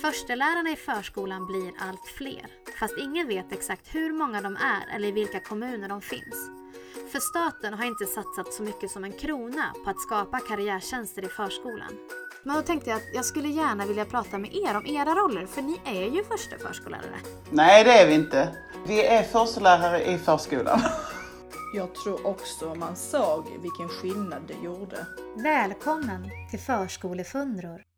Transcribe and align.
Förstelärarna 0.00 0.70
i 0.70 0.76
förskolan 0.76 1.46
blir 1.46 1.72
allt 1.78 2.06
fler, 2.18 2.46
fast 2.80 2.94
ingen 2.98 3.28
vet 3.28 3.52
exakt 3.52 3.94
hur 3.94 4.12
många 4.12 4.40
de 4.40 4.56
är 4.56 4.94
eller 4.94 5.08
i 5.08 5.12
vilka 5.12 5.40
kommuner 5.40 5.88
de 5.88 6.00
finns. 6.00 6.50
För 7.12 7.20
staten 7.20 7.74
har 7.74 7.84
inte 7.84 8.06
satsat 8.06 8.54
så 8.54 8.62
mycket 8.62 8.90
som 8.90 9.04
en 9.04 9.12
krona 9.12 9.74
på 9.84 9.90
att 9.90 10.00
skapa 10.00 10.40
karriärtjänster 10.40 11.24
i 11.24 11.28
förskolan. 11.28 11.92
Men 12.44 12.56
då 12.56 12.62
tänkte 12.62 12.90
jag 12.90 12.96
att 12.96 13.14
jag 13.14 13.24
skulle 13.24 13.48
gärna 13.48 13.86
vilja 13.86 14.04
prata 14.04 14.38
med 14.38 14.54
er 14.54 14.76
om 14.76 14.86
era 14.86 15.14
roller, 15.14 15.46
för 15.46 15.62
ni 15.62 15.80
är 15.84 16.10
ju 16.10 16.24
första 16.24 16.58
förskollärare. 16.58 17.16
Nej, 17.50 17.84
det 17.84 17.92
är 17.92 18.06
vi 18.06 18.14
inte. 18.14 18.56
Vi 18.86 19.06
är 19.06 19.22
förstelärare 19.22 20.04
i 20.04 20.18
förskolan. 20.18 20.80
Jag 21.74 21.94
tror 21.94 22.26
också 22.26 22.74
man 22.74 22.96
såg 22.96 23.44
vilken 23.62 23.88
skillnad 23.88 24.42
det 24.48 24.64
gjorde. 24.64 25.06
Välkommen 25.36 26.30
till 26.50 26.60
Förskolefundror. 26.60 27.89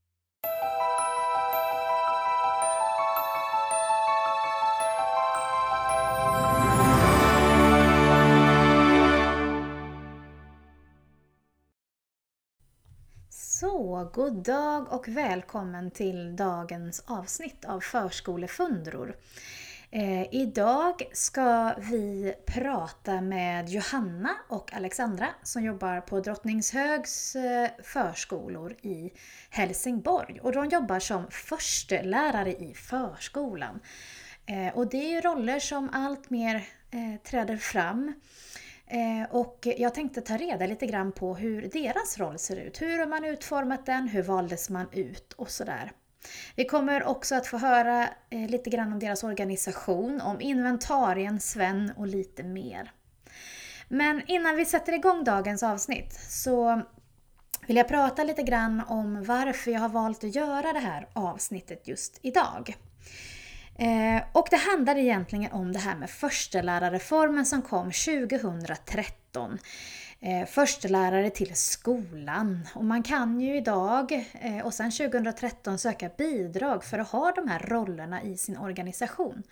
God 14.14 14.32
dag 14.32 14.93
och 14.93 15.08
välkommen 15.08 15.90
till 15.90 16.36
dagens 16.36 17.04
avsnitt 17.07 17.64
av 17.64 17.80
Förskolefundror. 17.80 19.16
Eh, 19.90 20.35
idag 20.35 21.02
ska 21.12 21.75
vi 21.79 22.35
prata 22.46 23.21
med 23.21 23.68
Johanna 23.68 24.30
och 24.48 24.75
Alexandra 24.75 25.29
som 25.43 25.64
jobbar 25.64 26.00
på 26.00 26.21
Drottningshögs 26.21 27.36
eh, 27.36 27.71
förskolor 27.82 28.72
i 28.82 29.12
Helsingborg. 29.50 30.40
Och 30.43 30.52
de 30.52 30.68
jobbar 30.68 31.00
som 31.00 31.30
förstelärare 31.30 32.52
i 32.52 32.74
förskolan. 32.74 33.80
Eh, 34.47 34.77
och 34.77 34.86
det 34.86 34.97
är 34.97 35.10
ju 35.10 35.20
roller 35.20 35.60
som 35.60 35.91
allt 35.92 36.30
mer 36.30 36.54
eh, 36.91 37.20
träder 37.24 37.56
fram. 37.56 38.14
Eh, 38.92 39.30
och 39.30 39.68
jag 39.76 39.94
tänkte 39.94 40.20
ta 40.20 40.36
reda 40.36 40.66
lite 40.66 40.86
grann 40.86 41.12
på 41.12 41.34
hur 41.34 41.62
deras 41.62 42.18
roll 42.18 42.38
ser 42.38 42.56
ut. 42.56 42.82
Hur 42.82 42.98
har 42.98 43.06
man 43.06 43.24
utformat 43.24 43.86
den? 43.86 44.08
Hur 44.08 44.22
valdes 44.22 44.70
man 44.70 44.86
ut? 44.92 45.32
Och 45.32 45.50
sådär. 45.50 45.92
Vi 46.56 46.64
kommer 46.64 47.04
också 47.04 47.34
att 47.34 47.46
få 47.46 47.58
höra 47.58 48.08
eh, 48.30 48.48
lite 48.48 48.70
grann 48.70 48.92
om 48.92 48.98
deras 48.98 49.24
organisation, 49.24 50.20
om 50.20 50.40
inventarien, 50.40 51.40
Sven 51.40 51.92
och 51.96 52.06
lite 52.06 52.42
mer. 52.42 52.92
Men 53.88 54.22
innan 54.26 54.56
vi 54.56 54.64
sätter 54.64 54.92
igång 54.92 55.24
dagens 55.24 55.62
avsnitt 55.62 56.12
så 56.28 56.82
vill 57.66 57.76
jag 57.76 57.88
prata 57.88 58.24
lite 58.24 58.42
grann 58.42 58.82
om 58.88 59.24
varför 59.24 59.70
jag 59.70 59.80
har 59.80 59.88
valt 59.88 60.24
att 60.24 60.34
göra 60.34 60.72
det 60.72 60.78
här 60.78 61.08
avsnittet 61.12 61.88
just 61.88 62.18
idag. 62.22 62.76
Eh, 63.83 64.22
och 64.33 64.47
det 64.50 64.56
handlar 64.56 64.97
egentligen 64.97 65.52
om 65.52 65.72
det 65.72 65.78
här 65.78 65.97
med 65.97 66.11
förstelärarreformen 66.11 67.47
som 67.47 67.62
kom 67.62 67.92
2013. 67.92 69.58
Eh, 70.20 70.47
förstelärare 70.47 71.30
till 71.30 71.56
skolan. 71.56 72.69
Och 72.75 72.84
man 72.84 73.03
kan 73.03 73.41
ju 73.41 73.56
idag 73.56 74.27
eh, 74.41 74.66
och 74.66 74.75
sen 74.75 74.91
2013 74.91 75.78
söka 75.78 76.10
bidrag 76.19 76.84
för 76.84 76.98
att 76.98 77.08
ha 77.08 77.33
de 77.33 77.48
här 77.48 77.58
rollerna 77.58 78.22
i 78.22 78.36
sin 78.36 78.56
organisation. 78.56 79.42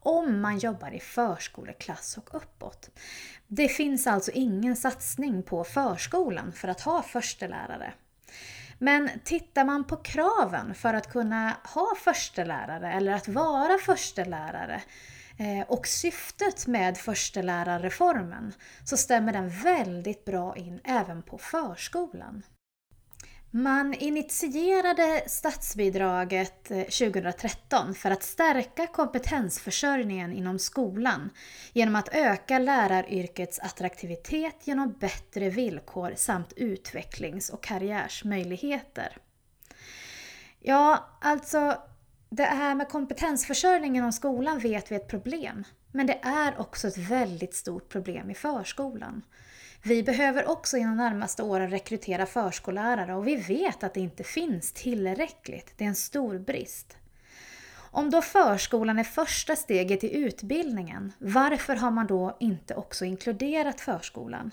Om 0.00 0.40
man 0.40 0.58
jobbar 0.58 0.90
i 0.90 1.00
förskoleklass 1.00 2.16
och 2.16 2.34
uppåt. 2.34 2.90
Det 3.46 3.68
finns 3.68 4.06
alltså 4.06 4.30
ingen 4.34 4.76
satsning 4.76 5.42
på 5.42 5.64
förskolan 5.64 6.52
för 6.52 6.68
att 6.68 6.80
ha 6.80 7.02
förstelärare. 7.02 7.92
Men 8.82 9.10
tittar 9.24 9.64
man 9.64 9.84
på 9.84 9.96
kraven 9.96 10.74
för 10.74 10.94
att 10.94 11.12
kunna 11.12 11.56
ha 11.64 11.94
förstelärare 12.04 12.92
eller 12.92 13.12
att 13.12 13.28
vara 13.28 13.78
förstelärare 13.78 14.82
eh, 15.38 15.66
och 15.68 15.86
syftet 15.86 16.66
med 16.66 16.98
förstelärarreformen 16.98 18.52
så 18.84 18.96
stämmer 18.96 19.32
den 19.32 19.48
väldigt 19.48 20.24
bra 20.24 20.56
in 20.56 20.80
även 20.84 21.22
på 21.22 21.38
förskolan. 21.38 22.42
Man 23.52 23.94
initierade 23.94 25.22
statsbidraget 25.26 26.70
eh, 26.70 26.78
2013 26.78 27.94
för 27.94 28.10
att 28.10 28.22
stärka 28.22 28.86
kompetensförsörjningen 28.86 30.32
inom 30.32 30.58
skolan 30.58 31.30
genom 31.72 31.96
att 31.96 32.08
öka 32.12 32.58
läraryrkets 32.58 33.58
attraktivitet 33.58 34.66
genom 34.66 34.92
bättre 34.92 35.50
villkor 35.50 36.12
samt 36.16 36.52
utvecklings 36.56 37.50
och 37.50 37.62
karriärsmöjligheter. 37.62 39.16
Ja, 40.60 41.08
alltså 41.20 41.76
det 42.28 42.44
här 42.44 42.74
med 42.74 42.88
kompetensförsörjning 42.88 43.96
inom 43.96 44.12
skolan 44.12 44.58
vet 44.58 44.90
vi 44.90 44.94
är 44.94 45.00
ett 45.00 45.08
problem. 45.08 45.64
Men 45.92 46.06
det 46.06 46.18
är 46.22 46.60
också 46.60 46.88
ett 46.88 46.98
väldigt 46.98 47.54
stort 47.54 47.88
problem 47.88 48.30
i 48.30 48.34
förskolan. 48.34 49.22
Vi 49.82 50.02
behöver 50.02 50.48
också 50.48 50.76
inom 50.76 50.96
de 50.96 51.02
närmaste 51.02 51.42
åren 51.42 51.70
rekrytera 51.70 52.26
förskollärare 52.26 53.14
och 53.14 53.26
vi 53.26 53.36
vet 53.36 53.84
att 53.84 53.94
det 53.94 54.00
inte 54.00 54.24
finns 54.24 54.72
tillräckligt. 54.72 55.72
Det 55.76 55.84
är 55.84 55.88
en 55.88 55.94
stor 55.94 56.38
brist. 56.38 56.96
Om 57.92 58.10
då 58.10 58.22
förskolan 58.22 58.98
är 58.98 59.04
första 59.04 59.56
steget 59.56 60.04
i 60.04 60.16
utbildningen, 60.16 61.12
varför 61.18 61.76
har 61.76 61.90
man 61.90 62.06
då 62.06 62.36
inte 62.40 62.74
också 62.74 63.04
inkluderat 63.04 63.80
förskolan? 63.80 64.50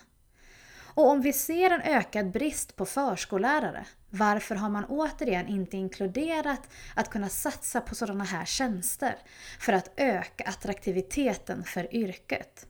Och 0.97 1.09
om 1.09 1.21
vi 1.21 1.33
ser 1.33 1.71
en 1.71 1.81
ökad 1.81 2.31
brist 2.31 2.75
på 2.75 2.85
förskollärare, 2.85 3.85
varför 4.09 4.55
har 4.55 4.69
man 4.69 4.85
återigen 4.85 5.47
inte 5.47 5.77
inkluderat 5.77 6.69
att 6.95 7.09
kunna 7.09 7.29
satsa 7.29 7.81
på 7.81 7.95
sådana 7.95 8.23
här 8.23 8.45
tjänster 8.45 9.15
för 9.59 9.73
att 9.73 9.91
öka 9.97 10.44
attraktiviteten 10.44 11.63
för 11.63 11.95
yrket? 11.95 12.67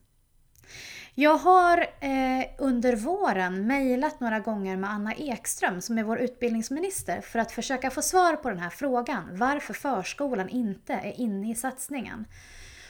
Jag 1.19 1.37
har 1.37 1.77
eh, 1.99 2.45
under 2.57 2.95
våren 2.95 3.67
mejlat 3.67 4.19
några 4.19 4.39
gånger 4.39 4.77
med 4.77 4.89
Anna 4.89 5.13
Ekström 5.13 5.81
som 5.81 5.97
är 5.97 6.03
vår 6.03 6.19
utbildningsminister 6.19 7.21
för 7.21 7.39
att 7.39 7.51
försöka 7.51 7.89
få 7.89 8.01
svar 8.01 8.35
på 8.35 8.49
den 8.49 8.59
här 8.59 8.69
frågan. 8.69 9.29
Varför 9.31 9.73
förskolan 9.73 10.49
inte 10.49 10.93
är 10.93 11.19
inne 11.19 11.51
i 11.51 11.55
satsningen. 11.55 12.25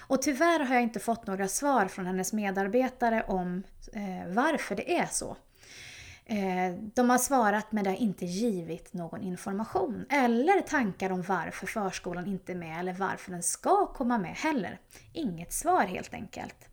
Och 0.07 0.21
tyvärr 0.21 0.59
har 0.59 0.75
jag 0.75 0.83
inte 0.83 0.99
fått 0.99 1.27
några 1.27 1.47
svar 1.47 1.85
från 1.85 2.05
hennes 2.05 2.33
medarbetare 2.33 3.23
om 3.27 3.63
eh, 3.93 4.33
varför 4.33 4.75
det 4.75 4.97
är 4.97 5.05
så. 5.05 5.37
Eh, 6.25 6.79
de 6.93 7.09
har 7.09 7.17
svarat 7.17 7.71
men 7.71 7.83
det 7.83 7.89
har 7.89 7.97
inte 7.97 8.25
givit 8.25 8.93
någon 8.93 9.21
information 9.21 10.05
eller 10.09 10.61
tankar 10.61 11.11
om 11.11 11.21
varför 11.21 11.67
förskolan 11.67 12.27
inte 12.27 12.51
är 12.51 12.55
med 12.55 12.79
eller 12.79 12.93
varför 12.93 13.31
den 13.31 13.43
ska 13.43 13.85
komma 13.85 14.17
med 14.17 14.35
heller. 14.35 14.79
Inget 15.13 15.53
svar 15.53 15.83
helt 15.83 16.13
enkelt. 16.13 16.69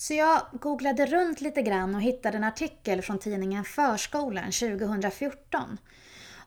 Så 0.00 0.14
jag 0.14 0.42
googlade 0.52 1.06
runt 1.06 1.40
lite 1.40 1.62
grann 1.62 1.94
och 1.94 2.02
hittade 2.02 2.36
en 2.36 2.44
artikel 2.44 3.02
från 3.02 3.18
tidningen 3.18 3.64
Förskolan 3.64 4.44
2014. 4.44 5.78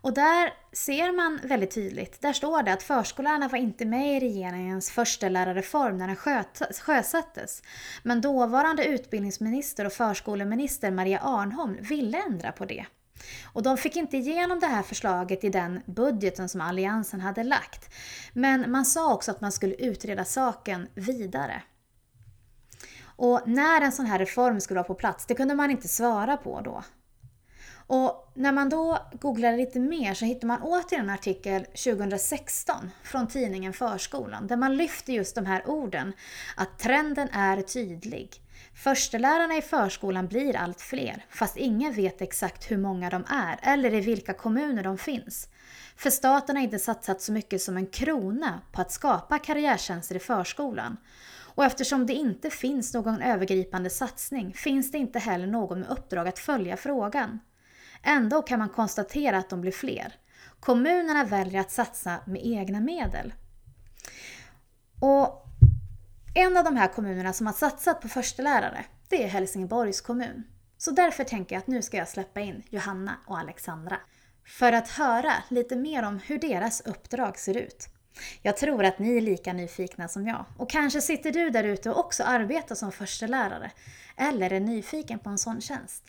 Och 0.01 0.13
där 0.13 0.53
ser 0.71 1.11
man 1.11 1.39
väldigt 1.43 1.71
tydligt, 1.71 2.21
där 2.21 2.33
står 2.33 2.63
det 2.63 2.73
att 2.73 2.83
förskollärarna 2.83 3.47
var 3.47 3.57
inte 3.57 3.85
med 3.85 4.17
i 4.17 4.19
regeringens 4.19 4.91
förstelärarreform 4.91 5.97
när 5.97 6.07
den 6.07 6.15
sjösattes. 6.73 7.63
Men 8.03 8.21
dåvarande 8.21 8.85
utbildningsminister 8.85 9.85
och 9.85 9.93
förskoleminister 9.93 10.91
Maria 10.91 11.19
Arnholm 11.19 11.77
ville 11.81 12.23
ändra 12.29 12.51
på 12.51 12.65
det. 12.65 12.85
Och 13.53 13.63
de 13.63 13.77
fick 13.77 13.95
inte 13.95 14.17
igenom 14.17 14.59
det 14.59 14.67
här 14.67 14.83
förslaget 14.83 15.43
i 15.43 15.49
den 15.49 15.81
budgeten 15.85 16.49
som 16.49 16.61
Alliansen 16.61 17.21
hade 17.21 17.43
lagt. 17.43 17.93
Men 18.33 18.71
man 18.71 18.85
sa 18.85 19.13
också 19.13 19.31
att 19.31 19.41
man 19.41 19.51
skulle 19.51 19.75
utreda 19.75 20.25
saken 20.25 20.87
vidare. 20.95 21.61
Och 23.15 23.41
när 23.45 23.81
en 23.81 23.91
sån 23.91 24.05
här 24.05 24.19
reform 24.19 24.59
skulle 24.61 24.77
vara 24.77 24.87
på 24.87 24.95
plats, 24.95 25.25
det 25.25 25.35
kunde 25.35 25.55
man 25.55 25.71
inte 25.71 25.87
svara 25.87 26.37
på 26.37 26.61
då. 26.61 26.83
Och 27.87 28.31
när 28.33 28.51
man 28.51 28.69
då 28.69 28.97
googlade 29.21 29.57
lite 29.57 29.79
mer 29.79 30.13
så 30.13 30.25
hittade 30.25 30.45
man 30.45 30.61
återigen 30.61 31.09
en 31.09 31.15
artikel 31.15 31.65
2016 31.65 32.91
från 33.03 33.27
tidningen 33.27 33.73
Förskolan 33.73 34.47
där 34.47 34.57
man 34.57 34.77
lyfter 34.77 35.13
just 35.13 35.35
de 35.35 35.45
här 35.45 35.69
orden 35.69 36.13
att 36.57 36.79
trenden 36.79 37.29
är 37.29 37.61
tydlig. 37.61 38.29
Förstelärarna 38.83 39.57
i 39.57 39.61
förskolan 39.61 40.27
blir 40.27 40.55
allt 40.55 40.81
fler, 40.81 41.25
fast 41.29 41.57
ingen 41.57 41.93
vet 41.93 42.21
exakt 42.21 42.71
hur 42.71 42.77
många 42.77 43.09
de 43.09 43.23
är 43.29 43.59
eller 43.61 43.93
i 43.93 44.01
vilka 44.01 44.33
kommuner 44.33 44.83
de 44.83 44.97
finns. 44.97 45.49
För 45.95 46.09
staten 46.09 46.55
har 46.55 46.63
inte 46.63 46.79
satsat 46.79 47.21
så 47.21 47.31
mycket 47.31 47.61
som 47.61 47.77
en 47.77 47.87
krona 47.87 48.61
på 48.71 48.81
att 48.81 48.91
skapa 48.91 49.39
karriärtjänster 49.39 50.15
i 50.15 50.19
förskolan. 50.19 50.97
Och 51.55 51.65
eftersom 51.65 52.05
det 52.05 52.13
inte 52.13 52.49
finns 52.49 52.93
någon 52.93 53.21
övergripande 53.21 53.89
satsning 53.89 54.53
finns 54.53 54.91
det 54.91 54.97
inte 54.97 55.19
heller 55.19 55.47
någon 55.47 55.79
med 55.79 55.89
uppdrag 55.89 56.27
att 56.27 56.39
följa 56.39 56.77
frågan. 56.77 57.39
Ändå 58.03 58.41
kan 58.41 58.59
man 58.59 58.69
konstatera 58.69 59.37
att 59.37 59.49
de 59.49 59.61
blir 59.61 59.71
fler. 59.71 60.15
Kommunerna 60.59 61.23
väljer 61.23 61.61
att 61.61 61.71
satsa 61.71 62.19
med 62.25 62.45
egna 62.45 62.79
medel. 62.79 63.33
Och 64.99 65.45
en 66.35 66.57
av 66.57 66.63
de 66.63 66.75
här 66.75 66.87
kommunerna 66.87 67.33
som 67.33 67.45
har 67.45 67.53
satsat 67.53 68.01
på 68.01 68.07
förstelärare, 68.07 68.85
det 69.09 69.23
är 69.23 69.27
Helsingborgs 69.27 70.01
kommun. 70.01 70.43
Så 70.77 70.91
därför 70.91 71.23
tänker 71.23 71.55
jag 71.55 71.61
att 71.61 71.67
nu 71.67 71.81
ska 71.81 71.97
jag 71.97 72.09
släppa 72.09 72.39
in 72.39 72.63
Johanna 72.69 73.17
och 73.27 73.39
Alexandra. 73.39 73.97
för 74.45 74.73
att 74.73 74.89
höra 74.89 75.33
lite 75.49 75.75
mer 75.75 76.03
om 76.03 76.19
hur 76.19 76.39
deras 76.39 76.81
uppdrag 76.81 77.39
ser 77.39 77.57
ut. 77.57 77.92
Jag 78.41 78.57
tror 78.57 78.83
att 78.83 78.99
ni 78.99 79.17
är 79.17 79.21
lika 79.21 79.53
nyfikna 79.53 80.07
som 80.07 80.27
jag. 80.27 80.45
Och 80.57 80.69
kanske 80.69 81.01
sitter 81.01 81.31
du 81.31 81.49
där 81.49 81.63
ute 81.63 81.89
och 81.89 81.99
också 81.99 82.23
arbetar 82.23 82.75
som 82.75 82.91
förstelärare 82.91 83.71
eller 84.17 84.53
är 84.53 84.59
nyfiken 84.59 85.19
på 85.19 85.29
en 85.29 85.37
sån 85.37 85.61
tjänst. 85.61 86.03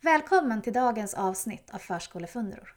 Välkommen 0.00 0.62
till 0.62 0.72
dagens 0.72 1.14
avsnitt 1.14 1.70
av 1.70 1.78
Förskolefundror. 1.78 2.76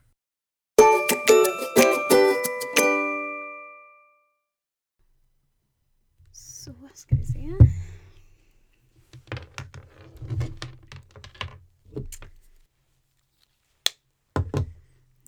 Så 6.31 6.73
ska 6.93 7.15
vi 7.15 7.25
se. 7.25 7.49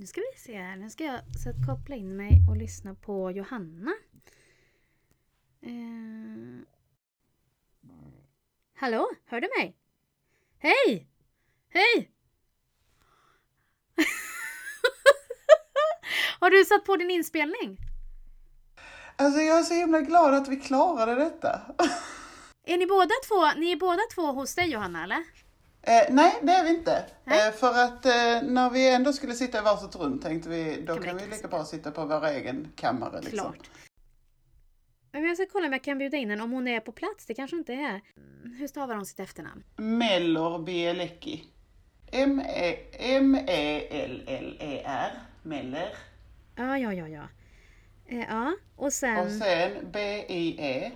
Nu 0.05 0.09
ska 0.09 0.21
vi 0.33 0.39
se 0.39 0.57
här. 0.57 0.77
Nu 0.77 0.89
ska 0.89 1.03
jag 1.03 1.19
så 1.43 1.49
att 1.49 1.65
koppla 1.67 1.95
in 1.95 2.17
mig 2.17 2.31
och 2.49 2.57
lyssna 2.57 2.95
på 2.95 3.31
Johanna. 3.31 3.93
Eh... 5.61 5.69
Hallå, 8.75 9.09
hör 9.25 9.41
du 9.41 9.47
mig? 9.59 9.77
Hej! 10.59 11.07
Hej! 11.69 12.11
Har 16.39 16.49
du 16.49 16.65
satt 16.65 16.85
på 16.85 16.95
din 16.95 17.11
inspelning? 17.11 17.77
Alltså 19.15 19.39
jag 19.39 19.59
är 19.59 19.63
så 19.63 19.73
himla 19.73 20.01
glad 20.01 20.33
att 20.33 20.47
vi 20.47 20.55
klarade 20.55 21.15
detta. 21.15 21.61
Är 22.65 22.77
ni 22.77 22.87
båda 22.87 23.13
två, 23.27 23.59
ni 23.59 23.71
är 23.71 23.75
båda 23.75 24.01
två 24.15 24.31
hos 24.31 24.55
dig 24.55 24.71
Johanna 24.71 25.03
eller? 25.03 25.23
Eh, 25.87 26.03
nej, 26.09 26.33
det 26.41 26.51
är 26.51 26.63
vi 26.63 26.69
inte. 26.69 27.05
Eh, 27.25 27.51
för 27.53 27.83
att 27.83 28.05
eh, 28.05 28.41
när 28.43 28.69
vi 28.69 28.89
ändå 28.93 29.13
skulle 29.13 29.33
sitta 29.33 29.57
i 29.57 29.61
varsitt 29.61 29.95
rum 29.95 30.19
tänkte 30.19 30.49
vi, 30.49 30.81
då 30.81 30.93
Kan 30.93 31.01
vi 31.03 31.07
kan 31.07 31.17
vi 31.17 31.27
lika 31.35 31.47
bra 31.47 31.65
sitta 31.65 31.91
på 31.91 32.05
vår 32.05 32.25
egen 32.27 32.71
kammare. 32.75 33.21
Liksom. 33.21 33.39
Klart. 33.53 33.69
Men 35.11 35.23
jag 35.23 35.37
ska 35.37 35.45
kolla 35.51 35.65
om 35.67 35.73
jag 35.73 35.83
kan 35.83 35.97
bjuda 35.97 36.17
in 36.17 36.29
henne 36.29 36.43
om 36.43 36.51
hon 36.51 36.67
är 36.67 36.79
på 36.79 36.91
plats. 36.91 37.25
Det 37.25 37.33
kanske 37.33 37.55
inte 37.57 37.73
är. 37.73 38.01
Hur 38.59 38.67
stavar 38.67 38.95
hon 38.95 39.05
sitt 39.05 39.19
efternamn? 39.19 39.63
Mellor 39.75 40.59
Bielecki. 40.59 41.43
M-E- 42.11 42.79
M-E-L-L-E-R. 43.95 45.11
Meller. 45.43 45.89
Ja, 46.55 46.77
ja, 46.77 46.93
ja, 46.93 47.07
ja. 47.07 47.27
Eh, 48.07 48.19
ja, 48.29 48.53
och 48.75 48.93
sen 48.93 49.17
Och 49.25 49.31
sen 49.31 49.91
B-I-E. 49.91 50.91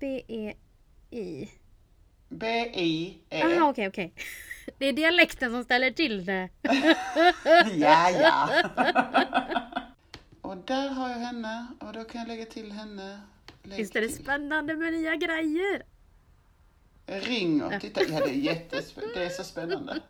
B-E-I. 0.00 1.48
B-I-E. 2.38 3.38
Jaha, 3.38 3.68
okej, 3.70 3.88
okej. 3.88 4.12
Det 4.78 4.86
är 4.86 4.92
dialekten 4.92 5.50
som 5.52 5.64
ställer 5.64 5.90
till 5.90 6.24
det. 6.24 6.48
Ja, 7.74 8.10
ja. 8.10 8.48
och 10.40 10.56
där 10.56 10.88
har 10.88 11.08
jag 11.08 11.18
henne 11.18 11.66
och 11.80 11.92
då 11.92 12.04
kan 12.04 12.20
jag 12.20 12.28
lägga 12.28 12.44
till 12.44 12.72
henne. 12.72 13.20
Lägg 13.62 13.78
Visst 13.78 13.96
är 13.96 14.00
det 14.00 14.08
till. 14.08 14.16
spännande 14.16 14.76
med 14.76 14.92
nya 14.92 15.16
grejer? 15.16 15.82
Ring 17.06 17.62
och 17.62 17.80
titta. 17.80 18.00
Ja, 18.02 18.20
det 18.20 18.30
är 18.30 18.34
jättespännande. 18.34 19.18
Det 19.20 19.26
är 19.26 19.30
så 19.30 19.44
spännande. 19.44 20.00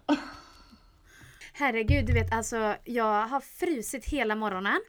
Herregud, 1.53 2.07
du 2.07 2.13
vet 2.13 2.33
alltså 2.33 2.77
jag 2.85 3.27
har 3.27 3.41
frusit 3.41 4.05
hela 4.05 4.35
morgonen. 4.35 4.81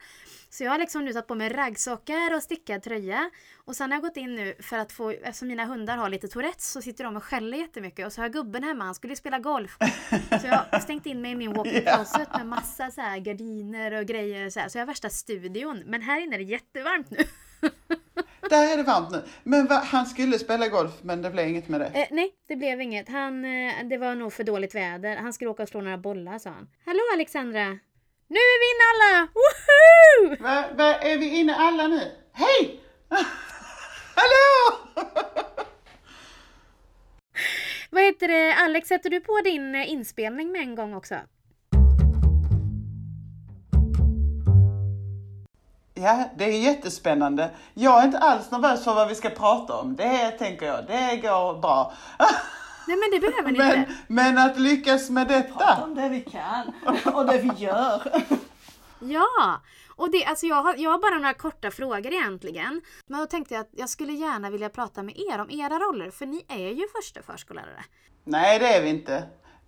Så 0.56 0.63
jag 0.63 0.72
har 0.72 0.80
liksom 0.80 1.06
nu 1.06 1.13
tagit 1.13 1.28
på 1.28 1.36
mig 1.36 1.50
raggsockor 1.50 2.36
och 2.36 2.44
stickad 2.44 2.84
tröja. 2.84 3.30
Och 3.66 3.75
sen 3.75 3.92
har 3.92 3.96
jag 3.98 4.04
gått 4.04 4.18
in 4.18 4.36
nu 4.36 4.56
för 4.60 4.78
att 4.78 4.92
få, 4.92 5.10
eftersom 5.10 5.48
mina 5.48 5.66
hundar 5.66 5.98
har 5.98 6.10
lite 6.10 6.28
tourettes 6.28 6.72
så 6.72 6.81
sitter 6.81 7.04
de 7.04 7.16
och 7.16 7.24
skäller 7.24 7.57
jättemycket. 7.57 8.06
Och 8.06 8.13
så 8.13 8.22
har 8.22 8.25
jag 8.25 8.34
gubben 8.34 8.63
hemma, 8.63 8.84
han 8.84 8.96
skulle 8.96 9.12
ju 9.12 9.16
spela 9.16 9.40
golf. 9.40 9.78
Så 10.42 10.48
jag 10.48 10.66
har 10.72 10.80
stängt 10.80 11.06
in 11.06 11.22
mig 11.22 11.31
i 11.31 11.36
min 11.36 11.54
walk-in 11.54 11.81
closet 11.81 12.28
med 12.38 12.48
massa 12.48 12.92
så 12.92 13.02
här 13.02 13.18
gardiner 13.18 14.00
och 14.00 14.06
grejer. 14.06 14.50
Så, 14.50 14.60
här. 14.60 14.69
så 14.69 14.78
jag 14.78 14.81
har 14.81 14.88
värsta 14.88 15.10
studion. 15.10 15.84
Men 15.86 16.02
här 16.02 16.22
inne 16.22 16.36
är 16.36 16.40
det 16.40 16.44
jättevarmt 16.44 17.10
nu. 17.10 17.18
Där 18.50 18.74
är 18.74 18.78
det 18.78 18.84
varmt 18.84 19.12
nu. 19.12 19.24
Men 19.44 19.68
va, 19.68 19.75
han 19.86 20.06
skulle 20.06 20.40
spela 20.40 20.68
golf 20.68 20.94
men 21.01 21.22
det 21.22 21.30
blev 21.30 21.48
inget 21.48 21.68
med 21.68 21.81
det. 21.81 21.88
Eh, 21.88 22.08
nej, 22.12 22.31
det 22.48 22.56
blev 22.56 22.81
inget. 22.81 23.10
Han, 23.10 23.46
eh, 23.46 23.74
det 23.90 23.98
var 23.98 24.16
nog 24.16 24.34
för 24.34 24.44
dåligt 24.44 24.75
väder. 24.75 25.18
Han 25.18 25.34
skulle 25.34 25.50
åka 25.50 25.63
och 25.63 25.69
slå 25.69 25.81
några 25.81 25.98
bollar 25.98 26.40
sa 26.40 26.50
han. 26.50 26.68
Hallå 26.86 27.01
Alexandra! 27.13 27.80
Nu 28.27 28.38
är 28.38 28.60
vi 28.60 28.66
inne 28.74 28.86
alla! 28.94 29.27
Woho! 29.33 30.44
Va, 30.44 30.66
va, 30.77 30.95
är 30.95 31.18
vi 31.18 31.39
inne 31.39 31.56
alla 31.56 31.88
nu? 31.88 32.12
Hej! 32.33 32.80
Hallå! 34.16 34.77
Vad 37.89 38.04
heter 38.04 38.27
det, 38.27 38.54
Alex, 38.54 38.88
sätter 38.88 39.10
du 39.10 39.19
på 39.19 39.42
din 39.44 39.75
eh, 39.75 39.92
inspelning 39.92 40.51
med 40.51 40.62
en 40.62 40.75
gång 40.75 40.94
också? 40.94 41.16
Ja, 45.94 46.30
det 46.38 46.44
är 46.44 46.60
jättespännande. 46.60 47.50
Jag 47.74 48.01
är 48.01 48.06
inte 48.06 48.19
alls 48.19 48.51
nervös 48.51 48.83
för 48.83 48.94
vad 48.94 49.07
vi 49.07 49.16
ska 49.16 49.30
prata 49.30 49.74
om. 49.74 49.95
Det 49.95 50.31
tänker 50.31 50.66
jag, 50.66 50.86
det 50.88 51.18
går 51.22 51.62
bra. 51.62 51.94
Nej 52.88 52.98
men 52.98 53.12
det 53.12 53.20
behöver 53.28 53.52
ni 53.52 53.58
Men, 53.58 53.80
inte. 53.80 53.92
men 54.08 54.38
att 54.38 54.60
lyckas 54.60 55.10
med 55.10 55.28
detta. 55.28 55.84
Om 55.84 55.96
det 55.96 56.10
vi 56.10 56.22
kan 56.22 56.74
och 57.16 57.26
det 57.26 57.38
vi 57.38 57.52
gör. 57.64 58.24
Ja! 59.00 59.62
Och 59.98 60.12
det, 60.12 60.26
alltså 60.26 60.46
jag, 60.46 60.62
har, 60.64 60.76
jag 60.78 60.92
har 60.92 60.98
bara 60.98 61.16
några 61.18 61.34
korta 61.34 61.72
frågor 61.72 62.08
egentligen. 62.14 62.82
Men 63.08 63.20
då 63.20 63.26
tänkte 63.26 63.54
jag 63.54 63.62
att 63.62 63.70
jag 63.72 63.90
skulle 63.90 64.14
gärna 64.14 64.50
vilja 64.50 64.70
prata 64.70 65.04
med 65.04 65.16
er 65.18 65.40
om 65.42 65.50
era 65.52 65.80
roller, 65.80 66.12
för 66.12 66.26
ni 66.26 66.46
är 66.48 66.70
ju 66.70 66.88
första 66.96 67.22
förskollärare. 67.22 67.84
Nej, 68.24 68.60
det 68.60 68.68
är 68.76 68.82
vi 68.82 68.90
inte. 68.90 69.24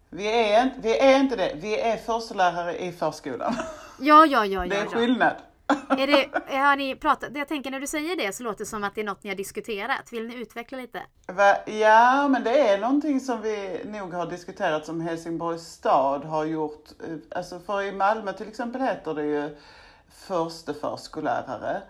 Vi 0.10 0.28
är, 0.54 0.64
inte- 0.64 0.80
vi 0.82 0.98
är 1.00 1.20
inte 1.20 1.36
det. 1.36 1.52
Vi 1.62 1.80
är 1.80 1.98
förstelärare 1.98 2.78
i 2.78 2.92
förskolan. 2.92 3.56
Ja, 4.00 4.26
ja, 4.26 4.46
ja, 4.46 4.66
Det 4.68 4.76
är 4.76 4.84
ja. 4.84 4.90
skillnad. 5.00 5.36
Är 5.90 6.08
det, 6.08 6.58
har 6.58 6.76
ni 6.76 6.96
pratat, 6.96 7.30
jag 7.36 7.48
tänker 7.48 7.72
när 7.72 7.80
du 7.80 7.88
säger 7.88 8.16
det 8.16 8.36
så 8.36 8.44
låter 8.44 8.60
det 8.60 8.66
som 8.66 8.84
att 8.84 8.96
det 8.96 9.02
är 9.02 9.06
något 9.06 9.24
ni 9.24 9.30
har 9.30 9.38
diskuterat. 9.38 10.14
Vill 10.14 10.28
ni 10.28 10.36
utveckla 10.36 10.78
lite? 10.78 11.02
Va? 11.28 11.56
Ja, 11.66 12.28
men 12.28 12.44
det 12.44 12.70
är 12.70 12.80
någonting 12.80 13.20
som 13.20 13.42
vi 13.42 13.82
nog 13.86 14.14
har 14.14 14.26
diskuterat 14.26 14.86
som 14.86 15.02
Helsingborgs 15.02 15.64
stad 15.64 16.24
har 16.26 16.46
gjort. 16.46 16.86
Alltså 17.36 17.60
för 17.60 17.82
i 17.82 17.92
Malmö 17.92 18.34
till 18.34 18.48
exempel 18.48 18.82
heter 18.82 19.14
det 19.14 19.26
ju 19.26 19.58
förste 20.12 20.74
förskollärare. 20.74 21.82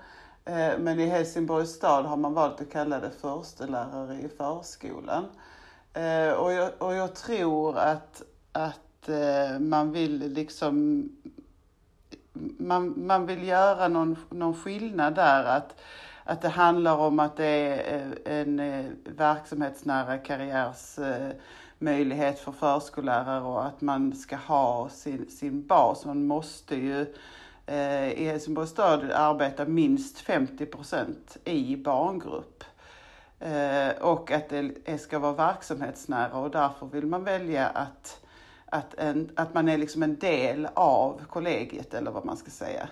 Eh, 0.45 0.79
men 0.79 0.99
i 0.99 1.05
Helsingborgs 1.05 1.69
stad 1.69 2.05
har 2.05 2.17
man 2.17 2.33
valt 2.33 2.61
att 2.61 2.71
kalla 2.71 2.99
det 2.99 3.11
förstelärare 3.21 4.15
i 4.15 4.29
förskolan. 4.37 5.25
Eh, 5.93 6.31
och 6.31 6.53
jag, 6.53 6.71
och 6.77 6.93
jag 6.93 7.15
tror 7.15 7.77
att, 7.77 8.21
att 8.51 9.09
eh, 9.09 9.59
man 9.59 9.91
vill 9.91 10.33
liksom 10.33 11.03
man, 12.57 13.05
man 13.05 13.25
vill 13.25 13.47
göra 13.47 13.87
någon, 13.87 14.15
någon 14.29 14.53
skillnad 14.53 15.15
där. 15.15 15.43
Att, 15.43 15.75
att 16.23 16.41
det 16.41 16.49
handlar 16.49 16.97
om 16.97 17.19
att 17.19 17.37
det 17.37 17.45
är 17.45 18.05
eh, 18.25 18.39
en 18.39 18.59
eh, 18.59 18.85
verksamhetsnära 19.03 20.17
karriärsmöjlighet 20.17 22.37
eh, 22.37 22.43
för 22.43 22.51
förskollärare 22.51 23.41
och 23.41 23.65
att 23.65 23.81
man 23.81 24.15
ska 24.15 24.35
ha 24.35 24.89
sin, 24.89 25.29
sin 25.29 25.67
bas. 25.67 26.05
Man 26.05 26.27
måste 26.27 26.75
ju 26.75 27.13
i 28.15 28.25
Helsingborgs 28.25 28.69
stad 28.69 29.11
arbeta 29.11 29.65
minst 29.65 30.19
50 30.19 30.65
procent 30.65 31.37
i 31.43 31.75
barngrupp. 31.75 32.63
Och 33.99 34.31
att 34.31 34.49
det 34.49 35.01
ska 35.01 35.19
vara 35.19 35.33
verksamhetsnära 35.33 36.33
och 36.33 36.51
därför 36.51 36.85
vill 36.85 37.05
man 37.05 37.23
välja 37.23 37.67
att 37.67 38.26
att, 38.71 38.93
en, 38.93 39.31
att 39.35 39.53
man 39.53 39.69
är 39.69 39.77
liksom 39.77 40.03
en 40.03 40.19
del 40.19 40.67
av 40.73 41.21
kollegiet 41.29 41.93
eller 41.93 42.11
vad 42.11 42.25
man 42.25 42.37
ska 42.37 42.51
säga. 42.51 42.89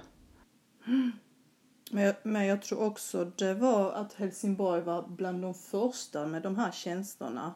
Men 1.92 2.04
jag, 2.04 2.16
men 2.24 2.46
jag 2.46 2.62
tror 2.62 2.84
också 2.84 3.26
det 3.26 3.54
var 3.54 3.92
att 3.92 4.14
Helsingborg 4.14 4.82
var 4.82 5.08
bland 5.08 5.42
de 5.42 5.54
första 5.54 6.26
med 6.26 6.42
de 6.42 6.58
här 6.58 6.72
tjänsterna. 6.72 7.54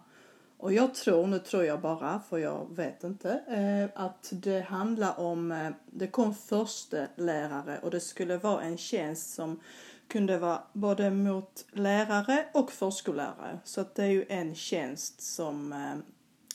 Och 0.58 0.74
jag 0.74 0.96
tror, 0.96 1.28
nu 1.28 1.40
tror 1.40 1.64
jag 1.64 1.82
bara, 1.82 2.20
för 2.30 2.38
jag 2.38 2.76
vet 2.76 3.04
inte, 3.04 3.30
eh, 3.48 4.04
att 4.04 4.30
det 4.32 4.62
handlar 4.62 5.20
om, 5.20 5.52
eh, 5.52 5.70
det 5.86 6.08
kom 6.08 6.36
första 6.36 6.98
lärare 7.16 7.80
och 7.84 7.92
det 7.92 8.00
skulle 8.00 8.38
vara 8.38 8.62
en 8.62 8.78
tjänst 8.78 9.34
som 9.34 9.60
kunde 10.08 10.38
vara 10.38 10.62
både 10.74 11.12
mot 11.12 11.66
lärare 11.72 12.46
och 12.54 12.72
förskollärare. 12.72 13.60
Så 13.64 13.82
att 13.82 13.96
det 13.96 14.04
är 14.04 14.08
ju 14.08 14.26
en 14.30 14.56
tjänst 14.56 15.22
som, 15.22 15.74
eh, 15.74 15.96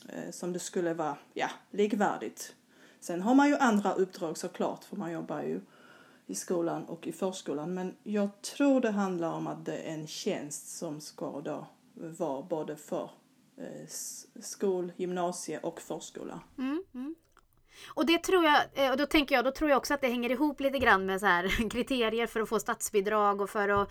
Eh, 0.08 0.30
som 0.30 0.52
det 0.52 0.58
skulle 0.58 0.94
vara, 0.94 1.16
ja, 1.34 1.50
likvärdigt. 1.70 2.54
Sen 3.00 3.22
har 3.22 3.34
man 3.34 3.48
ju 3.48 3.56
andra 3.56 3.92
uppdrag 3.92 4.38
såklart, 4.38 4.84
för 4.84 4.96
man 4.96 5.12
jobbar 5.12 5.42
ju 5.42 5.60
i 6.26 6.34
skolan 6.34 6.84
och 6.84 7.06
i 7.06 7.12
förskolan. 7.12 7.74
Men 7.74 7.96
jag 8.02 8.42
tror 8.42 8.80
det 8.80 8.90
handlar 8.90 9.32
om 9.32 9.46
att 9.46 9.64
det 9.64 9.76
är 9.76 9.94
en 9.94 10.06
tjänst 10.06 10.78
som 10.78 11.00
ska 11.00 11.40
då 11.40 11.66
vara 11.94 12.42
både 12.42 12.76
för 12.76 13.10
eh, 13.56 13.88
skol, 14.40 14.92
gymnasie 14.96 15.58
och 15.58 15.80
förskola. 15.80 16.40
Mm, 16.58 16.84
mm. 16.94 17.14
Och 17.94 18.06
det 18.06 18.18
tror 18.18 18.44
jag, 18.44 18.62
eh, 18.74 18.90
och 18.90 18.96
då 18.96 19.06
tänker 19.06 19.34
jag, 19.34 19.44
då 19.44 19.50
tror 19.50 19.70
jag 19.70 19.76
också 19.76 19.94
att 19.94 20.00
det 20.00 20.08
hänger 20.08 20.30
ihop 20.30 20.60
lite 20.60 20.78
grann 20.78 21.06
med 21.06 21.20
så 21.20 21.26
här 21.26 21.68
kriterier 21.70 22.26
för 22.26 22.40
att 22.40 22.48
få 22.48 22.60
statsbidrag 22.60 23.40
och 23.40 23.50
för 23.50 23.68
att 23.68 23.90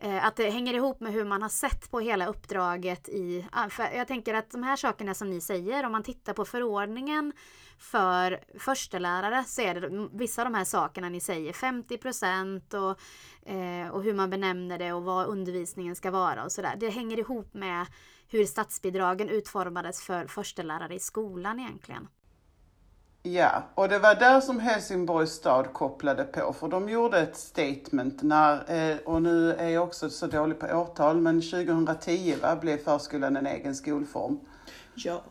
Eh, 0.00 0.26
att 0.26 0.36
det 0.36 0.50
hänger 0.50 0.74
ihop 0.74 1.00
med 1.00 1.12
hur 1.12 1.24
man 1.24 1.42
har 1.42 1.48
sett 1.48 1.90
på 1.90 2.00
hela 2.00 2.26
uppdraget 2.26 3.08
i... 3.08 3.46
Jag 3.94 4.08
tänker 4.08 4.34
att 4.34 4.50
de 4.50 4.62
här 4.62 4.76
sakerna 4.76 5.14
som 5.14 5.30
ni 5.30 5.40
säger, 5.40 5.86
om 5.86 5.92
man 5.92 6.02
tittar 6.02 6.32
på 6.32 6.44
förordningen 6.44 7.32
för 7.78 8.40
förstelärare 8.58 9.44
så 9.46 9.62
är 9.62 9.74
det 9.74 10.08
vissa 10.12 10.42
av 10.42 10.46
de 10.46 10.54
här 10.54 10.64
sakerna 10.64 11.08
ni 11.08 11.20
säger, 11.20 11.52
50 11.52 11.98
procent 11.98 12.74
och, 12.74 13.00
eh, 13.50 13.88
och 13.88 14.02
hur 14.02 14.14
man 14.14 14.30
benämner 14.30 14.78
det 14.78 14.92
och 14.92 15.02
vad 15.02 15.26
undervisningen 15.26 15.96
ska 15.96 16.10
vara 16.10 16.44
och 16.44 16.52
sådär. 16.52 16.76
Det 16.80 16.88
hänger 16.88 17.18
ihop 17.18 17.54
med 17.54 17.86
hur 18.28 18.44
statsbidragen 18.44 19.28
utformades 19.28 20.02
för 20.02 20.26
förstelärare 20.26 20.94
i 20.94 20.98
skolan 20.98 21.60
egentligen. 21.60 22.08
Ja, 23.32 23.62
och 23.74 23.88
det 23.88 23.98
var 23.98 24.14
där 24.14 24.40
som 24.40 24.60
Helsingborgs 24.60 25.30
stad 25.30 25.72
kopplade 25.72 26.24
på, 26.24 26.52
för 26.52 26.68
de 26.68 26.88
gjorde 26.88 27.18
ett 27.18 27.36
statement 27.36 28.22
när, 28.22 28.54
eh, 28.90 28.96
och 29.04 29.22
nu 29.22 29.52
är 29.52 29.68
jag 29.68 29.84
också 29.84 30.10
så 30.10 30.26
dålig 30.26 30.58
på 30.58 30.66
årtal, 30.66 31.20
men 31.20 31.40
2010 31.40 32.36
va, 32.42 32.56
blev 32.56 32.78
förskolan 32.78 33.36
en 33.36 33.46
egen 33.46 33.74
skolform. 33.74 34.40
Ja. 34.94 35.22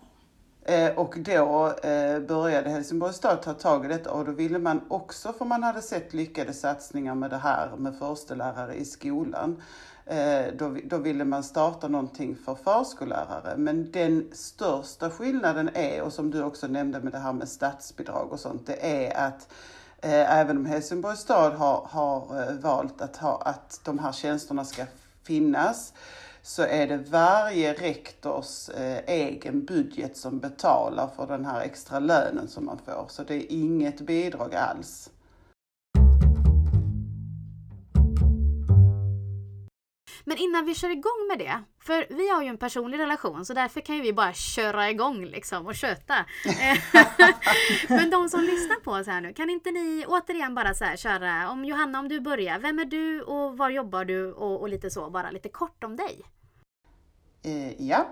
Eh, 0.66 0.98
och 0.98 1.16
då 1.18 1.74
eh, 1.84 2.20
började 2.20 2.70
Helsingborgs 2.70 3.16
stad 3.16 3.42
ta 3.42 3.54
tag 3.54 3.86
i 3.86 3.88
detta 3.88 4.12
och 4.12 4.26
då 4.26 4.32
ville 4.32 4.60
man 4.60 4.82
också, 4.88 5.34
för 5.34 5.46
man 5.46 5.64
hade 5.64 5.82
sett 5.82 6.14
lyckade 6.14 6.54
satsningar 6.54 7.16
med 7.16 7.30
det 7.30 7.38
här 7.38 7.70
med 7.78 8.00
förstelärare 8.00 8.76
i 8.76 8.86
skolan, 8.86 9.62
Eh, 10.10 10.54
då, 10.58 10.78
då 10.84 10.98
ville 10.98 11.26
man 11.26 11.44
starta 11.44 11.88
någonting 11.88 12.36
för 12.46 12.56
förskollärare. 12.56 13.58
Men 13.58 13.92
den 13.92 14.30
största 14.34 15.10
skillnaden 15.10 15.70
är, 15.74 16.02
och 16.02 16.14
som 16.14 16.32
du 16.32 16.44
också 16.44 16.68
nämnde 16.68 17.00
med 17.00 17.12
det 17.12 17.20
här 17.20 17.34
med 17.34 17.50
statsbidrag 17.50 18.32
och 18.32 18.40
sånt, 18.40 18.68
det 18.68 19.08
är 19.08 19.28
att 19.28 19.54
eh, 20.02 20.40
även 20.40 20.58
om 20.58 20.66
Helsingborgs 20.66 21.20
stad 21.20 21.54
har, 21.54 21.88
har 21.90 22.42
eh, 22.42 22.54
valt 22.54 23.02
att, 23.02 23.18
ha, 23.18 23.42
att 23.42 23.82
de 23.84 24.00
här 24.00 24.12
tjänsterna 24.12 24.66
ska 24.66 24.86
finnas, 25.24 25.94
så 26.42 26.64
är 26.64 26.88
det 26.88 26.98
varje 26.98 27.74
rektors 27.74 28.70
eh, 28.70 29.00
egen 29.08 29.66
budget 29.66 30.18
som 30.18 30.40
betalar 30.40 31.10
för 31.16 31.28
den 31.28 31.46
här 31.46 31.62
extra 31.62 32.00
lönen 32.00 32.48
som 32.48 32.66
man 32.66 32.80
får. 32.86 33.06
Så 33.10 33.24
det 33.24 33.36
är 33.36 33.52
inget 33.52 34.02
bidrag 34.02 34.56
alls. 34.56 35.10
Men 40.28 40.38
innan 40.38 40.66
vi 40.66 40.76
kör 40.76 40.90
igång 40.90 41.28
med 41.30 41.40
det, 41.40 41.64
för 41.80 42.08
vi 42.10 42.30
har 42.30 42.42
ju 42.44 42.48
en 42.48 42.58
personlig 42.58 43.00
relation 43.00 43.46
så 43.46 43.54
därför 43.54 43.82
kan 43.82 43.96
ju 43.96 44.02
vi 44.02 44.14
bara 44.14 44.34
köra 44.34 44.90
igång 44.90 45.26
liksom 45.26 45.68
och 45.68 45.76
köta. 45.76 46.14
Eh, 46.46 46.78
men 47.90 48.10
de 48.10 48.30
som 48.30 48.42
lyssnar 48.42 48.80
på 48.80 48.92
oss 48.92 49.08
här 49.08 49.22
nu, 49.22 49.34
kan 49.34 49.50
inte 49.50 49.72
ni 49.72 50.06
återigen 50.08 50.56
bara 50.56 50.74
så 50.74 50.86
här 50.86 50.96
köra, 50.98 51.52
om 51.52 51.66
Johanna 51.66 52.00
om 52.00 52.08
du 52.08 52.20
börjar, 52.20 52.60
vem 52.60 52.80
är 52.80 52.86
du 52.86 53.22
och 53.22 53.58
var 53.58 53.70
jobbar 53.70 54.06
du 54.06 54.34
och, 54.34 54.62
och 54.62 54.70
lite 54.70 54.90
så, 54.90 55.10
bara 55.10 55.32
lite 55.32 55.50
kort 55.50 55.84
om 55.84 55.96
dig. 55.96 56.22
Eh, 57.42 57.82
ja, 57.82 58.08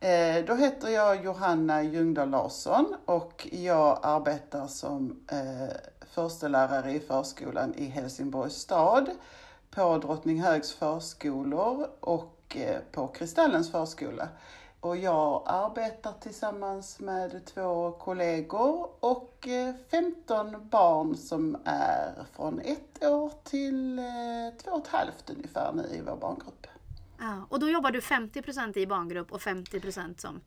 eh, 0.00 0.44
då 0.44 0.54
heter 0.54 0.88
jag 0.88 1.24
Johanna 1.24 1.82
Ljungdahl 1.82 2.30
Larsson 2.30 2.94
och 3.04 3.48
jag 3.52 3.98
arbetar 4.02 4.66
som 4.66 5.26
eh, 5.32 5.76
förstelärare 6.14 6.92
i 6.92 7.00
förskolan 7.00 7.74
i 7.74 7.84
Helsingborgs 7.84 8.54
stad 8.54 9.10
på 9.70 9.98
Drottninghögs 9.98 10.72
förskolor 10.72 11.88
och 12.00 12.56
eh, 12.56 12.80
på 12.92 13.08
Kristallens 13.08 13.70
förskola. 13.70 14.28
Och 14.80 14.96
jag 14.96 15.42
arbetar 15.46 16.12
tillsammans 16.20 17.00
med 17.00 17.44
två 17.44 17.92
kollegor 17.92 18.90
och 19.00 19.48
15 19.90 20.54
eh, 20.54 20.60
barn 20.60 21.16
som 21.16 21.56
är 21.64 22.24
från 22.36 22.60
ett 22.60 23.04
år 23.04 23.32
till 23.44 23.98
eh, 23.98 24.04
två 24.64 24.70
och 24.70 24.78
ett 24.78 24.88
halvt 24.88 25.30
ungefär 25.30 25.72
nu 25.72 25.96
i 25.96 26.00
vår 26.00 26.16
barngrupp. 26.16 26.66
Ja, 27.18 27.46
och 27.48 27.60
då 27.60 27.68
jobbar 27.68 27.90
du 27.90 28.00
50% 28.00 28.78
i 28.78 28.86
barngrupp 28.86 29.32
och 29.32 29.40
50% 29.40 30.20
som 30.20 30.40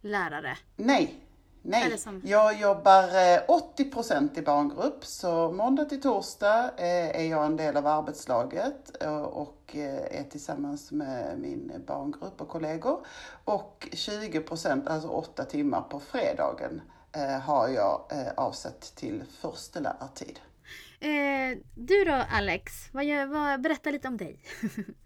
lärare? 0.00 0.58
Nej, 0.76 1.20
Nej, 1.64 1.98
jag 2.24 2.60
jobbar 2.60 3.04
80 3.48 3.90
eh, 4.10 4.38
i 4.38 4.42
barngrupp, 4.42 5.04
så 5.04 5.52
måndag 5.52 5.84
till 5.84 6.00
torsdag 6.00 6.70
eh, 6.76 7.20
är 7.20 7.24
jag 7.24 7.46
en 7.46 7.56
del 7.56 7.76
av 7.76 7.86
arbetslaget 7.86 9.02
eh, 9.02 9.22
och 9.22 9.76
är 10.10 10.24
tillsammans 10.30 10.92
med 10.92 11.38
min 11.38 11.72
barngrupp 11.86 12.40
och 12.40 12.48
kollegor. 12.48 13.06
Och 13.44 13.88
20% 13.92 14.88
alltså 14.88 15.08
8 15.08 15.44
timmar 15.44 15.80
på 15.80 16.00
fredagen 16.00 16.80
har 17.42 17.68
jag 17.68 18.00
avsatt 18.36 18.80
till 18.80 19.24
förstelärartid. 19.40 20.40
Eh, 21.00 21.58
du 21.74 22.04
då 22.04 22.24
Alex, 22.30 22.72
vad 22.92 23.04
gör, 23.04 23.26
vad, 23.26 23.60
berätta 23.60 23.90
lite 23.90 24.08
om 24.08 24.16
dig. 24.16 24.40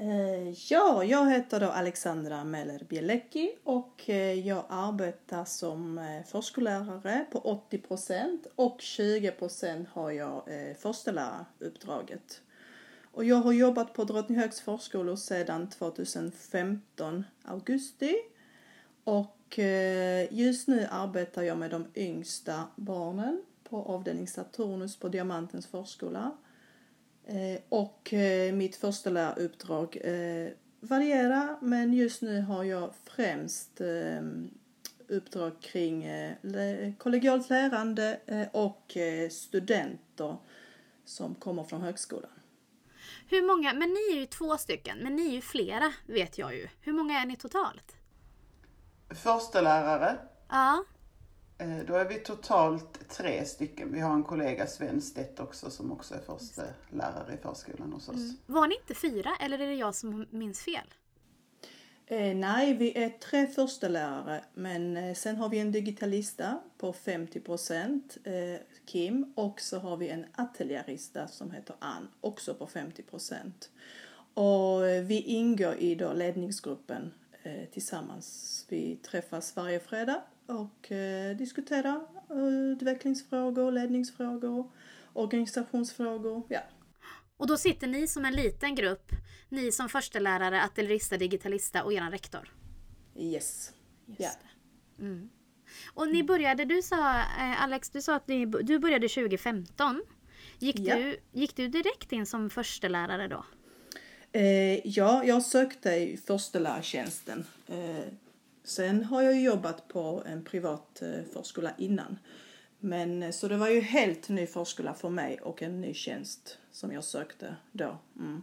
Eh, 0.00 0.50
ja, 0.72 1.04
jag 1.04 1.30
heter 1.30 1.60
då 1.60 1.66
Alexandra 1.66 2.44
Meller 2.44 2.86
Bielecki 2.88 3.50
och 3.64 4.10
eh, 4.10 4.46
jag 4.46 4.64
arbetar 4.68 5.44
som 5.44 5.98
eh, 5.98 6.24
förskollärare 6.26 7.26
på 7.32 7.62
80% 7.70 8.38
och 8.54 8.78
20% 8.80 9.86
har 9.92 10.10
jag 10.10 10.42
försteläraruppdraget. 10.78 12.42
Och 13.12 13.24
jag 13.24 13.36
har 13.36 13.52
jobbat 13.52 13.92
på 13.92 14.04
Drottninghögs 14.04 14.60
förskolor 14.60 15.16
sedan 15.16 15.70
2015 15.70 17.24
augusti 17.44 18.14
och 19.04 19.58
just 20.30 20.68
nu 20.68 20.86
arbetar 20.90 21.42
jag 21.42 21.58
med 21.58 21.70
de 21.70 21.86
yngsta 21.94 22.64
barnen 22.76 23.42
på 23.64 23.82
avdelning 23.82 24.28
Saturnus 24.28 24.96
på 24.96 25.08
Diamantens 25.08 25.66
förskola. 25.66 26.32
Eh, 27.30 27.60
och 27.68 28.12
eh, 28.12 28.52
mitt 28.52 28.76
första 28.76 29.10
läraruppdrag 29.10 29.98
eh, 30.04 30.52
varierar 30.80 31.56
men 31.60 31.92
just 31.92 32.22
nu 32.22 32.40
har 32.40 32.64
jag 32.64 32.90
främst 33.04 33.80
uppdrag 35.08 35.60
kring 35.60 36.06
kollegialt 36.98 37.50
lärande 37.50 38.20
och 38.52 38.96
studenter 39.30 40.36
som 41.04 41.34
kommer 41.34 41.64
från 41.64 41.80
högskolan. 41.80 42.30
Hur 43.28 43.42
många, 43.42 43.72
men 43.72 43.88
ni 43.88 44.16
är 44.16 44.20
ju 44.20 44.26
två 44.26 44.56
stycken, 44.56 44.98
men 44.98 45.16
ni 45.16 45.28
är 45.28 45.32
ju 45.32 45.40
flera 45.40 45.92
vet 46.06 46.38
jag 46.38 46.54
ju. 46.54 46.68
Hur 46.80 46.92
många 46.92 47.20
är 47.20 47.26
ni 47.26 47.36
totalt? 47.36 47.96
Första 49.14 49.60
lärare. 49.60 50.18
Ja. 50.48 50.84
Eh, 51.60 51.78
då 51.86 51.94
är 51.94 52.04
vi 52.04 52.14
totalt 52.14 53.08
tre 53.08 53.44
stycken. 53.44 53.92
Vi 53.92 54.00
har 54.00 54.14
en 54.14 54.22
kollega 54.22 54.66
Sven 54.66 55.00
Stedt 55.00 55.40
också 55.40 55.70
som 55.70 55.92
också 55.92 56.14
är 56.14 56.18
första 56.18 56.62
lärare 56.90 57.34
i 57.34 57.36
förskolan 57.36 57.92
hos 57.92 58.08
oss. 58.08 58.16
Mm. 58.16 58.36
Var 58.46 58.66
ni 58.66 58.74
inte 58.74 58.94
fyra 58.94 59.30
eller 59.40 59.58
är 59.58 59.66
det 59.66 59.74
jag 59.74 59.94
som 59.94 60.26
minns 60.30 60.60
fel? 60.60 60.94
Eh, 62.06 62.36
nej, 62.36 62.74
vi 62.74 62.98
är 62.98 63.08
tre 63.08 63.46
första 63.46 63.88
lärare 63.88 64.44
men 64.54 64.96
eh, 64.96 65.14
sen 65.14 65.36
har 65.36 65.48
vi 65.48 65.58
en 65.58 65.72
digitalista 65.72 66.60
på 66.78 66.92
50 66.92 67.40
procent, 67.40 68.16
eh, 68.24 68.32
Kim, 68.86 69.32
och 69.36 69.60
så 69.60 69.78
har 69.78 69.96
vi 69.96 70.08
en 70.08 70.26
ateljerista 70.32 71.28
som 71.28 71.50
heter 71.50 71.76
Ann, 71.78 72.08
också 72.20 72.54
på 72.54 72.66
50 72.66 73.02
procent. 73.02 73.70
Och 74.34 74.86
eh, 74.86 75.02
vi 75.02 75.20
ingår 75.20 75.74
i 75.74 75.94
då 75.94 76.12
ledningsgruppen 76.12 77.12
eh, 77.42 77.64
tillsammans. 77.72 78.66
Vi 78.68 78.96
träffas 78.96 79.56
varje 79.56 79.80
fredag 79.80 80.22
och 80.50 80.92
eh, 80.92 81.36
diskutera 81.36 82.00
utvecklingsfrågor, 82.30 83.72
ledningsfrågor, 83.72 84.70
organisationsfrågor. 85.12 86.42
Ja. 86.48 86.60
Och 87.36 87.46
då 87.46 87.56
sitter 87.56 87.86
ni 87.86 88.08
som 88.08 88.24
en 88.24 88.32
liten 88.32 88.74
grupp, 88.74 89.12
ni 89.48 89.72
som 89.72 89.88
förstelärare, 89.88 90.62
ateljerista, 90.62 91.16
digitalista 91.16 91.84
och 91.84 91.92
er 91.92 92.10
rektor? 92.10 92.54
Yes. 93.16 93.72
Just 94.06 94.20
ja. 94.20 94.30
Mm. 94.98 95.30
Och 95.94 96.08
ni 96.08 96.22
började, 96.22 96.64
du 96.64 96.82
sa 96.82 97.18
eh, 97.18 97.62
Alex, 97.62 97.90
du 97.90 98.02
sa 98.02 98.14
att 98.16 98.28
ni, 98.28 98.46
du 98.46 98.78
började 98.78 99.08
2015. 99.08 100.02
Gick, 100.58 100.78
ja. 100.78 100.96
du, 100.96 101.16
gick 101.32 101.56
du 101.56 101.68
direkt 101.68 102.12
in 102.12 102.26
som 102.26 102.50
förstelärare 102.50 103.28
då? 103.28 103.44
Eh, 104.32 104.86
ja, 104.86 105.24
jag 105.24 105.42
sökte 105.42 106.16
förstelärartjänsten 106.26 107.44
eh, 107.66 108.12
Sen 108.70 109.04
har 109.04 109.22
jag 109.22 109.40
jobbat 109.40 109.88
på 109.88 110.22
en 110.26 110.44
privat 110.44 111.02
eh, 111.02 111.24
förskola 111.32 111.72
innan. 111.78 112.18
Men 112.78 113.22
eh, 113.22 113.30
så 113.30 113.48
det 113.48 113.56
var 113.56 113.68
ju 113.68 113.80
helt 113.80 114.28
ny 114.28 114.46
förskola 114.46 114.94
för 114.94 115.08
mig 115.08 115.40
och 115.40 115.62
en 115.62 115.80
ny 115.80 115.94
tjänst 115.94 116.58
som 116.70 116.92
jag 116.92 117.04
sökte 117.04 117.56
då. 117.72 117.98
Mm. 118.18 118.42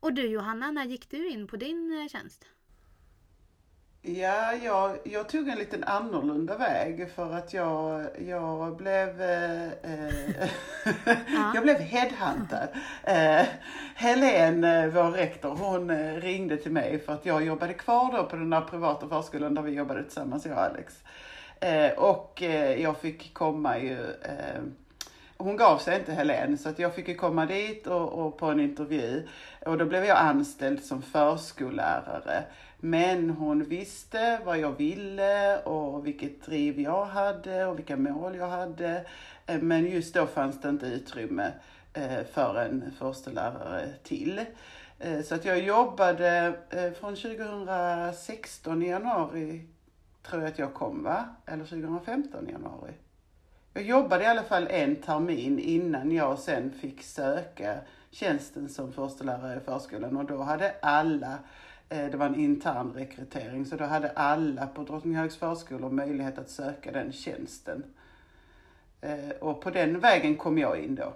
Och 0.00 0.12
du 0.12 0.26
Johanna, 0.26 0.70
när 0.70 0.84
gick 0.84 1.10
du 1.10 1.28
in 1.28 1.46
på 1.46 1.56
din 1.56 2.00
eh, 2.00 2.08
tjänst? 2.08 2.44
Ja, 4.08 4.52
jag, 4.64 4.98
jag 5.04 5.28
tog 5.28 5.48
en 5.48 5.58
liten 5.58 5.84
annorlunda 5.84 6.56
väg 6.56 7.10
för 7.14 7.34
att 7.34 7.54
jag, 7.54 8.06
jag 8.28 8.76
blev 8.76 9.22
eh, 9.22 9.68
jag 11.54 11.62
blev 11.62 11.76
headhuntad. 11.76 12.68
Eh, 13.04 13.46
Helen, 13.94 14.64
eh, 14.64 14.86
vår 14.86 15.10
rektor, 15.10 15.56
hon 15.56 15.90
eh, 15.90 16.14
ringde 16.14 16.56
till 16.56 16.72
mig 16.72 16.98
för 16.98 17.12
att 17.12 17.26
jag 17.26 17.44
jobbade 17.44 17.74
kvar 17.74 18.12
då 18.12 18.24
på 18.24 18.36
den 18.36 18.50
där 18.50 18.60
privata 18.60 19.08
förskolan 19.08 19.54
där 19.54 19.62
vi 19.62 19.72
jobbade 19.72 20.02
tillsammans, 20.02 20.46
jag 20.46 20.56
och 20.56 20.64
Alex. 20.64 20.94
Eh, 21.60 21.98
och 21.98 22.42
eh, 22.42 22.82
jag 22.82 22.96
fick 22.96 23.34
komma 23.34 23.78
ju 23.78 23.98
hon 25.38 25.56
gav 25.56 25.78
sig 25.78 25.98
inte 25.98 26.12
Helen, 26.12 26.58
så 26.58 26.68
att 26.68 26.78
jag 26.78 26.94
fick 26.94 27.08
ju 27.08 27.14
komma 27.14 27.46
dit 27.46 27.86
och, 27.86 28.26
och 28.26 28.38
på 28.38 28.46
en 28.46 28.60
intervju 28.60 29.28
och 29.66 29.78
då 29.78 29.84
blev 29.84 30.04
jag 30.04 30.18
anställd 30.18 30.84
som 30.84 31.02
förskollärare. 31.02 32.44
Men 32.80 33.30
hon 33.30 33.64
visste 33.64 34.40
vad 34.44 34.58
jag 34.58 34.72
ville 34.78 35.58
och 35.58 36.06
vilket 36.06 36.42
driv 36.46 36.80
jag 36.80 37.04
hade 37.04 37.66
och 37.66 37.78
vilka 37.78 37.96
mål 37.96 38.36
jag 38.36 38.48
hade. 38.48 39.06
Eh, 39.46 39.58
men 39.58 39.86
just 39.86 40.14
då 40.14 40.26
fanns 40.26 40.60
det 40.60 40.68
inte 40.68 40.86
utrymme 40.86 41.52
eh, 41.92 42.24
för 42.32 42.54
en 42.54 42.92
förstelärare 42.98 43.88
till. 44.02 44.40
Eh, 44.98 45.20
så 45.22 45.34
att 45.34 45.44
jag 45.44 45.58
jobbade 45.58 46.54
från 47.00 47.16
2016 47.16 48.82
i 48.82 48.88
januari, 48.88 49.66
tror 50.22 50.42
jag 50.42 50.50
att 50.50 50.58
jag 50.58 50.74
kom 50.74 51.02
va? 51.02 51.24
Eller 51.46 51.64
2015 51.64 52.48
i 52.48 52.52
januari. 52.52 52.92
Jag 53.76 53.84
jobbade 53.84 54.24
i 54.24 54.26
alla 54.26 54.42
fall 54.42 54.66
en 54.70 54.96
termin 54.96 55.58
innan 55.58 56.12
jag 56.12 56.38
sen 56.38 56.72
fick 56.72 57.02
söka 57.02 57.78
tjänsten 58.10 58.68
som 58.68 58.92
förstelärare 58.92 59.56
i 59.56 59.60
förskolan 59.60 60.16
och 60.16 60.24
då 60.24 60.42
hade 60.42 60.74
alla 60.82 61.38
eh, 61.88 62.06
det 62.06 62.16
var 62.16 62.26
en 62.26 62.40
intern 62.40 62.92
rekrytering, 62.92 63.66
så 63.66 63.76
då 63.76 63.84
hade 63.84 64.10
alla 64.10 64.66
på 64.66 64.82
Drottninghögs 64.82 65.36
förskolor 65.36 65.90
möjlighet 65.90 66.38
att 66.38 66.50
söka 66.50 66.92
den 66.92 67.12
tjänsten. 67.12 67.84
Eh, 69.00 69.30
och 69.40 69.60
på 69.60 69.70
den 69.70 70.00
vägen 70.00 70.36
kom 70.36 70.58
jag 70.58 70.80
in 70.80 70.94
då. 70.94 71.12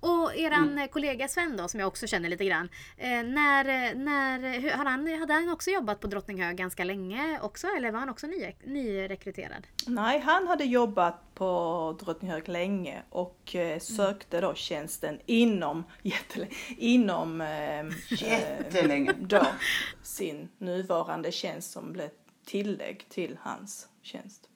Och 0.00 0.36
eran 0.36 0.68
mm. 0.68 0.88
kollega 0.88 1.28
Sven 1.28 1.56
då, 1.56 1.68
som 1.68 1.80
jag 1.80 1.86
också 1.86 2.06
känner 2.06 2.28
lite 2.28 2.44
grann. 2.44 2.68
Eh, 2.96 3.08
när, 3.08 3.94
när, 3.94 4.70
har 4.76 4.84
han, 4.84 5.20
hade 5.20 5.32
han 5.32 5.48
också 5.48 5.70
jobbat 5.70 6.00
på 6.00 6.06
Drottninghög 6.06 6.56
ganska 6.56 6.84
länge 6.84 7.40
också 7.42 7.66
eller 7.66 7.90
var 7.90 7.98
han 7.98 8.08
också 8.08 8.26
ny, 8.26 8.52
nyrekryterad? 8.64 9.66
Nej, 9.86 10.20
han 10.20 10.46
hade 10.46 10.64
jobbat 10.64 11.34
på 11.34 11.96
Drottninghög 12.00 12.48
länge 12.48 13.02
och 13.10 13.54
eh, 13.54 13.66
mm. 13.66 13.80
sökte 13.80 14.40
då 14.40 14.54
tjänsten 14.54 15.20
inom, 15.26 15.84
jättelänge, 16.02 16.54
inom 16.68 17.40
eh, 17.40 17.84
jättelänge. 18.08 19.12
Då, 19.20 19.46
sin 20.02 20.48
nuvarande 20.58 21.32
tjänst 21.32 21.72
som 21.72 21.92
blev 21.92 22.08
tillägg 22.46 23.08
till 23.08 23.38
hans 23.42 23.88
tjänst. 24.02 24.49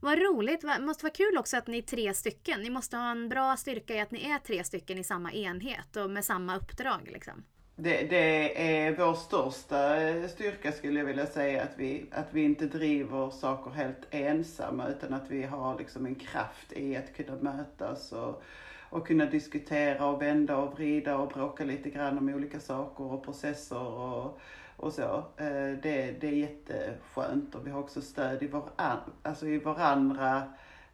Vad 0.00 0.18
roligt! 0.18 0.60
Det 0.60 0.78
måste 0.80 1.04
vara 1.04 1.12
kul 1.12 1.38
också 1.38 1.56
att 1.56 1.66
ni 1.66 1.78
är 1.78 1.82
tre 1.82 2.14
stycken. 2.14 2.60
Ni 2.60 2.70
måste 2.70 2.96
ha 2.96 3.10
en 3.10 3.28
bra 3.28 3.56
styrka 3.56 3.94
i 3.94 4.00
att 4.00 4.10
ni 4.10 4.30
är 4.30 4.38
tre 4.38 4.64
stycken 4.64 4.98
i 4.98 5.04
samma 5.04 5.32
enhet 5.32 5.96
och 5.96 6.10
med 6.10 6.24
samma 6.24 6.56
uppdrag. 6.56 7.10
Liksom. 7.12 7.44
Det, 7.76 8.02
det, 8.10 8.62
är 8.82 8.96
vår 8.96 9.14
största 9.14 9.96
styrka 10.28 10.72
skulle 10.72 10.98
jag 10.98 11.06
vilja 11.06 11.26
säga, 11.26 11.62
att 11.62 11.72
vi, 11.76 12.06
att 12.12 12.28
vi 12.30 12.42
inte 12.42 12.66
driver 12.66 13.30
saker 13.30 13.70
helt 13.70 14.06
ensamma 14.10 14.88
utan 14.88 15.14
att 15.14 15.30
vi 15.30 15.42
har 15.42 15.78
liksom 15.78 16.06
en 16.06 16.14
kraft 16.14 16.72
i 16.72 16.96
att 16.96 17.16
kunna 17.16 17.36
mötas 17.36 18.12
och, 18.12 18.42
och 18.90 19.06
kunna 19.06 19.26
diskutera 19.26 20.06
och 20.06 20.22
vända 20.22 20.56
och 20.56 20.74
vrida 20.74 21.18
och 21.18 21.28
bråka 21.28 21.64
lite 21.64 21.90
grann 21.90 22.18
om 22.18 22.28
olika 22.28 22.60
saker 22.60 23.04
och 23.04 23.24
processer 23.24 23.86
och 23.86 24.40
och 24.80 24.92
så. 24.92 25.24
Eh, 25.36 25.78
det, 25.82 26.20
det 26.20 26.26
är 26.26 26.32
jätteskönt 26.32 27.54
och 27.54 27.66
vi 27.66 27.70
har 27.70 27.80
också 27.80 28.00
stöd 28.00 28.42
i, 28.42 28.46
varann, 28.46 28.98
alltså 29.22 29.46
i 29.46 29.58
varandra 29.58 30.42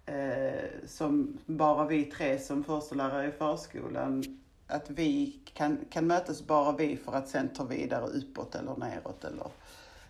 eh, 0.06 0.86
som 0.86 1.38
bara 1.46 1.86
vi 1.86 2.04
tre 2.04 2.38
som 2.38 2.64
förstelärare 2.64 3.28
i 3.28 3.32
förskolan 3.32 4.24
att 4.66 4.90
vi 4.90 5.40
kan, 5.54 5.78
kan 5.90 6.06
mötas 6.06 6.46
bara 6.46 6.76
vi 6.76 6.96
för 6.96 7.12
att 7.12 7.28
sen 7.28 7.48
ta 7.48 7.64
vidare 7.64 8.06
uppåt 8.06 8.54
eller 8.54 8.76
neråt 8.76 9.24
eller 9.24 9.46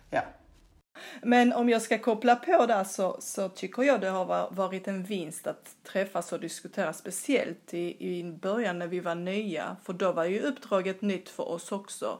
ja. 0.09 0.21
Men 1.21 1.53
om 1.53 1.69
jag 1.69 1.81
ska 1.81 1.97
koppla 1.97 2.35
på 2.35 2.65
där 2.65 2.83
så, 2.83 3.17
så 3.19 3.49
tycker 3.49 3.83
jag 3.83 4.01
det 4.01 4.09
har 4.09 4.51
varit 4.51 4.87
en 4.87 5.03
vinst 5.03 5.47
att 5.47 5.75
träffas 5.83 6.33
och 6.33 6.39
diskutera 6.39 6.93
speciellt 6.93 7.73
i, 7.73 8.17
i 8.19 8.23
början 8.23 8.79
när 8.79 8.87
vi 8.87 8.99
var 8.99 9.15
nya 9.15 9.75
för 9.83 9.93
då 9.93 10.11
var 10.11 10.25
ju 10.25 10.39
uppdraget 10.39 11.01
nytt 11.01 11.29
för 11.29 11.49
oss 11.49 11.71
också. 11.71 12.19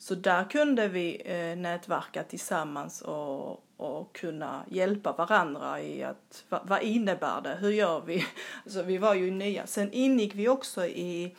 Så 0.00 0.14
där 0.14 0.44
kunde 0.44 0.88
vi 0.88 1.22
eh, 1.24 1.56
nätverka 1.56 2.22
tillsammans 2.22 3.02
och, 3.02 3.64
och 3.76 4.12
kunna 4.12 4.64
hjälpa 4.68 5.12
varandra 5.12 5.82
i 5.82 6.02
att 6.04 6.44
vad, 6.48 6.68
vad 6.68 6.82
innebär 6.82 7.40
det, 7.40 7.56
hur 7.60 7.70
gör 7.70 8.00
vi? 8.00 8.24
Alltså 8.64 8.82
vi 8.82 8.98
var 8.98 9.14
ju 9.14 9.30
nya. 9.30 9.66
Sen 9.66 9.92
ingick 9.92 10.34
vi 10.34 10.48
också 10.48 10.86
i 10.86 11.36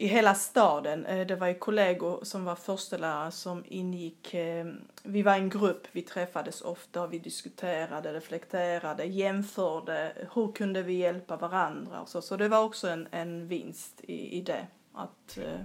i 0.00 0.06
hela 0.06 0.34
staden. 0.34 1.06
Eh, 1.06 1.26
det 1.26 1.36
var 1.36 1.46
ju 1.46 1.54
kollegor 1.54 2.24
som 2.24 2.44
var 2.44 2.54
förstelärare 2.54 3.30
som 3.30 3.64
ingick. 3.68 4.34
Eh, 4.34 4.66
vi 5.02 5.22
var 5.22 5.34
en 5.34 5.48
grupp, 5.48 5.86
vi 5.92 6.02
träffades 6.02 6.60
ofta 6.60 7.02
och 7.02 7.12
vi 7.12 7.18
diskuterade, 7.18 8.12
reflekterade, 8.12 9.04
jämförde. 9.04 10.12
Hur 10.34 10.52
kunde 10.52 10.82
vi 10.82 10.92
hjälpa 10.92 11.36
varandra? 11.36 12.06
Så, 12.06 12.22
så 12.22 12.36
det 12.36 12.48
var 12.48 12.64
också 12.64 12.88
en, 12.88 13.08
en 13.10 13.48
vinst 13.48 14.00
i, 14.00 14.38
i 14.38 14.40
det. 14.40 14.66
Att, 14.92 15.38
eh, 15.38 15.60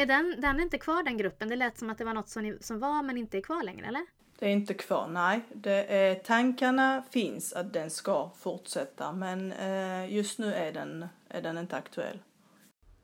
är 0.00 0.06
den, 0.06 0.40
den 0.40 0.58
är 0.58 0.62
inte 0.62 0.78
kvar 0.78 1.02
den 1.02 1.16
gruppen? 1.16 1.48
Det 1.48 1.56
lät 1.56 1.78
som 1.78 1.90
att 1.90 1.98
det 1.98 2.04
var 2.04 2.14
något 2.14 2.28
som, 2.28 2.42
ni, 2.42 2.58
som 2.60 2.78
var 2.78 3.02
men 3.02 3.18
inte 3.18 3.38
är 3.38 3.42
kvar 3.42 3.62
längre, 3.62 3.86
eller? 3.86 4.06
Det 4.38 4.46
är 4.46 4.50
inte 4.50 4.74
kvar, 4.74 5.08
nej. 5.08 5.40
Det 5.54 5.94
är, 5.94 6.14
tankarna 6.14 7.04
finns 7.10 7.52
att 7.52 7.72
den 7.72 7.90
ska 7.90 8.30
fortsätta 8.38 9.12
men 9.12 9.52
eh, 9.52 10.14
just 10.14 10.38
nu 10.38 10.54
är 10.54 10.72
den, 10.72 11.06
är 11.28 11.42
den 11.42 11.58
inte 11.58 11.76
aktuell. 11.76 12.18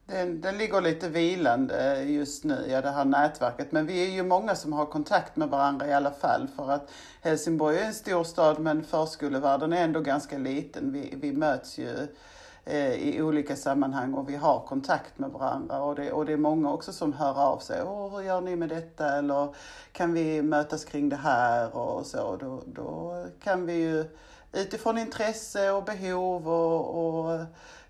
Den, 0.07 0.41
den 0.41 0.59
ligger 0.59 0.81
lite 0.81 1.09
vilande 1.09 2.03
just 2.03 2.45
nu, 2.45 2.67
ja 2.69 2.81
det 2.81 2.91
här 2.91 3.05
nätverket. 3.05 3.73
Men 3.73 3.87
vi 3.87 4.07
är 4.07 4.11
ju 4.11 4.23
många 4.23 4.55
som 4.55 4.73
har 4.73 4.87
kontakt 4.87 5.37
med 5.37 5.49
varandra 5.49 5.87
i 5.87 5.93
alla 5.93 6.11
fall. 6.11 6.49
För 6.57 6.71
att 6.71 6.91
Helsingborg 7.23 7.79
är 7.79 7.85
en 7.85 7.95
stor 7.95 8.25
stad 8.25 8.59
men 8.59 8.85
förskolevärlden 8.85 9.73
är 9.73 9.85
ändå 9.85 10.01
ganska 10.01 10.39
liten. 10.39 10.93
Vi, 10.93 11.15
vi 11.17 11.33
möts 11.33 11.79
ju 11.79 11.89
Eh, 11.89 12.07
Eh, 12.69 12.95
i 12.95 13.23
olika 13.23 13.57
sammanhang 13.57 14.15
och 14.15 14.29
vi 14.29 14.37
har 14.37 14.61
kontakt 14.61 15.19
med 15.19 15.31
varandra. 15.31 15.83
Och 15.83 15.95
det, 15.95 16.13
och 16.13 16.27
det 16.27 16.33
är 16.33 16.37
många 16.37 16.73
också 16.73 16.93
som 16.93 17.13
hör 17.13 17.41
av 17.41 17.59
sig. 17.59 17.83
Åh, 17.83 18.17
hur 18.17 18.23
gör 18.23 18.41
ni 18.41 18.57
med 18.57 18.69
detta? 18.69 19.19
Eller 19.19 19.55
kan 19.93 20.13
vi 20.13 20.43
mötas 20.43 20.85
kring 20.85 21.09
det 21.09 21.17
här? 21.17 21.77
Och 21.77 22.07
så. 22.07 22.37
Då, 22.37 22.63
då 22.67 23.25
kan 23.43 23.67
vi 23.67 23.73
ju 23.73 24.05
utifrån 24.53 24.99
intresse 24.99 25.71
och 25.71 25.85
behov 25.85 26.49
och, 26.49 27.25
och 27.25 27.41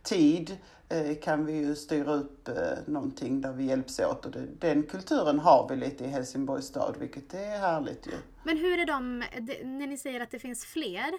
tid 0.03 0.57
eh, 0.89 1.17
kan 1.23 1.47
vi 1.47 1.53
ju 1.53 1.75
styra 1.75 2.15
upp 2.15 2.49
eh, 2.49 2.55
någonting 2.87 3.41
där 3.41 3.53
vi 3.53 3.65
hjälps 3.65 4.01
åt. 4.01 4.27
Och 4.27 4.33
den 4.59 4.83
kulturen 4.83 5.39
har 5.39 5.69
vi 5.69 5.77
lite 5.77 6.05
i 6.05 6.09
Helsingborgs 6.09 6.67
stad, 6.67 6.95
vilket 6.99 7.35
är 7.35 7.59
härligt 7.59 8.07
ju. 8.07 8.13
Men 8.45 8.57
hur 8.57 8.79
är 8.79 8.87
de, 8.87 9.19
när 9.65 9.87
ni 9.87 9.99
säger 9.99 10.21
att 10.21 10.31
det 10.31 10.39
finns 10.39 10.65
fler, 10.65 11.11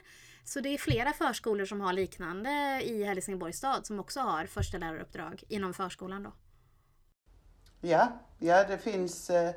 så 0.47 0.59
det 0.59 0.69
är 0.69 0.77
flera 0.77 1.13
förskolor 1.13 1.65
som 1.65 1.81
har 1.81 1.93
liknande 1.93 2.81
i 2.83 3.03
Helsingborgs 3.03 3.57
stad 3.57 3.85
som 3.85 3.99
också 3.99 4.19
har 4.19 4.45
försteläraruppdrag 4.45 5.43
inom 5.47 5.73
förskolan 5.73 6.23
då? 6.23 6.31
Ja, 7.81 8.07
ja 8.39 8.63
det 8.63 8.77
finns 8.77 9.29
eh, 9.29 9.55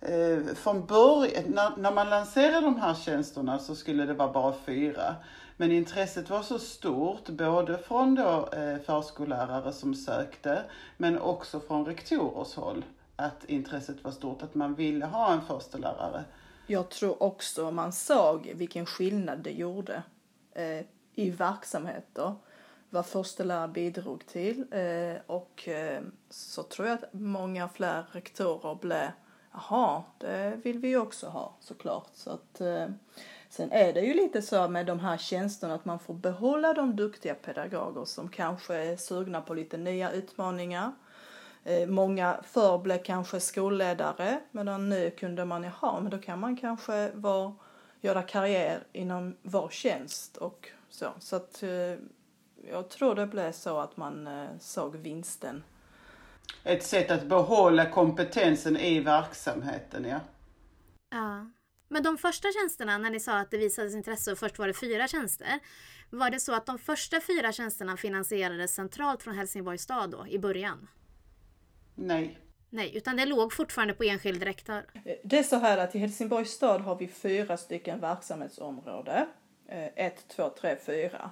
eh, 0.00 0.44
från 0.54 0.86
början, 0.86 1.44
när, 1.46 1.76
när 1.76 1.92
man 1.92 2.10
lanserade 2.10 2.60
de 2.60 2.80
här 2.80 2.94
tjänsterna 2.94 3.58
så 3.58 3.74
skulle 3.74 4.06
det 4.06 4.14
vara 4.14 4.32
bara 4.32 4.54
fyra. 4.66 5.16
Men 5.56 5.72
intresset 5.72 6.30
var 6.30 6.42
så 6.42 6.58
stort, 6.58 7.28
både 7.28 7.78
från 7.78 8.14
då, 8.14 8.48
eh, 8.52 8.78
förskollärare 8.78 9.72
som 9.72 9.94
sökte, 9.94 10.62
men 10.96 11.18
också 11.18 11.60
från 11.60 11.86
rektorers 11.86 12.54
håll, 12.54 12.84
att 13.16 13.44
intresset 13.44 14.04
var 14.04 14.10
stort, 14.10 14.42
att 14.42 14.54
man 14.54 14.74
ville 14.74 15.06
ha 15.06 15.32
en 15.32 15.40
förstelärare. 15.40 16.24
Jag 16.66 16.88
tror 16.88 17.22
också 17.22 17.70
man 17.70 17.92
såg 17.92 18.52
vilken 18.54 18.86
skillnad 18.86 19.38
det 19.38 19.52
gjorde 19.52 20.02
eh, 20.54 20.84
i 21.14 21.30
verksamheter 21.30 22.34
vad 22.90 23.06
förstelärare 23.06 23.68
bidrog 23.68 24.26
till 24.26 24.64
eh, 24.70 25.20
och 25.26 25.68
eh, 25.68 26.02
så 26.30 26.62
tror 26.62 26.88
jag 26.88 26.94
att 26.94 27.12
många 27.12 27.68
fler 27.68 28.04
rektorer 28.12 28.74
blev 28.74 29.10
jaha, 29.52 30.02
det 30.18 30.60
vill 30.64 30.78
vi 30.78 30.96
också 30.96 31.26
ha 31.26 31.56
såklart. 31.60 32.10
Så 32.14 32.30
att, 32.30 32.60
eh, 32.60 32.86
sen 33.48 33.72
är 33.72 33.92
det 33.92 34.00
ju 34.00 34.14
lite 34.14 34.42
så 34.42 34.68
med 34.68 34.86
de 34.86 35.00
här 35.00 35.16
tjänsterna 35.16 35.74
att 35.74 35.84
man 35.84 35.98
får 35.98 36.14
behålla 36.14 36.74
de 36.74 36.96
duktiga 36.96 37.34
pedagoger 37.34 38.04
som 38.04 38.28
kanske 38.28 38.74
är 38.74 38.96
sugna 38.96 39.40
på 39.40 39.54
lite 39.54 39.76
nya 39.76 40.10
utmaningar. 40.10 40.92
Eh, 41.64 41.88
många 41.88 42.40
förr 42.42 42.78
blev 42.78 43.02
kanske 43.02 43.40
skolledare 43.40 44.40
medan 44.50 44.88
nu 44.88 45.10
kunde 45.10 45.44
man, 45.44 45.62
jaha, 45.62 46.00
men 46.00 46.10
då 46.10 46.18
kan 46.18 46.38
man 46.40 46.56
kanske 46.56 47.10
vara 47.14 47.54
göra 48.00 48.22
karriär 48.22 48.82
inom 48.92 49.36
vår 49.42 49.68
tjänst 49.68 50.36
och 50.36 50.68
så. 50.88 51.12
Så 51.18 51.36
att 51.36 51.62
eh, 51.62 51.96
jag 52.70 52.88
tror 52.90 53.14
det 53.14 53.26
blev 53.26 53.52
så 53.52 53.78
att 53.78 53.96
man 53.96 54.26
eh, 54.26 54.48
såg 54.60 54.96
vinsten. 54.96 55.62
Ett 56.64 56.82
sätt 56.82 57.10
att 57.10 57.26
behålla 57.26 57.90
kompetensen 57.90 58.76
i 58.76 59.00
verksamheten, 59.00 60.04
ja. 60.04 60.20
Ja. 61.10 61.50
Men 61.88 62.02
de 62.02 62.18
första 62.18 62.48
tjänsterna, 62.52 62.98
när 62.98 63.10
ni 63.10 63.20
sa 63.20 63.38
att 63.38 63.50
det 63.50 63.58
visades 63.58 63.94
intresse 63.94 64.32
och 64.32 64.38
först 64.38 64.58
var 64.58 64.66
det 64.66 64.74
fyra 64.74 65.08
tjänster. 65.08 65.60
Var 66.10 66.30
det 66.30 66.40
så 66.40 66.54
att 66.54 66.66
de 66.66 66.78
första 66.78 67.20
fyra 67.20 67.52
tjänsterna 67.52 67.96
finansierades 67.96 68.74
centralt 68.74 69.22
från 69.22 69.34
Helsingborgs 69.34 69.82
stad 69.82 70.10
då, 70.10 70.26
i 70.28 70.38
början? 70.38 70.88
Nej. 71.94 72.38
Nej, 72.70 72.96
utan 72.96 73.16
det 73.16 73.24
låg 73.24 73.52
fortfarande 73.52 73.94
på 73.94 74.04
enskild 74.04 74.42
rektor. 74.42 74.82
Det 75.22 75.38
är 75.38 75.42
så 75.42 75.56
här 75.56 75.78
att 75.78 75.94
i 75.94 75.98
Helsingborgs 75.98 76.50
stad 76.50 76.80
har 76.80 76.96
vi 76.96 77.08
fyra 77.08 77.56
stycken 77.56 78.00
verksamhetsområden. 78.00 79.26
Eh, 79.68 80.06
ett, 80.06 80.28
två, 80.28 80.48
tre, 80.60 80.76
fyra. 80.86 81.30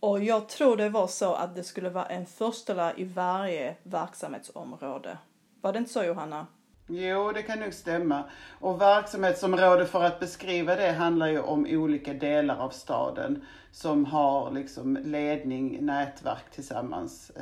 Och 0.00 0.24
jag 0.24 0.48
tror 0.48 0.76
det 0.76 0.88
var 0.88 1.06
så 1.06 1.34
att 1.34 1.54
det 1.54 1.64
skulle 1.64 1.90
vara 1.90 2.06
en 2.06 2.26
förstelärare 2.26 2.94
i 2.96 3.04
varje 3.04 3.76
verksamhetsområde. 3.82 5.18
Var 5.60 5.72
det 5.72 5.78
inte 5.78 5.92
så 5.92 6.04
Johanna? 6.04 6.46
Jo, 6.88 7.32
det 7.32 7.42
kan 7.42 7.60
nog 7.60 7.74
stämma. 7.74 8.24
Och 8.60 8.80
verksamhetsområde 8.80 9.86
för 9.86 10.04
att 10.04 10.20
beskriva 10.20 10.76
det 10.76 10.92
handlar 10.92 11.26
ju 11.26 11.40
om 11.40 11.66
olika 11.70 12.14
delar 12.14 12.56
av 12.56 12.70
staden 12.70 13.46
som 13.72 14.04
har 14.04 14.50
liksom 14.50 14.96
ledning, 14.96 15.78
nätverk 15.86 16.50
tillsammans. 16.50 17.32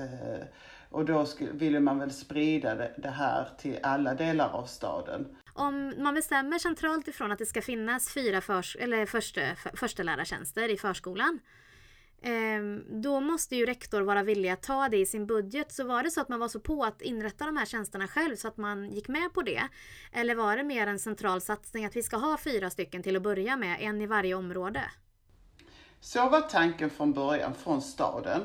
Och 0.90 1.04
då 1.04 1.26
ville 1.52 1.80
man 1.80 1.98
väl 1.98 2.10
sprida 2.10 2.74
det 2.74 3.10
här 3.10 3.48
till 3.58 3.78
alla 3.82 4.14
delar 4.14 4.50
av 4.50 4.64
staden. 4.64 5.36
Om 5.54 5.94
man 5.98 6.14
bestämmer 6.14 6.58
centralt 6.58 7.08
ifrån 7.08 7.32
att 7.32 7.38
det 7.38 7.46
ska 7.46 7.62
finnas 7.62 8.14
fyra 8.14 8.40
förs 8.40 8.76
eller 8.80 9.06
första, 9.06 9.40
förstelärartjänster 9.74 10.68
i 10.68 10.76
förskolan 10.76 11.40
Ehm, 12.22 13.02
då 13.02 13.20
måste 13.20 13.56
ju 13.56 13.66
rektor 13.66 14.00
vara 14.02 14.22
villig 14.22 14.48
att 14.48 14.62
ta 14.62 14.88
det 14.88 14.96
i 14.96 15.06
sin 15.06 15.26
budget. 15.26 15.72
Så 15.72 15.84
var 15.84 16.02
det 16.02 16.10
så 16.10 16.20
att 16.20 16.28
man 16.28 16.40
var 16.40 16.48
så 16.48 16.60
på 16.60 16.84
att 16.84 17.02
inrätta 17.02 17.46
de 17.46 17.56
här 17.56 17.66
tjänsterna 17.66 18.08
själv 18.08 18.36
så 18.36 18.48
att 18.48 18.56
man 18.56 18.90
gick 18.90 19.08
med 19.08 19.32
på 19.34 19.42
det? 19.42 19.62
Eller 20.12 20.34
var 20.34 20.56
det 20.56 20.64
mer 20.64 20.86
en 20.86 20.98
central 20.98 21.40
satsning 21.40 21.84
att 21.84 21.96
vi 21.96 22.02
ska 22.02 22.16
ha 22.16 22.38
fyra 22.38 22.70
stycken 22.70 23.02
till 23.02 23.16
att 23.16 23.22
börja 23.22 23.56
med, 23.56 23.76
en 23.80 24.00
i 24.00 24.06
varje 24.06 24.34
område? 24.34 24.82
Så 26.00 26.28
var 26.28 26.40
tanken 26.40 26.90
från 26.90 27.12
början, 27.12 27.54
från 27.54 27.82
staden. 27.82 28.40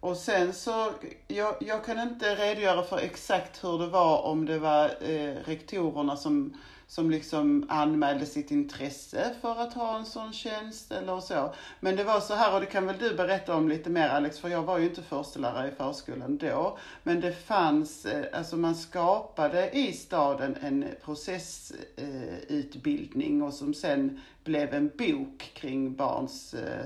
Och 0.00 0.16
sen 0.16 0.52
så, 0.52 0.92
jag, 1.28 1.54
jag 1.60 1.84
kan 1.84 2.00
inte 2.00 2.34
redogöra 2.34 2.82
för 2.82 2.98
exakt 2.98 3.64
hur 3.64 3.78
det 3.78 3.86
var, 3.86 4.22
om 4.22 4.46
det 4.46 4.58
var 4.58 4.84
eh, 4.84 5.34
rektorerna 5.44 6.16
som 6.16 6.54
som 6.90 7.10
liksom 7.10 7.66
anmälde 7.68 8.26
sitt 8.26 8.50
intresse 8.50 9.34
för 9.40 9.62
att 9.62 9.74
ha 9.74 9.98
en 9.98 10.06
sån 10.06 10.32
tjänst 10.32 10.92
eller 10.92 11.20
så. 11.20 11.54
Men 11.80 11.96
det 11.96 12.04
var 12.04 12.20
så 12.20 12.34
här, 12.34 12.54
och 12.54 12.60
det 12.60 12.66
kan 12.66 12.86
väl 12.86 12.98
du 12.98 13.14
berätta 13.14 13.56
om 13.56 13.68
lite 13.68 13.90
mer 13.90 14.08
Alex, 14.08 14.38
för 14.38 14.48
jag 14.48 14.62
var 14.62 14.78
ju 14.78 14.88
inte 14.88 15.02
förstelärare 15.02 15.68
i 15.68 15.70
förskolan 15.70 16.36
då. 16.36 16.78
Men 17.02 17.20
det 17.20 17.32
fanns, 17.32 18.06
eh, 18.06 18.38
alltså 18.38 18.56
man 18.56 18.74
skapade 18.74 19.70
i 19.70 19.92
staden 19.92 20.56
en 20.62 20.86
processutbildning 21.04 23.40
eh, 23.40 23.46
och 23.46 23.54
som 23.54 23.74
sen 23.74 24.20
blev 24.44 24.74
en 24.74 24.90
bok 24.98 25.50
kring 25.54 25.94
barns 25.94 26.54
eh, 26.54 26.84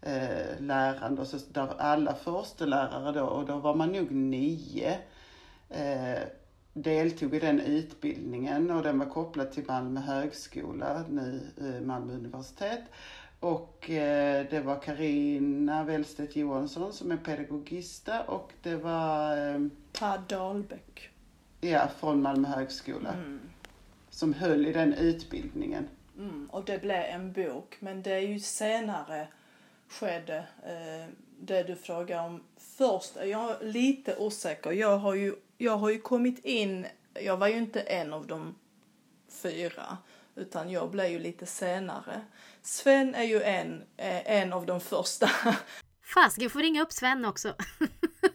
eh, 0.00 0.60
lärande. 0.60 1.20
Och 1.20 1.26
så, 1.26 1.38
där 1.52 1.68
alla 1.78 2.14
förstelärare 2.14 3.12
då, 3.12 3.24
och 3.24 3.46
då 3.46 3.56
var 3.56 3.74
man 3.74 3.92
nog 3.92 4.10
nio 4.10 4.98
deltog 6.82 7.34
i 7.34 7.38
den 7.38 7.60
utbildningen 7.60 8.70
och 8.70 8.82
den 8.82 8.98
var 8.98 9.06
kopplad 9.06 9.52
till 9.52 9.64
Malmö 9.68 10.00
högskola, 10.00 11.04
nu 11.08 11.40
eh, 11.60 11.86
Malmö 11.86 12.12
universitet. 12.12 12.80
Och 13.40 13.90
eh, 13.90 14.46
det 14.50 14.60
var 14.60 14.80
Karina 14.80 15.84
Wellstedt 15.84 16.36
Johansson 16.36 16.92
som 16.92 17.12
är 17.12 17.16
pedagogista 17.16 18.22
och 18.22 18.52
det 18.62 18.76
var 18.76 19.36
eh, 19.36 19.60
Per 19.98 20.18
Dahlbäck. 20.28 21.10
Ja, 21.60 21.88
från 21.98 22.22
Malmö 22.22 22.48
högskola. 22.48 23.12
Mm. 23.12 23.40
Som 24.10 24.34
höll 24.34 24.66
i 24.66 24.72
den 24.72 24.94
utbildningen. 24.94 25.88
Mm, 26.18 26.48
och 26.52 26.64
det 26.64 26.82
blev 26.82 27.02
en 27.02 27.32
bok, 27.32 27.76
men 27.80 28.02
det 28.02 28.12
är 28.12 28.28
ju 28.28 28.40
senare 28.40 29.28
skedde 29.88 30.36
eh, 30.64 31.14
det 31.40 31.62
du 31.62 31.76
frågar 31.76 32.26
om. 32.26 32.44
Först 32.56 33.16
är 33.16 33.24
jag 33.24 33.56
lite 33.60 34.16
osäker. 34.16 34.72
Jag 34.72 34.98
har 34.98 35.14
ju 35.14 35.34
jag 35.58 35.76
har 35.76 35.90
ju 35.90 36.00
kommit 36.00 36.44
in, 36.44 36.86
jag 37.14 37.36
var 37.36 37.48
ju 37.48 37.56
inte 37.56 37.80
en 37.80 38.12
av 38.12 38.26
de 38.26 38.54
fyra, 39.42 39.98
utan 40.34 40.70
jag 40.70 40.90
blev 40.90 41.10
ju 41.10 41.18
lite 41.18 41.46
senare. 41.46 42.24
Sven 42.62 43.14
är 43.14 43.22
ju 43.22 43.42
en, 43.42 43.82
eh, 43.96 44.30
en 44.30 44.52
av 44.52 44.66
de 44.66 44.80
första. 44.80 45.30
Fast 46.14 46.38
jag 46.38 46.52
får 46.52 46.60
ringa 46.60 46.82
upp 46.82 46.92
Sven 46.92 47.24
också. 47.24 47.54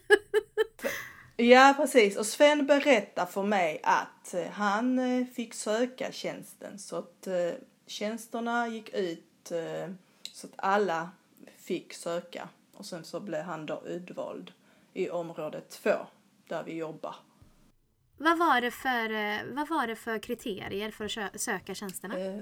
ja, 1.37 1.73
precis. 1.77 2.17
Och 2.17 2.25
Sven 2.25 2.65
berättar 2.65 3.25
för 3.25 3.43
mig 3.43 3.79
att 3.83 4.33
eh, 4.33 4.49
han 4.49 4.99
fick 5.35 5.53
söka 5.53 6.11
tjänsten 6.11 6.79
så 6.79 6.95
att 6.97 7.27
tjänsterna 7.87 8.67
gick 8.67 8.89
ut 8.93 9.51
så 10.33 10.47
att 10.47 10.53
alla 10.55 11.09
fick 11.63 11.93
söka. 11.93 12.49
Och 12.73 12.85
sen 12.85 13.03
så 13.03 13.19
blev 13.19 13.41
han 13.41 13.65
då 13.65 13.83
utvald 13.85 14.51
i 14.93 15.09
område 15.09 15.61
två 15.61 15.95
där 16.47 16.63
vi 16.63 16.73
jobbar. 16.75 17.15
Vad 18.17 18.37
var 18.37 18.61
det 18.61 18.71
för, 18.71 19.13
eh, 19.13 19.55
vad 19.55 19.67
var 19.67 19.87
det 19.87 19.95
för 19.95 20.19
kriterier 20.19 20.91
för 20.91 21.05
att 21.05 21.41
söka 21.41 21.75
tjänsterna? 21.75 22.19
Eh, 22.19 22.39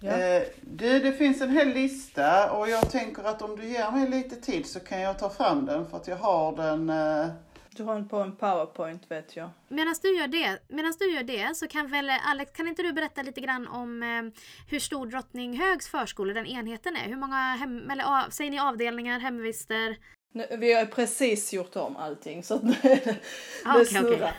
ja. 0.00 0.10
eh, 0.10 0.42
det, 0.60 0.98
det 0.98 1.12
finns 1.12 1.40
en 1.40 1.50
hel 1.50 1.68
lista 1.68 2.52
och 2.52 2.68
jag 2.68 2.90
tänker 2.90 3.24
att 3.24 3.42
om 3.42 3.56
du 3.56 3.64
ger 3.64 3.90
mig 3.90 4.08
lite 4.08 4.36
tid 4.36 4.66
så 4.66 4.80
kan 4.80 5.00
jag 5.00 5.18
ta 5.18 5.30
fram 5.30 5.66
den 5.66 5.86
för 5.90 5.96
att 5.96 6.08
jag 6.08 6.16
har 6.16 6.56
den 6.56 6.90
eh... 6.90 7.26
Du 7.76 7.82
har 7.82 8.02
på 8.02 8.16
en 8.16 8.36
powerpoint 8.36 9.10
vet 9.10 9.36
jag. 9.36 9.50
Medan 9.68 9.94
du 10.02 10.16
gör 10.16 10.26
det, 10.26 10.58
medans 10.68 10.98
du 10.98 11.14
gör 11.14 11.22
det 11.22 11.56
så 11.56 11.68
kan 11.68 11.86
väl 11.90 12.10
Alex, 12.10 12.52
kan 12.52 12.68
inte 12.68 12.82
du 12.82 12.92
berätta 12.92 13.22
lite 13.22 13.40
grann 13.40 13.68
om 13.68 14.02
eh, 14.02 14.40
hur 14.70 14.78
stor 14.78 15.06
Drottninghögs 15.06 15.88
förskola, 15.88 16.34
den 16.34 16.46
enheten 16.46 16.96
är? 16.96 17.08
Hur 17.08 17.16
många, 17.16 17.36
hem, 17.36 17.90
eller, 17.90 18.30
säger 18.30 18.50
ni 18.50 18.58
avdelningar, 18.58 19.20
hemvister? 19.20 19.96
Vi 20.58 20.72
har 20.72 20.86
precis 20.86 21.52
gjort 21.52 21.76
om 21.76 21.96
allting 21.96 22.42
så 22.42 22.54
att 22.54 22.62
det, 22.82 23.16
ah, 23.64 23.78
det 23.78 23.86
snurrar. 23.86 24.14
Okay. 24.14 24.32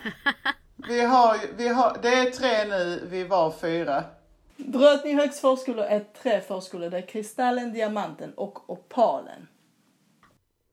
vi 0.95 1.01
har, 1.01 1.37
vi 1.57 1.67
har, 1.67 1.97
det 2.01 2.13
är 2.13 2.31
tre 2.31 2.65
nu, 2.65 3.07
vi 3.09 3.23
var 3.23 3.51
fyra. 3.51 4.03
Drottninghögs 4.57 5.41
förskolor 5.41 5.85
är 5.85 5.99
tre 5.99 6.41
förskolor. 6.41 6.89
Det 6.89 6.97
är 6.97 7.07
Kristallen, 7.07 7.73
Diamanten 7.73 8.33
och 8.33 8.69
Opalen. 8.69 9.47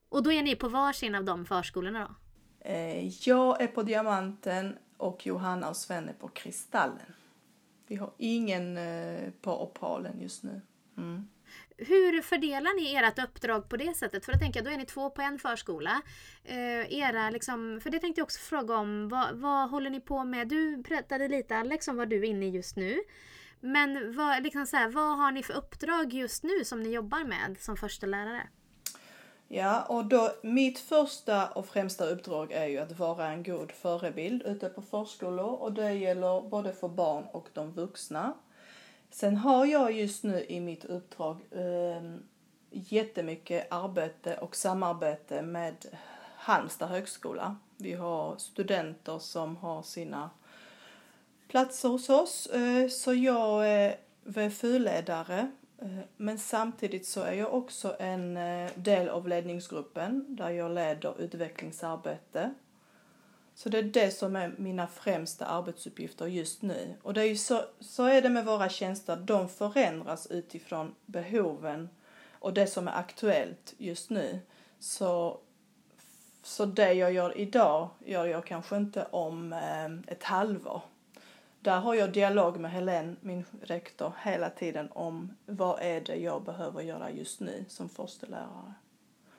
Och 0.09 0.23
då 0.23 0.31
är 0.31 0.43
ni 0.43 0.55
på 0.55 0.69
varsin 0.69 1.15
av 1.15 1.23
de 1.23 1.45
förskolorna 1.45 1.99
då? 1.99 2.20
Eh, 2.63 3.07
jag 3.27 3.61
är 3.61 3.67
på 3.67 3.83
Diamanten 3.83 4.77
och 4.97 5.27
Johanna 5.27 5.69
och 5.69 5.77
Sven 5.77 6.09
är 6.09 6.13
på 6.13 6.27
Kristallen. 6.27 7.13
Vi 7.87 7.95
har 7.95 8.11
ingen 8.17 8.77
eh, 8.77 9.31
på 9.41 9.63
Opalen 9.63 10.21
just 10.21 10.43
nu. 10.43 10.61
Mm. 10.97 11.27
Hur 11.77 12.21
fördelar 12.21 12.75
ni 12.81 12.95
ert 12.95 13.23
uppdrag 13.23 13.69
på 13.69 13.77
det 13.77 13.97
sättet? 13.97 14.25
För 14.25 14.33
då 14.33 14.39
tänker 14.39 14.59
jag, 14.59 14.65
då 14.65 14.71
är 14.71 14.77
ni 14.77 14.85
två 14.85 15.09
på 15.09 15.21
en 15.21 15.39
förskola. 15.39 16.01
Eh, 16.43 16.93
era 16.93 17.29
liksom, 17.29 17.79
för 17.83 17.89
det 17.89 17.99
tänkte 17.99 18.19
jag 18.19 18.25
också 18.25 18.39
fråga 18.39 18.77
om, 18.77 19.09
vad, 19.09 19.35
vad 19.35 19.69
håller 19.69 19.89
ni 19.89 19.99
på 19.99 20.23
med? 20.23 20.47
Du 20.47 20.77
berättade 20.77 21.27
lite 21.27 21.57
Alex 21.57 21.87
om 21.87 21.97
vad 21.97 22.09
du 22.09 22.19
är 22.19 22.23
inne 22.23 22.45
i 22.45 22.49
just 22.49 22.75
nu. 22.75 22.99
Men 23.59 24.15
vad, 24.15 24.43
liksom 24.43 24.65
så 24.65 24.77
här, 24.77 24.89
vad 24.89 25.17
har 25.17 25.31
ni 25.31 25.43
för 25.43 25.53
uppdrag 25.53 26.13
just 26.13 26.43
nu 26.43 26.65
som 26.65 26.83
ni 26.83 26.89
jobbar 26.89 27.23
med 27.23 27.55
som 27.59 27.77
förstelärare? 27.77 28.47
Ja, 29.53 29.81
och 29.81 30.05
då 30.05 30.31
mitt 30.41 30.79
första 30.79 31.47
och 31.47 31.65
främsta 31.65 32.05
uppdrag 32.05 32.51
är 32.51 32.65
ju 32.65 32.77
att 32.77 32.99
vara 32.99 33.27
en 33.27 33.43
god 33.43 33.71
förebild 33.71 34.43
ute 34.43 34.69
på 34.69 34.81
förskolor 34.81 35.61
och 35.61 35.73
det 35.73 35.93
gäller 35.93 36.41
både 36.41 36.73
för 36.73 36.87
barn 36.87 37.23
och 37.31 37.47
de 37.53 37.71
vuxna. 37.71 38.33
Sen 39.09 39.37
har 39.37 39.65
jag 39.65 39.91
just 39.91 40.23
nu 40.23 40.45
i 40.49 40.59
mitt 40.59 40.85
uppdrag 40.85 41.37
eh, 41.51 42.11
jättemycket 42.69 43.67
arbete 43.71 44.37
och 44.37 44.55
samarbete 44.55 45.41
med 45.41 45.85
Halmstad 46.35 46.89
högskola. 46.89 47.55
Vi 47.77 47.93
har 47.93 48.37
studenter 48.37 49.19
som 49.19 49.57
har 49.57 49.81
sina 49.81 50.29
platser 51.47 51.89
hos 51.89 52.09
oss. 52.09 52.47
Eh, 52.47 52.87
så 52.87 53.13
jag 53.13 53.69
är 53.69 53.95
VFU-ledare 54.23 55.51
Eh, 55.81 55.99
men 56.17 56.39
samtidigt 56.39 57.05
så 57.05 57.21
är 57.21 57.33
jag 57.33 57.53
också 57.53 57.95
en 57.99 58.37
eh, 58.37 58.71
del 58.75 59.09
av 59.09 59.27
ledningsgruppen 59.27 60.25
där 60.35 60.49
jag 60.49 60.71
leder 60.71 61.21
utvecklingsarbete 61.21 62.53
så 63.55 63.69
det 63.69 63.77
är 63.77 63.83
det 63.83 64.11
som 64.11 64.35
är 64.35 64.53
mina 64.57 64.87
främsta 64.87 65.45
arbetsuppgifter 65.45 66.27
just 66.27 66.61
nu. 66.61 66.95
Och 67.01 67.13
det 67.13 67.21
är 67.21 67.25
ju 67.25 67.37
så, 67.37 67.65
så 67.79 68.05
är 68.05 68.21
det 68.21 68.29
med 68.29 68.45
våra 68.45 68.69
tjänster, 68.69 69.15
de 69.15 69.49
förändras 69.49 70.27
utifrån 70.27 70.95
behoven 71.05 71.89
och 72.31 72.53
det 72.53 72.67
som 72.67 72.87
är 72.87 72.99
aktuellt 72.99 73.73
just 73.77 74.09
nu. 74.09 74.39
Så, 74.79 75.37
så 76.43 76.65
det 76.65 76.93
jag 76.93 77.13
gör 77.13 77.37
idag 77.37 77.89
gör 78.05 78.25
jag 78.25 78.45
kanske 78.45 78.77
inte 78.77 79.07
om 79.11 79.53
eh, 79.53 80.13
ett 80.13 80.23
halvår. 80.23 80.81
Där 81.61 81.79
har 81.79 81.95
jag 81.95 82.13
dialog 82.13 82.59
med 82.59 82.71
Helen, 82.71 83.17
min 83.21 83.45
rektor, 83.61 84.13
hela 84.23 84.49
tiden 84.49 84.91
om 84.91 85.33
vad 85.45 85.79
är 85.81 86.01
det 86.01 86.15
jag 86.15 86.43
behöver 86.43 86.81
göra 86.81 87.11
just 87.11 87.39
nu 87.39 87.65
som 87.67 87.89
förstelärare. 87.89 88.73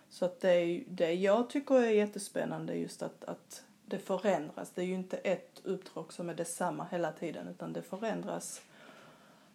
Så 0.08 0.24
att 0.24 0.40
det, 0.40 0.50
är, 0.50 0.84
det 0.86 1.12
jag 1.12 1.50
tycker 1.50 1.74
är 1.74 1.90
jättespännande 1.90 2.74
just 2.74 3.02
att, 3.02 3.24
att 3.24 3.64
det 3.86 3.98
förändras. 3.98 4.70
Det 4.70 4.82
är 4.82 4.86
ju 4.86 4.94
inte 4.94 5.16
ett 5.16 5.60
uppdrag 5.64 6.12
som 6.12 6.28
är 6.28 6.34
detsamma 6.34 6.86
hela 6.90 7.12
tiden 7.12 7.48
utan 7.48 7.72
det 7.72 7.82
förändras 7.82 8.62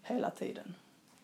hela 0.01 0.29
tiden. 0.29 0.75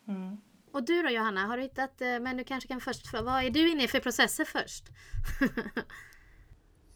Mm. 0.08 0.40
Och 0.72 0.82
du 0.82 1.02
då 1.02 1.10
Johanna, 1.10 1.46
har 1.46 1.56
du 1.56 1.62
hittat, 1.62 2.00
eh, 2.00 2.20
men 2.20 2.36
du 2.36 2.44
kanske 2.44 2.68
kan 2.68 2.80
först, 2.80 3.12
vad 3.12 3.44
är 3.44 3.50
du 3.50 3.70
inne 3.70 3.84
i 3.84 3.88
för 3.88 4.00
processer 4.00 4.44
först? 4.44 4.84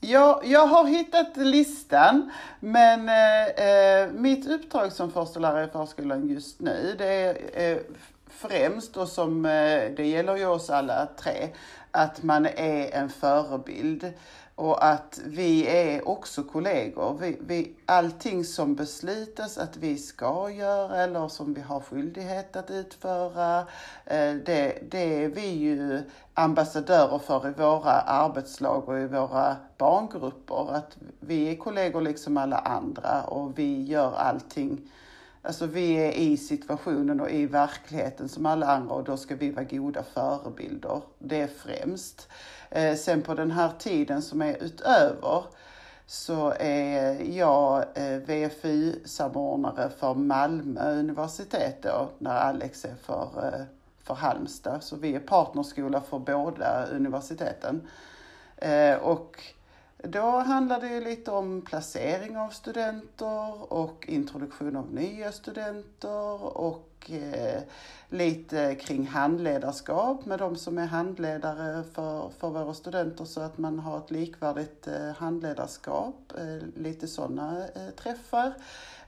Ja, 0.01 0.41
jag 0.45 0.67
har 0.67 0.85
hittat 0.85 1.37
listan, 1.37 2.31
men 2.61 3.09
eh, 3.09 3.47
eh, 3.67 4.11
mitt 4.13 4.49
uppdrag 4.49 4.93
som 4.93 5.13
förstelärare 5.13 5.65
i 5.65 5.69
förskolan 5.69 6.29
just 6.29 6.61
nu, 6.61 6.95
det 6.99 7.07
är 7.07 7.73
eh, 7.73 7.79
främst 8.27 8.97
och 8.97 9.09
som 9.09 9.45
eh, 9.45 9.91
det 9.97 10.07
gäller 10.07 10.37
ju 10.37 10.47
oss 10.47 10.71
alla 10.71 11.07
tre, 11.07 11.49
att 11.91 12.23
man 12.23 12.47
är 12.47 12.95
en 12.95 13.09
förebild 13.09 14.13
och 14.59 14.85
att 14.85 15.21
vi 15.25 15.67
är 15.67 16.09
också 16.09 16.43
kollegor. 16.43 17.19
Vi, 17.21 17.39
vi, 17.41 17.77
allting 17.87 18.45
som 18.45 18.75
beslutas 18.75 19.59
att 19.59 19.77
vi 19.77 19.99
ska 19.99 20.51
göra 20.51 20.97
eller 20.97 21.29
som 21.29 21.55
vi 21.55 21.61
har 21.61 21.81
skyldighet 21.81 22.57
att 22.57 22.71
utföra, 22.71 23.59
eh, 24.05 24.35
det, 24.35 24.79
det 24.91 25.25
är 25.25 25.29
vi 25.29 25.47
ju 25.47 26.03
ambassadörer 26.35 27.19
för 27.19 27.49
i 27.49 27.53
våra 27.53 27.93
arbetslag 28.01 28.89
och 28.89 28.99
i 28.99 29.07
våra 29.07 29.57
barngrupper. 29.77 30.75
Att 30.75 30.97
vi 31.21 31.51
är 31.51 31.57
kollegor 31.57 32.01
liksom 32.01 32.37
alla 32.37 32.59
andra 32.59 33.23
och 33.23 33.59
vi 33.59 33.83
gör 33.83 34.13
allting 34.17 34.91
Alltså 35.43 35.67
vi 35.67 35.93
är 35.93 36.13
i 36.13 36.37
situationen 36.37 37.21
och 37.21 37.31
i 37.31 37.47
verkligheten 37.47 38.29
som 38.29 38.47
alla 38.47 38.67
andra 38.67 38.95
och 38.95 39.05
då 39.05 39.17
ska 39.17 39.37
vi 39.37 39.51
vara 39.51 39.65
goda 39.65 40.03
förebilder. 40.03 41.01
Det 41.19 41.41
är 41.41 41.47
främst. 41.47 42.29
Eh, 42.71 42.97
sen 42.97 43.23
på 43.23 43.35
den 43.35 43.51
här 43.51 43.73
tiden 43.79 44.23
som 44.23 44.43
är 44.43 44.63
utöver 44.63 45.45
så 46.07 46.55
är 46.59 47.23
jag 47.37 47.85
eh, 47.95 48.19
VFU-samordnare 48.19 49.91
för 49.91 50.15
Malmö 50.15 50.93
universitet 50.93 51.83
då, 51.83 52.09
när 52.19 52.37
Alex 52.37 52.85
är 52.85 52.95
för, 52.95 53.53
eh, 53.53 53.65
för 54.03 54.15
Halmstad. 54.15 54.83
Så 54.83 54.97
vi 54.97 55.15
är 55.15 55.21
partnerskola 55.21 56.01
för 56.01 56.19
båda 56.19 56.87
universiteten. 56.87 57.89
Eh, 58.57 58.95
och 58.95 59.43
då 60.03 60.31
handlar 60.39 60.81
det 60.81 60.89
ju 60.89 61.01
lite 61.01 61.31
om 61.31 61.63
placering 61.63 62.39
av 62.39 62.49
studenter 62.49 63.73
och 63.73 64.05
introduktion 64.09 64.77
av 64.77 64.93
nya 64.93 65.33
studenter 65.33 66.59
och 66.59 66.98
eh, 67.11 67.63
lite 68.09 68.75
kring 68.75 69.07
handledarskap 69.07 70.27
med 70.27 70.39
de 70.39 70.57
som 70.57 70.79
är 70.79 70.87
handledare 70.87 71.85
för, 71.95 72.31
för 72.39 72.51
våra 72.51 72.75
studenter 72.75 73.25
så 73.25 73.41
att 73.41 73.59
man 73.59 73.79
har 73.79 73.99
ett 73.99 74.11
likvärdigt 74.11 74.89
eh, 74.89 75.11
handledarskap. 75.17 76.33
Eh, 76.39 76.83
lite 76.83 77.09
sådana 77.09 77.65
eh, 77.75 77.91
träffar. 77.97 78.53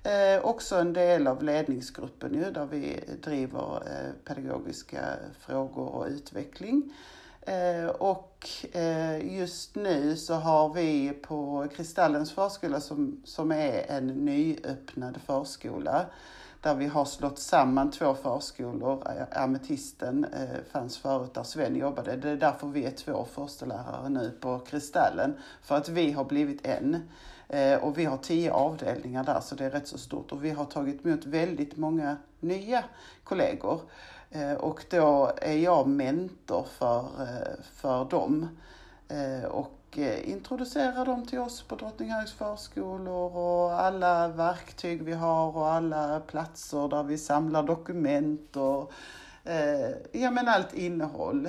Eh, 0.03 0.45
också 0.45 0.77
en 0.77 0.93
del 0.93 1.27
av 1.27 1.43
ledningsgruppen 1.43 2.35
ju, 2.35 2.51
där 2.51 2.67
vi 2.67 3.01
driver 3.23 3.83
eh, 3.87 4.35
pedagogiska 4.35 5.01
frågor 5.41 5.89
och 5.89 6.07
utveckling. 6.07 6.93
Och 7.99 8.49
just 9.23 9.75
nu 9.75 10.17
så 10.17 10.35
har 10.35 10.75
vi 10.75 11.13
på 11.23 11.67
Kristallens 11.77 12.33
förskola 12.33 12.81
som, 12.81 13.23
som 13.25 13.53
är 13.53 13.91
en 13.91 14.07
nyöppnad 14.07 15.19
förskola 15.27 16.07
där 16.61 16.75
vi 16.75 16.87
har 16.87 17.05
slått 17.05 17.39
samman 17.39 17.91
två 17.91 18.15
förskolor. 18.15 19.03
Ametisten 19.33 20.25
eh, 20.25 20.63
fanns 20.73 20.99
förut 20.99 21.35
där 21.35 21.43
Sven 21.43 21.77
jobbade. 21.77 22.17
Det 22.17 22.31
är 22.31 22.37
därför 22.37 22.67
vi 22.67 22.85
är 22.85 22.91
två 22.91 23.27
förstelärare 23.35 24.09
nu 24.09 24.31
på 24.41 24.59
Kristallen. 24.59 25.35
För 25.63 25.77
att 25.77 25.89
vi 25.89 26.13
har 26.13 26.25
blivit 26.25 26.67
en. 26.67 27.09
Eh, 27.49 27.75
och 27.75 27.99
vi 27.99 28.05
har 28.05 28.17
tio 28.17 28.53
avdelningar 28.53 29.25
där 29.25 29.41
så 29.41 29.55
det 29.55 29.65
är 29.65 29.71
rätt 29.71 29.89
så 29.89 29.99
stort. 29.99 30.33
Och 30.33 30.45
vi 30.45 30.51
har 30.51 30.65
tagit 30.65 31.07
emot 31.07 31.25
väldigt 31.25 31.77
många 31.77 32.17
nya 32.41 32.85
kollegor. 33.25 33.81
Eh, 34.31 34.53
och 34.53 34.85
då 34.91 35.33
är 35.37 35.57
jag 35.57 35.89
mentor 35.89 36.67
för, 36.79 37.07
för 37.73 38.05
dem 38.05 38.49
Och 39.51 39.80
och 39.93 40.29
introducerar 40.29 41.05
dem 41.07 41.27
till 41.27 41.39
oss 41.39 41.63
på 41.63 41.77
Drottninghögs 41.77 42.33
förskolor 42.33 43.37
och 43.37 43.81
alla 43.81 44.29
verktyg 44.29 45.03
vi 45.03 45.13
har 45.13 45.57
och 45.57 45.69
alla 45.69 46.21
platser 46.21 46.89
där 46.89 47.03
vi 47.03 47.19
samlar 47.19 47.63
dokument 47.63 48.57
och 48.57 48.93
ja, 50.13 50.31
men 50.31 50.49
allt 50.49 50.75
innehåll. 50.75 51.49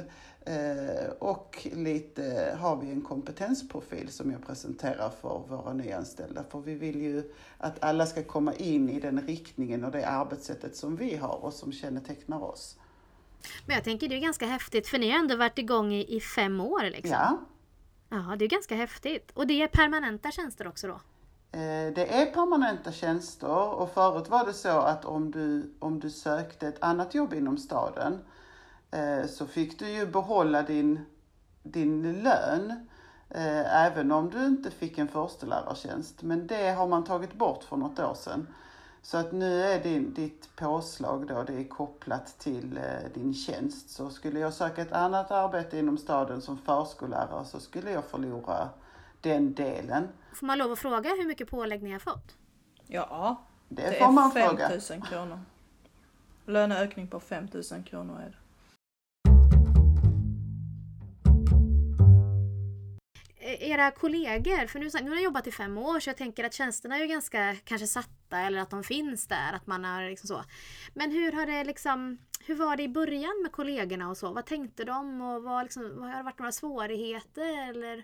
Och 1.19 1.67
lite 1.73 2.55
har 2.59 2.75
vi 2.75 2.91
en 2.91 3.01
kompetensprofil 3.01 4.09
som 4.09 4.31
jag 4.31 4.45
presenterar 4.47 5.11
för 5.21 5.41
våra 5.47 5.73
nyanställda. 5.73 6.43
För 6.49 6.59
vi 6.59 6.75
vill 6.75 7.01
ju 7.01 7.33
att 7.57 7.83
alla 7.83 8.05
ska 8.05 8.23
komma 8.23 8.53
in 8.53 8.89
i 8.89 8.99
den 8.99 9.27
riktningen 9.27 9.85
och 9.85 9.91
det 9.91 10.07
arbetssättet 10.07 10.75
som 10.75 10.95
vi 10.95 11.15
har 11.15 11.45
och 11.45 11.53
som 11.53 11.71
kännetecknar 11.71 12.43
oss. 12.43 12.77
Men 13.65 13.75
jag 13.75 13.83
tänker 13.83 14.09
det 14.09 14.15
är 14.15 14.19
ganska 14.19 14.45
häftigt 14.45 14.87
för 14.87 14.97
ni 14.97 15.11
har 15.11 15.19
ändå 15.19 15.35
varit 15.35 15.57
igång 15.57 15.93
i, 15.93 16.15
i 16.15 16.19
fem 16.19 16.59
år 16.59 16.83
liksom. 16.83 17.11
Ja. 17.11 17.39
Ja, 18.13 18.35
det 18.39 18.45
är 18.45 18.49
ganska 18.49 18.75
häftigt. 18.75 19.31
Och 19.33 19.47
det 19.47 19.61
är 19.61 19.67
permanenta 19.67 20.31
tjänster 20.31 20.67
också 20.67 20.87
då? 20.87 20.93
Eh, 21.51 21.93
det 21.95 22.21
är 22.21 22.25
permanenta 22.25 22.91
tjänster 22.91 23.73
och 23.73 23.93
förut 23.93 24.29
var 24.29 24.45
det 24.45 24.53
så 24.53 24.79
att 24.79 25.05
om 25.05 25.31
du, 25.31 25.73
om 25.79 25.99
du 25.99 26.09
sökte 26.09 26.67
ett 26.67 26.83
annat 26.83 27.15
jobb 27.15 27.33
inom 27.33 27.57
staden 27.57 28.19
eh, 28.91 29.25
så 29.27 29.47
fick 29.47 29.79
du 29.79 29.89
ju 29.89 30.05
behålla 30.05 30.61
din, 30.61 31.05
din 31.63 32.23
lön 32.23 32.87
eh, 33.29 33.85
även 33.85 34.11
om 34.11 34.29
du 34.29 34.45
inte 34.45 34.71
fick 34.71 34.97
en 34.97 35.07
förstelärartjänst. 35.07 36.21
Men 36.21 36.47
det 36.47 36.71
har 36.71 36.87
man 36.87 37.03
tagit 37.03 37.33
bort 37.33 37.63
för 37.63 37.77
något 37.77 37.99
år 37.99 38.15
sedan. 38.15 38.47
Så 39.01 39.17
att 39.17 39.31
nu 39.31 39.63
är 39.63 39.83
din, 39.83 40.13
ditt 40.13 40.55
påslag 40.55 41.27
då, 41.27 41.43
det 41.43 41.53
är 41.53 41.67
kopplat 41.67 42.39
till 42.39 42.77
eh, 42.77 43.11
din 43.13 43.33
tjänst. 43.33 43.89
Så 43.89 44.09
skulle 44.09 44.39
jag 44.39 44.53
söka 44.53 44.81
ett 44.81 44.91
annat 44.91 45.31
arbete 45.31 45.79
inom 45.79 45.97
staden 45.97 46.41
som 46.41 46.57
förskollärare 46.57 47.45
så 47.45 47.59
skulle 47.59 47.91
jag 47.91 48.05
förlora 48.05 48.69
den 49.21 49.53
delen. 49.53 50.07
Får 50.33 50.45
man 50.45 50.57
lov 50.57 50.71
att 50.71 50.79
fråga 50.79 51.09
hur 51.09 51.27
mycket 51.27 51.49
pålägg 51.49 51.83
ni 51.83 51.91
har 51.91 51.99
fått? 51.99 52.35
Ja, 52.87 53.41
det, 53.69 53.89
det 53.89 53.99
får 53.99 54.11
man 54.11 54.31
fråga. 54.31 54.69
Är 54.69 54.79
5 54.79 54.99
000 54.99 55.07
kronor. 55.07 55.39
Löneökning 56.45 57.07
på 57.07 57.19
5 57.19 57.47
000 57.71 57.83
kronor 57.83 58.19
är 58.19 58.29
det. 58.29 58.40
Era 63.71 63.91
kollegor, 63.91 64.67
för 64.67 64.79
nu, 64.79 64.89
nu 65.03 65.09
har 65.09 65.15
ni 65.15 65.23
jobbat 65.23 65.47
i 65.47 65.51
fem 65.51 65.77
år 65.77 65.99
så 65.99 66.09
jag 66.09 66.17
tänker 66.17 66.43
att 66.43 66.53
tjänsterna 66.53 66.95
är 66.95 67.01
ju 67.01 67.07
ganska 67.07 67.55
kanske 67.63 67.87
satta 67.87 68.39
eller 68.39 68.59
att 68.59 68.69
de 68.69 68.83
finns 68.83 69.27
där. 69.27 69.53
Att 69.53 69.67
man 69.67 69.83
har 69.85 70.09
liksom 70.09 70.27
så. 70.27 70.43
Men 70.93 71.11
hur 71.11 71.31
har 71.31 71.45
det 71.45 71.63
liksom, 71.63 72.17
hur 72.45 72.55
var 72.55 72.75
det 72.75 72.83
i 72.83 72.89
början 72.89 73.41
med 73.41 73.51
kollegorna 73.51 74.09
och 74.09 74.17
så? 74.17 74.33
Vad 74.33 74.45
tänkte 74.45 74.83
de 74.83 75.21
och 75.21 75.43
vad, 75.43 75.63
liksom, 75.63 76.01
har 76.01 76.17
det 76.17 76.23
varit 76.23 76.39
några 76.39 76.51
svårigheter? 76.51 77.69
Eller, 77.69 78.03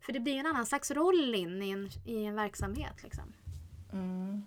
för 0.00 0.12
det 0.12 0.20
blir 0.20 0.32
ju 0.32 0.38
en 0.38 0.46
annan 0.46 0.66
slags 0.66 0.90
roll 0.90 1.34
in 1.34 1.62
i 1.62 1.70
en, 1.70 1.88
i 2.06 2.24
en 2.24 2.34
verksamhet. 2.34 3.02
Liksom. 3.02 3.32
Mm. 3.92 4.42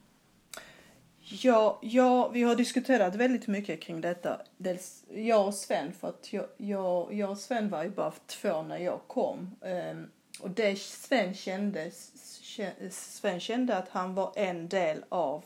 Ja, 1.31 1.79
ja, 1.81 2.29
vi 2.29 2.43
har 2.43 2.55
diskuterat 2.55 3.15
väldigt 3.15 3.47
mycket 3.47 3.81
kring 3.81 4.01
detta. 4.01 4.41
Dels 4.57 5.05
jag 5.09 5.47
och 5.47 5.53
Sven, 5.53 5.93
för 5.93 6.09
att 6.09 6.33
jag, 6.33 6.45
jag, 6.57 7.13
jag 7.13 7.29
och 7.31 7.37
Sven 7.37 7.69
var 7.69 7.83
ju 7.83 7.89
bara 7.89 8.11
två 8.11 8.61
när 8.61 8.77
jag 8.77 8.99
kom. 9.07 9.55
Um, 9.61 10.09
och 10.41 10.49
det 10.49 10.79
Sven 10.79 11.33
kände, 11.33 11.91
Sven 12.91 13.39
kände 13.39 13.77
att 13.77 13.89
han 13.89 14.15
var 14.15 14.33
en 14.35 14.69
del 14.69 15.05
av 15.09 15.43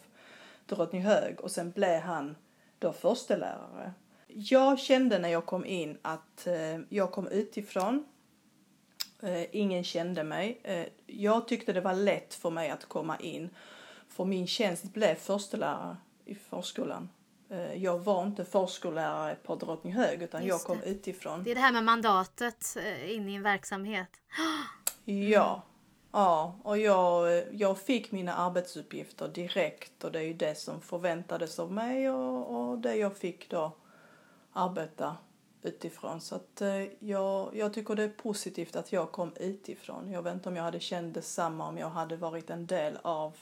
Drottninghög 0.65 1.39
och 1.39 1.51
sen 1.51 1.71
blev 1.71 2.01
han 2.01 2.35
då 2.79 2.93
förstelärare. 2.93 3.93
Jag 4.27 4.79
kände 4.79 5.19
när 5.19 5.29
jag 5.29 5.45
kom 5.45 5.65
in 5.65 5.97
att 6.01 6.47
eh, 6.47 6.79
jag 6.89 7.11
kom 7.11 7.27
utifrån. 7.27 8.05
Eh, 9.21 9.55
ingen 9.55 9.83
kände 9.83 10.23
mig. 10.23 10.59
Eh, 10.63 10.85
jag 11.05 11.47
tyckte 11.47 11.73
det 11.73 11.81
var 11.81 11.93
lätt 11.93 12.33
för 12.33 12.49
mig 12.49 12.69
att 12.69 12.85
komma 12.85 13.17
in. 13.19 13.49
För 14.07 14.25
min 14.25 14.47
tjänst 14.47 14.83
blev 14.83 15.15
förstelärare 15.15 15.97
i 16.25 16.35
förskolan. 16.35 17.09
Jag 17.75 17.99
var 17.99 18.23
inte 18.23 18.45
förskollärare 18.45 19.35
på 19.35 19.55
Drottninghög 19.55 20.21
utan 20.21 20.41
Just 20.45 20.49
jag 20.49 20.61
kom 20.61 20.79
det. 20.79 20.89
utifrån. 20.89 21.43
Det 21.43 21.51
är 21.51 21.55
det 21.55 21.61
här 21.61 21.71
med 21.71 21.83
mandatet 21.83 22.77
in 23.07 23.29
i 23.29 23.35
en 23.35 23.43
verksamhet. 23.43 24.09
Ja. 25.05 25.63
Ja, 26.15 26.55
och 26.63 26.77
jag, 26.77 27.43
jag 27.51 27.77
fick 27.77 28.11
mina 28.11 28.33
arbetsuppgifter 28.33 29.27
direkt 29.27 30.03
och 30.03 30.11
det 30.11 30.19
är 30.19 30.23
ju 30.23 30.33
det 30.33 30.55
som 30.55 30.81
förväntades 30.81 31.59
av 31.59 31.71
mig 31.71 32.09
och, 32.09 32.69
och 32.69 32.77
det 32.77 32.95
jag 32.95 33.17
fick 33.17 33.49
då 33.49 33.71
arbeta 34.53 35.17
utifrån. 35.61 36.21
Så 36.21 36.35
att 36.35 36.61
eh, 36.61 36.83
jag, 36.99 37.55
jag 37.55 37.73
tycker 37.73 37.95
det 37.95 38.03
är 38.03 38.09
positivt 38.09 38.75
att 38.75 38.91
jag 38.91 39.11
kom 39.11 39.31
utifrån. 39.35 40.11
Jag 40.11 40.21
vet 40.21 40.33
inte 40.33 40.49
om 40.49 40.55
jag 40.55 40.63
hade 40.63 40.79
känt 40.79 41.13
detsamma 41.13 41.67
om 41.67 41.77
jag 41.77 41.89
hade 41.89 42.15
varit 42.15 42.49
en 42.49 42.67
del 42.67 42.97
av 43.01 43.37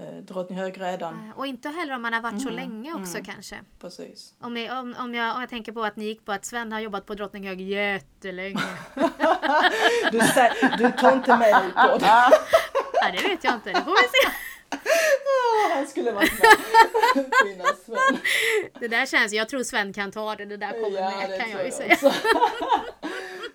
eh, 0.00 0.16
Drottninghög 0.22 0.80
redan. 0.80 1.14
Eh, 1.14 1.38
och 1.38 1.46
inte 1.46 1.68
heller 1.68 1.94
om 1.94 2.02
man 2.02 2.12
har 2.12 2.20
varit 2.20 2.32
mm. 2.32 2.44
så 2.44 2.50
länge 2.50 2.94
också 2.94 3.18
mm. 3.18 3.24
kanske. 3.24 3.56
Precis. 3.80 4.34
Om, 4.40 4.54
ni, 4.54 4.70
om, 4.70 4.94
om, 4.98 5.14
jag, 5.14 5.34
om 5.34 5.40
jag 5.40 5.50
tänker 5.50 5.72
på 5.72 5.84
att 5.84 5.96
ni 5.96 6.04
gick 6.04 6.24
på 6.24 6.32
att 6.32 6.44
Sven 6.44 6.72
har 6.72 6.80
jobbat 6.80 7.06
på 7.06 7.14
Drottninghög 7.14 7.60
jättelänge. 7.60 8.60
du, 10.12 10.20
säger, 10.20 10.76
du 10.78 10.90
tar 10.90 11.12
inte 11.12 11.36
med 11.36 11.54
dig 11.54 11.72
på 11.72 11.98
det. 11.98 12.06
ja, 12.92 13.10
det 13.12 13.28
vet 13.28 13.44
jag 13.44 13.54
inte. 13.54 13.72
Det 13.72 13.84
får 13.84 13.90
vi 13.90 14.08
se. 14.08 14.28
Oh, 14.72 15.76
han 15.76 15.86
skulle 15.86 16.12
varit 16.12 16.32
med. 16.42 17.66
Sven. 17.86 18.20
Det 18.80 18.88
där 18.88 19.06
känns, 19.06 19.32
jag 19.32 19.48
tror 19.48 19.62
Sven 19.62 19.92
kan 19.92 20.12
ta 20.12 20.36
det. 20.36 20.44
Det 20.44 20.56
där 20.56 20.72
kommer 20.72 20.98
ja, 20.98 21.10
med 21.10 21.40
kan 21.40 21.50
jag 21.50 21.64
ju 21.64 21.70
säga. 21.70 21.96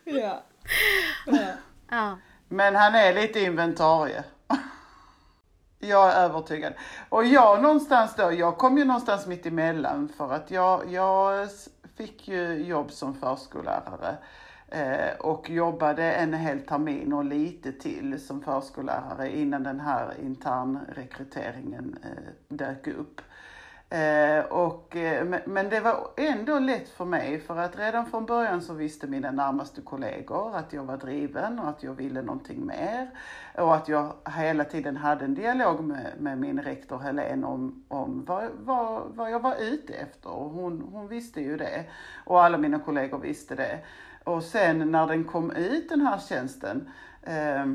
ja. 0.03 0.43
ja. 1.89 2.17
Men 2.47 2.75
han 2.75 2.95
är 2.95 3.13
lite 3.13 3.39
inventarie. 3.39 4.23
Jag 5.86 6.13
är 6.13 6.24
övertygad. 6.24 6.74
Och 7.10 7.26
jag 7.26 7.62
någonstans 7.62 8.15
då, 8.15 8.32
jag 8.32 8.58
kom 8.58 8.78
ju 8.78 8.86
någonstans 8.86 9.28
mitt 9.28 9.45
emellan 9.45 10.10
för 10.17 10.34
att 10.34 10.52
jag, 10.52 10.91
jag 10.91 11.48
fick 11.98 12.28
ju 12.28 12.65
jobb 12.65 12.91
som 12.91 13.13
förskollärare. 13.13 14.17
Eh, 14.67 15.15
och 15.19 15.50
jobbade 15.50 16.12
en 16.12 16.34
hel 16.34 16.60
termin 16.60 17.13
och 17.13 17.26
lite 17.26 17.71
till 17.71 18.19
som 18.19 18.41
förskollärare 18.41 19.38
innan 19.38 19.63
den 19.63 19.80
här 19.80 20.13
internrekryteringen 20.21 21.98
eh, 22.04 22.34
dök 22.48 22.88
upp. 22.88 23.21
Eh, 23.89 24.45
och, 24.45 24.95
eh, 24.95 25.39
men 25.45 25.69
det 25.69 25.80
var 25.80 26.08
ändå 26.17 26.60
lätt 26.60 26.89
för 26.89 27.06
mig 27.06 27.39
för 27.39 27.58
att 27.58 27.80
redan 27.80 28.06
från 28.06 28.26
början 28.26 28.62
så 28.62 28.74
visste 28.74 29.08
mina 29.08 29.32
närmaste 29.32 29.82
kollegor 29.82 30.56
att 30.56 30.74
jag 30.74 30.84
var 30.84 30.98
driven 30.98 31.60
och 31.60 31.69
att 31.69 31.84
jag 31.84 31.93
ville 31.93 32.21
någonting 32.21 32.65
mer. 32.65 33.10
Och 33.58 33.76
att 33.76 33.88
jag 33.88 34.13
hela 34.38 34.63
tiden 34.63 34.98
hade 34.98 35.26
en 35.26 35.36
dialog 35.36 35.84
med, 35.84 36.13
med 36.19 36.38
min 36.38 36.62
rektor 36.62 36.98
Helene 36.98 37.48
om, 37.48 37.84
om 37.88 38.26
vad, 38.26 38.50
vad, 38.60 39.04
vad 39.15 39.32
jag 39.32 39.39
var 39.39 39.56
ute 39.62 39.93
efter. 39.93 40.30
Och 40.30 40.50
hon, 40.50 40.82
hon 40.91 41.08
visste 41.08 41.41
ju 41.41 41.58
det. 41.58 41.86
Och 42.26 42.43
alla 42.43 42.58
mina 42.58 42.80
kollegor 42.80 43.19
visste 43.19 43.56
det. 43.56 43.80
Och 44.24 44.43
sen 44.43 44.91
när 44.91 45.08
den 45.08 45.24
kom 45.24 45.52
ut 45.52 45.89
den 45.89 46.02
här 46.02 46.19
tjänsten 46.19 46.89
eh, 47.21 47.65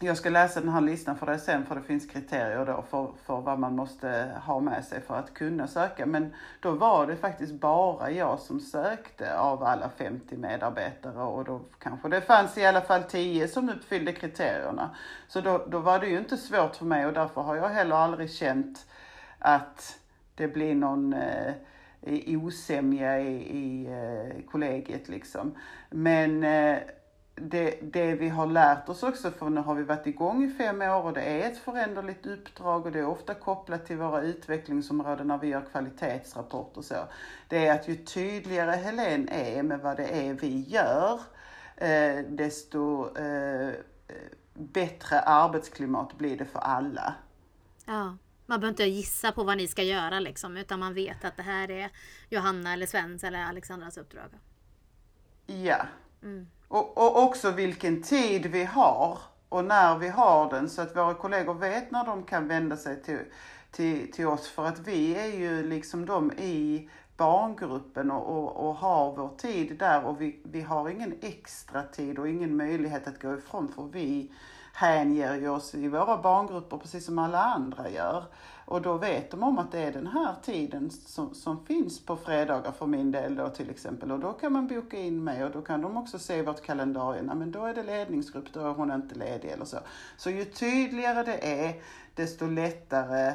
jag 0.00 0.16
ska 0.16 0.30
läsa 0.30 0.60
den 0.60 0.68
här 0.68 0.80
listan 0.80 1.16
för 1.16 1.26
dig 1.26 1.38
sen 1.38 1.66
för 1.66 1.74
det 1.74 1.82
finns 1.82 2.06
kriterier 2.06 2.66
då 2.66 2.84
för, 2.90 3.12
för 3.24 3.40
vad 3.40 3.58
man 3.58 3.76
måste 3.76 4.30
ha 4.46 4.60
med 4.60 4.84
sig 4.84 5.00
för 5.00 5.14
att 5.14 5.34
kunna 5.34 5.66
söka. 5.66 6.06
Men 6.06 6.34
då 6.60 6.70
var 6.70 7.06
det 7.06 7.16
faktiskt 7.16 7.52
bara 7.52 8.10
jag 8.10 8.38
som 8.38 8.60
sökte 8.60 9.38
av 9.38 9.62
alla 9.62 9.90
50 9.96 10.36
medarbetare 10.36 11.22
och 11.22 11.44
då 11.44 11.60
kanske 11.78 12.08
det 12.08 12.20
fanns 12.20 12.58
i 12.58 12.66
alla 12.66 12.80
fall 12.80 13.02
10 13.02 13.48
som 13.48 13.68
uppfyllde 13.68 14.12
kriterierna. 14.12 14.90
Så 15.28 15.40
då, 15.40 15.66
då 15.68 15.78
var 15.78 15.98
det 15.98 16.06
ju 16.06 16.18
inte 16.18 16.36
svårt 16.36 16.76
för 16.76 16.84
mig 16.84 17.06
och 17.06 17.12
därför 17.12 17.40
har 17.40 17.56
jag 17.56 17.68
heller 17.68 17.96
aldrig 17.96 18.30
känt 18.30 18.86
att 19.38 19.98
det 20.34 20.48
blir 20.48 20.74
någon 20.74 21.12
eh, 21.12 21.54
osämja 22.26 23.20
i, 23.20 23.34
i 23.58 23.86
eh, 23.86 24.50
kollegiet 24.50 25.08
liksom. 25.08 25.54
Men 25.90 26.44
eh, 26.44 26.78
det, 27.34 27.78
det 27.82 28.14
vi 28.14 28.28
har 28.28 28.46
lärt 28.46 28.88
oss 28.88 29.02
också, 29.02 29.30
för 29.30 29.50
nu 29.50 29.60
har 29.60 29.74
vi 29.74 29.82
varit 29.82 30.06
igång 30.06 30.44
i 30.44 30.52
fem 30.52 30.82
år 30.82 31.02
och 31.02 31.12
det 31.12 31.22
är 31.22 31.50
ett 31.50 31.58
föränderligt 31.58 32.26
uppdrag 32.26 32.86
och 32.86 32.92
det 32.92 32.98
är 32.98 33.06
ofta 33.06 33.34
kopplat 33.34 33.86
till 33.86 33.96
våra 33.96 34.22
utvecklingsområden 34.22 35.26
när 35.26 35.38
vi 35.38 35.48
gör 35.48 35.64
kvalitetsrapporter 35.72 36.78
och 36.78 36.84
så. 36.84 37.08
Det 37.48 37.66
är 37.66 37.74
att 37.74 37.88
ju 37.88 37.96
tydligare 37.96 38.70
Helen 38.70 39.28
är 39.28 39.62
med 39.62 39.80
vad 39.80 39.96
det 39.96 40.26
är 40.26 40.34
vi 40.34 40.60
gör, 40.60 41.20
eh, 41.76 42.24
desto 42.28 43.16
eh, 43.18 43.72
bättre 44.54 45.20
arbetsklimat 45.20 46.18
blir 46.18 46.38
det 46.38 46.44
för 46.44 46.58
alla. 46.58 47.14
Ja. 47.84 48.16
Man 48.46 48.60
behöver 48.60 48.68
inte 48.68 48.84
gissa 48.84 49.32
på 49.32 49.44
vad 49.44 49.56
ni 49.56 49.68
ska 49.68 49.82
göra 49.82 50.20
liksom, 50.20 50.56
utan 50.56 50.80
man 50.80 50.94
vet 50.94 51.24
att 51.24 51.36
det 51.36 51.42
här 51.42 51.70
är 51.70 51.90
Johanna 52.28 52.72
eller 52.72 52.86
Svens 52.86 53.24
eller 53.24 53.44
Alexandras 53.44 53.96
uppdrag. 53.96 54.30
Ja. 55.46 55.86
Mm. 56.24 56.46
Och, 56.68 56.98
och 56.98 57.22
också 57.22 57.50
vilken 57.50 58.02
tid 58.02 58.46
vi 58.46 58.64
har 58.64 59.18
och 59.48 59.64
när 59.64 59.98
vi 59.98 60.08
har 60.08 60.50
den 60.50 60.68
så 60.68 60.82
att 60.82 60.96
våra 60.96 61.14
kollegor 61.14 61.54
vet 61.54 61.90
när 61.90 62.04
de 62.04 62.22
kan 62.22 62.48
vända 62.48 62.76
sig 62.76 63.02
till, 63.02 63.18
till, 63.70 64.12
till 64.12 64.26
oss. 64.26 64.48
För 64.48 64.66
att 64.66 64.78
vi 64.78 65.14
är 65.14 65.38
ju 65.38 65.68
liksom 65.68 66.06
de 66.06 66.32
i 66.32 66.88
barngruppen 67.16 68.10
och, 68.10 68.36
och, 68.36 68.68
och 68.68 68.74
har 68.74 69.16
vår 69.16 69.30
tid 69.36 69.78
där 69.78 70.04
och 70.04 70.20
vi, 70.20 70.40
vi 70.44 70.60
har 70.60 70.88
ingen 70.88 71.14
extra 71.22 71.82
tid 71.82 72.18
och 72.18 72.28
ingen 72.28 72.56
möjlighet 72.56 73.08
att 73.08 73.22
gå 73.22 73.34
ifrån 73.34 73.68
för 73.68 73.82
vi 73.82 74.32
hänger 74.74 75.34
ju 75.34 75.48
oss 75.48 75.74
i 75.74 75.88
våra 75.88 76.16
barngrupper 76.16 76.76
precis 76.78 77.04
som 77.04 77.18
alla 77.18 77.42
andra 77.42 77.90
gör. 77.90 78.24
Och 78.66 78.82
då 78.82 78.96
vet 78.98 79.30
de 79.30 79.42
om 79.42 79.58
att 79.58 79.72
det 79.72 79.78
är 79.78 79.92
den 79.92 80.06
här 80.06 80.34
tiden 80.42 80.90
som, 80.90 81.34
som 81.34 81.66
finns 81.66 82.06
på 82.06 82.16
fredagar 82.16 82.72
för 82.72 82.86
min 82.86 83.10
del 83.10 83.36
då 83.36 83.48
till 83.48 83.70
exempel. 83.70 84.12
Och 84.12 84.18
då 84.18 84.32
kan 84.32 84.52
man 84.52 84.66
boka 84.66 84.98
in 84.98 85.24
mig 85.24 85.44
och 85.44 85.50
då 85.50 85.62
kan 85.62 85.80
de 85.80 85.96
också 85.96 86.18
se 86.18 86.42
vårt 86.42 86.62
kalendarie. 86.62 87.22
men 87.22 87.52
då 87.52 87.64
är 87.64 87.74
det 87.74 87.82
ledningsgrupp, 87.82 88.52
då 88.52 88.60
är 88.60 88.74
hon 88.74 88.92
inte 88.92 89.14
ledig 89.14 89.48
eller 89.48 89.64
så. 89.64 89.78
Så 90.16 90.30
ju 90.30 90.44
tydligare 90.44 91.22
det 91.22 91.64
är, 91.66 91.82
desto 92.14 92.46
lättare 92.46 93.34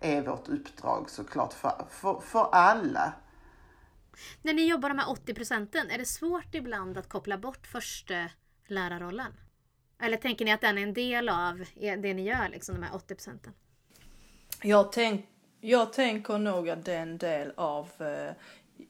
är 0.00 0.22
vårt 0.22 0.48
uppdrag 0.48 1.10
såklart 1.10 1.52
för, 1.52 1.86
för, 1.90 2.20
för 2.20 2.48
alla. 2.52 3.12
När 4.42 4.54
ni 4.54 4.68
jobbar 4.68 4.94
med 4.94 5.04
80 5.08 5.34
procenten, 5.34 5.90
är 5.90 5.98
det 5.98 6.04
svårt 6.04 6.54
ibland 6.54 6.98
att 6.98 7.08
koppla 7.08 7.38
bort 7.38 7.66
första 7.66 8.14
lärarrollen? 8.66 9.32
Eller 10.02 10.16
tänker 10.16 10.44
ni 10.44 10.52
att 10.52 10.60
den 10.60 10.78
är 10.78 10.82
en 10.82 10.94
del 10.94 11.28
av 11.28 11.64
det 11.76 12.14
ni 12.14 12.22
gör, 12.22 12.48
liksom 12.48 12.74
de 12.74 12.82
här 12.82 12.94
80 12.94 13.14
procenten? 13.14 13.52
Jag, 14.62 14.92
tänk, 14.92 15.26
jag 15.60 15.92
tänker 15.92 16.38
nog 16.38 16.70
att 16.70 16.84
det 16.84 16.94
är 16.94 17.02
en 17.02 17.18
del 17.18 17.52
av... 17.56 17.88
Eh, 17.98 18.32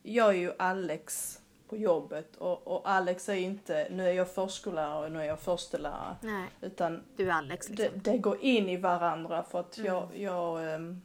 jag 0.02 0.28
är 0.28 0.38
ju 0.38 0.52
Alex 0.58 1.38
på 1.68 1.76
jobbet 1.76 2.36
och, 2.36 2.66
och, 2.66 2.90
Alex 2.90 3.28
är 3.28 3.34
inte, 3.34 3.88
nu 3.90 4.08
är 4.08 4.12
jag 4.12 4.30
förskollärare 4.30 5.06
och 5.06 5.12
nu 5.12 5.20
är 5.20 5.24
jag 5.24 5.40
förstelärare. 5.40 6.16
Nej, 6.20 6.48
utan 6.60 7.02
du 7.16 7.30
är 7.30 7.34
Alex 7.34 7.68
liksom. 7.68 8.00
det, 8.02 8.10
det 8.10 8.18
går 8.18 8.40
in 8.40 8.68
i 8.68 8.76
varandra 8.76 9.42
för 9.42 9.60
att 9.60 9.78
mm. 9.78 9.92
jag, 9.92 10.08
jag 10.14 10.74
um, 10.74 11.02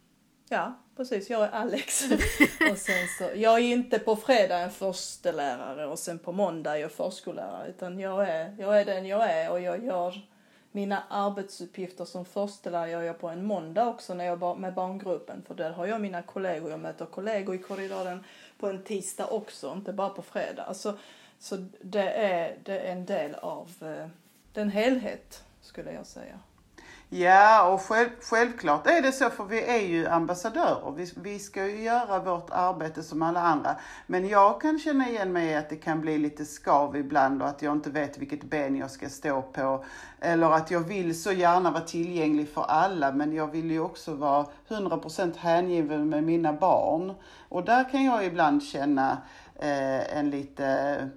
ja 0.49 0.73
precis, 0.97 1.29
jag 1.29 1.43
är 1.43 1.49
Alex. 1.49 2.03
och 2.71 2.77
sen 2.77 3.07
så, 3.17 3.29
jag 3.35 3.53
är 3.53 3.59
inte 3.59 3.99
på 3.99 4.15
fredag 4.15 4.57
en 4.57 4.71
förstelärare 4.71 5.87
och 5.87 5.99
sen 5.99 6.19
på 6.19 6.31
måndag 6.31 6.77
är 6.77 6.81
jag 6.81 6.91
förskollärare 6.91 7.69
utan 7.69 7.99
jag 7.99 8.29
är, 8.29 8.55
jag 8.59 8.81
är 8.81 8.85
den 8.85 9.05
jag 9.05 9.31
är 9.31 9.51
och 9.51 9.61
jag 9.61 9.85
gör 9.85 10.21
mina 10.75 11.03
arbetsuppgifter 11.09 12.05
som 12.05 12.25
förstelärare 12.25 12.91
gör 12.91 13.01
jag 13.01 13.19
på 13.19 13.29
en 13.29 13.45
måndag 13.45 13.87
också 13.87 14.13
när 14.13 14.25
jag 14.25 14.59
med 14.59 14.73
barngruppen. 14.73 15.43
För 15.47 15.55
där 15.55 15.71
har 15.71 15.85
jag 15.85 16.01
mina 16.01 16.21
kollegor. 16.21 16.71
Jag 16.71 16.79
möter 16.79 17.05
kollegor 17.05 17.55
i 17.55 17.57
korridoren 17.57 18.23
på 18.59 18.67
en 18.67 18.83
tisdag 18.83 19.27
också, 19.27 19.73
inte 19.73 19.93
bara 19.93 20.09
på 20.09 20.21
fredag. 20.21 20.63
Alltså, 20.63 20.97
så 21.39 21.55
det 21.81 22.09
är, 22.09 22.57
det 22.63 22.79
är 22.79 22.91
en 22.91 23.05
del 23.05 23.35
av 23.35 23.71
eh, 23.81 24.07
den 24.53 24.69
helhet, 24.69 25.43
skulle 25.61 25.91
jag 25.91 26.05
säga. 26.05 26.39
Ja, 27.17 27.73
och 27.73 27.81
själv, 27.81 28.09
självklart 28.21 28.87
är 28.87 29.01
det 29.01 29.11
så, 29.11 29.29
för 29.29 29.43
vi 29.43 29.63
är 29.63 29.87
ju 29.87 30.07
ambassadörer. 30.07 30.91
Vi, 30.91 31.11
vi 31.15 31.39
ska 31.39 31.65
ju 31.67 31.83
göra 31.83 32.19
vårt 32.19 32.49
arbete 32.51 33.03
som 33.03 33.21
alla 33.21 33.41
andra. 33.41 33.75
Men 34.07 34.27
jag 34.27 34.61
kan 34.61 34.79
känna 34.79 35.09
igen 35.09 35.33
mig 35.33 35.47
i 35.47 35.55
att 35.55 35.69
det 35.69 35.75
kan 35.75 36.01
bli 36.01 36.17
lite 36.17 36.45
skav 36.45 36.97
ibland 36.97 37.41
och 37.41 37.47
att 37.47 37.61
jag 37.61 37.73
inte 37.73 37.89
vet 37.89 38.17
vilket 38.17 38.43
ben 38.43 38.75
jag 38.75 38.91
ska 38.91 39.09
stå 39.09 39.41
på. 39.41 39.85
Eller 40.19 40.51
att 40.51 40.71
jag 40.71 40.79
vill 40.79 41.21
så 41.21 41.31
gärna 41.31 41.71
vara 41.71 41.83
tillgänglig 41.83 42.49
för 42.49 42.61
alla, 42.61 43.11
men 43.11 43.33
jag 43.33 43.47
vill 43.47 43.71
ju 43.71 43.79
också 43.79 44.13
vara 44.13 44.45
100% 44.67 45.37
hängiven 45.37 46.09
med 46.09 46.23
mina 46.23 46.53
barn. 46.53 47.13
Och 47.49 47.65
där 47.65 47.89
kan 47.89 48.03
jag 48.03 48.25
ibland 48.25 48.63
känna 48.63 49.17
eh, 49.55 50.17
en 50.17 50.29
lite 50.29 51.09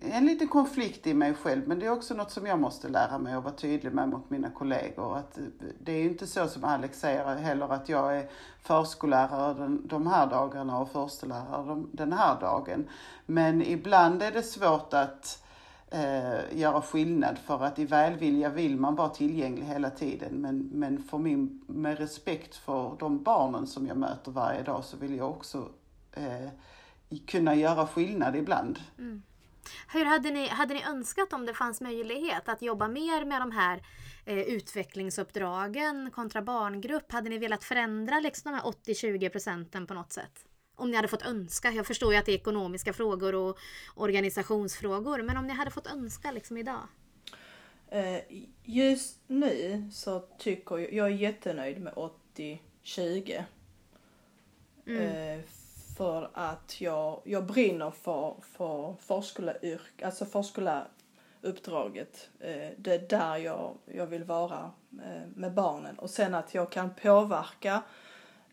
en 0.00 0.26
liten 0.26 0.48
konflikt 0.48 1.06
i 1.06 1.14
mig 1.14 1.34
själv, 1.34 1.68
men 1.68 1.78
det 1.78 1.86
är 1.86 1.90
också 1.90 2.14
något 2.14 2.30
som 2.30 2.46
jag 2.46 2.58
måste 2.58 2.88
lära 2.88 3.18
mig 3.18 3.34
att 3.34 3.44
vara 3.44 3.54
tydlig 3.54 3.92
med 3.92 4.08
mot 4.08 4.30
mina 4.30 4.50
kollegor. 4.50 5.16
Att 5.16 5.38
eh, 5.38 5.44
det 5.78 5.92
är 5.92 5.98
ju 5.98 6.08
inte 6.08 6.26
så 6.26 6.48
som 6.48 6.64
Alex 6.64 7.00
säger 7.00 7.36
heller 7.36 7.72
att 7.72 7.88
jag 7.88 8.16
är 8.16 8.30
förskollärare 8.62 9.54
den, 9.54 9.86
de 9.86 10.06
här 10.06 10.26
dagarna 10.26 10.78
och 10.78 10.90
förstelärare 10.90 11.66
de, 11.66 11.88
den 11.92 12.12
här 12.12 12.40
dagen. 12.40 12.88
Men 13.26 13.62
ibland 13.62 14.22
är 14.22 14.32
det 14.32 14.42
svårt 14.42 14.94
att 14.94 15.42
eh, 15.90 16.58
göra 16.58 16.82
skillnad 16.82 17.38
för 17.38 17.64
att 17.64 17.78
i 17.78 17.84
välvilja 17.84 18.48
vill 18.48 18.76
man 18.76 18.94
vara 18.94 19.08
tillgänglig 19.08 19.64
hela 19.64 19.90
tiden. 19.90 20.32
Men, 20.32 20.70
men 20.72 21.02
för 21.02 21.18
min, 21.18 21.64
med 21.66 21.98
respekt 21.98 22.56
för 22.56 22.96
de 22.98 23.22
barnen 23.22 23.66
som 23.66 23.86
jag 23.86 23.96
möter 23.96 24.32
varje 24.32 24.62
dag 24.62 24.84
så 24.84 24.96
vill 24.96 25.16
jag 25.16 25.30
också 25.30 25.68
eh, 26.12 26.48
kunna 27.26 27.54
göra 27.54 27.86
skillnad 27.86 28.36
ibland. 28.36 28.78
Mm. 28.98 29.22
Hur 29.92 30.04
hade 30.04 30.30
ni, 30.30 30.48
hade 30.48 30.74
ni 30.74 30.84
önskat 30.84 31.32
om 31.32 31.46
det 31.46 31.54
fanns 31.54 31.80
möjlighet 31.80 32.48
att 32.48 32.62
jobba 32.62 32.88
mer 32.88 33.24
med 33.24 33.40
de 33.40 33.50
här 33.50 33.82
eh, 34.24 34.38
utvecklingsuppdragen 34.38 36.10
kontra 36.10 36.42
barngrupp? 36.42 37.12
Hade 37.12 37.30
ni 37.30 37.38
velat 37.38 37.64
förändra 37.64 38.20
liksom 38.20 38.52
de 38.52 38.58
här 38.58 38.64
80-20 38.64 39.28
procenten 39.28 39.86
på 39.86 39.94
något 39.94 40.12
sätt? 40.12 40.44
Om 40.76 40.90
ni 40.90 40.96
hade 40.96 41.08
fått 41.08 41.22
önska. 41.22 41.70
Jag 41.70 41.86
förstår 41.86 42.12
ju 42.12 42.18
att 42.18 42.26
det 42.26 42.32
är 42.32 42.36
ekonomiska 42.36 42.92
frågor 42.92 43.34
och 43.34 43.58
organisationsfrågor. 43.94 45.22
Men 45.22 45.36
om 45.36 45.46
ni 45.46 45.52
hade 45.52 45.70
fått 45.70 45.86
önska 45.86 46.30
liksom 46.30 46.56
idag? 46.56 46.88
Eh, 47.88 48.20
just 48.64 49.18
nu 49.26 49.88
så 49.92 50.20
tycker 50.38 50.78
jag, 50.78 50.92
jag 50.92 51.06
är 51.06 51.10
jättenöjd 51.10 51.80
med 51.80 51.94
80-20. 51.94 53.44
Mm. 54.86 55.42
För 55.96 56.30
att 56.32 56.80
jag, 56.80 57.20
jag 57.24 57.46
brinner 57.46 57.90
för, 57.90 58.34
för 58.42 58.94
förskoleyrk, 59.00 60.02
alltså 60.02 60.24
förskolläraruppdraget. 60.24 62.30
Eh, 62.40 62.68
det 62.76 62.94
är 62.94 63.08
där 63.08 63.36
jag, 63.36 63.76
jag 63.86 64.06
vill 64.06 64.24
vara 64.24 64.70
eh, 64.92 65.28
med 65.34 65.54
barnen. 65.54 65.98
Och 65.98 66.10
sen 66.10 66.34
att 66.34 66.54
jag 66.54 66.72
kan 66.72 66.94
påverka 66.94 67.82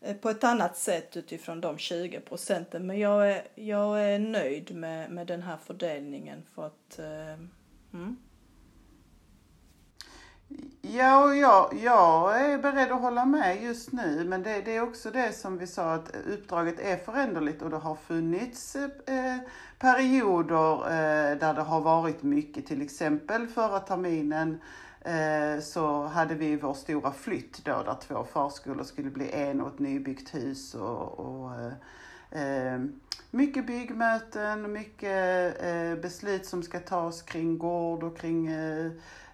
eh, 0.00 0.16
på 0.16 0.30
ett 0.30 0.44
annat 0.44 0.76
sätt 0.76 1.16
utifrån 1.16 1.60
de 1.60 1.78
20 1.78 2.20
procenten. 2.20 2.86
Men 2.86 2.98
jag 2.98 3.30
är, 3.30 3.48
jag 3.54 4.04
är 4.04 4.18
nöjd 4.18 4.74
med, 4.74 5.10
med 5.10 5.26
den 5.26 5.42
här 5.42 5.56
fördelningen 5.56 6.42
för 6.54 6.66
att 6.66 6.98
mm. 7.92 8.16
Ja, 10.82 11.34
ja, 11.34 11.70
jag, 11.82 12.40
är 12.40 12.58
beredd 12.58 12.92
att 12.92 13.00
hålla 13.00 13.24
med 13.24 13.62
just 13.62 13.92
nu, 13.92 14.24
men 14.24 14.42
det, 14.42 14.60
det 14.60 14.76
är 14.76 14.82
också 14.82 15.10
det 15.10 15.32
som 15.32 15.58
vi 15.58 15.66
sa 15.66 15.92
att 15.92 16.16
uppdraget 16.26 16.80
är 16.80 16.96
föränderligt 16.96 17.62
och 17.62 17.70
det 17.70 17.76
har 17.76 17.94
funnits 17.94 18.76
eh, 18.76 19.36
perioder 19.78 20.74
eh, 20.74 21.38
där 21.38 21.54
det 21.54 21.62
har 21.62 21.80
varit 21.80 22.22
mycket, 22.22 22.66
till 22.66 22.82
exempel 22.82 23.46
förra 23.46 23.80
terminen 23.80 24.60
eh, 25.00 25.62
så 25.62 26.02
hade 26.06 26.34
vi 26.34 26.56
vår 26.56 26.74
stora 26.74 27.12
flytt 27.12 27.64
då 27.64 27.82
där 27.82 27.96
två 28.00 28.24
förskolor 28.24 28.84
skulle 28.84 29.10
bli 29.10 29.30
en 29.30 29.60
och 29.60 29.68
ett 29.68 29.78
nybyggt 29.78 30.34
hus 30.34 30.74
och, 30.74 31.20
och 31.20 31.50
eh, 32.30 32.72
eh 32.72 32.80
mycket 33.30 33.66
byggmöten, 33.66 34.72
mycket 34.72 35.62
eh, 35.62 35.94
beslut 36.02 36.46
som 36.46 36.62
ska 36.62 36.80
tas 36.80 37.22
kring 37.22 37.58
gård 37.58 38.02
och 38.02 38.18
kring 38.18 38.46
eh, 38.46 38.86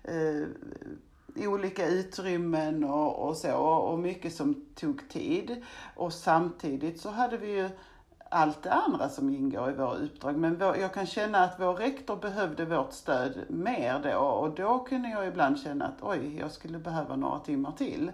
eh 0.03 0.47
olika 1.39 1.87
utrymmen 1.87 2.84
och, 2.84 3.28
och 3.28 3.37
så 3.37 3.57
och 3.59 3.99
mycket 3.99 4.34
som 4.34 4.66
tog 4.74 5.09
tid. 5.09 5.64
Och 5.95 6.12
samtidigt 6.12 7.01
så 7.01 7.11
hade 7.11 7.37
vi 7.37 7.51
ju 7.51 7.68
allt 8.28 8.62
det 8.62 8.72
andra 8.72 9.09
som 9.09 9.30
ingår 9.30 9.70
i 9.70 9.74
våra 9.74 9.95
uppdrag. 9.95 10.37
Men 10.37 10.59
vår, 10.59 10.76
jag 10.76 10.95
kan 10.95 11.07
känna 11.07 11.39
att 11.39 11.61
vår 11.61 11.74
rektor 11.74 12.16
behövde 12.16 12.64
vårt 12.64 12.93
stöd 12.93 13.45
mer 13.49 14.01
då 14.12 14.18
och 14.18 14.55
då 14.55 14.78
kunde 14.78 15.09
jag 15.09 15.26
ibland 15.26 15.59
känna 15.59 15.84
att 15.84 16.03
oj, 16.03 16.37
jag 16.39 16.51
skulle 16.51 16.78
behöva 16.78 17.16
några 17.16 17.39
timmar 17.39 17.72
till. 17.72 18.11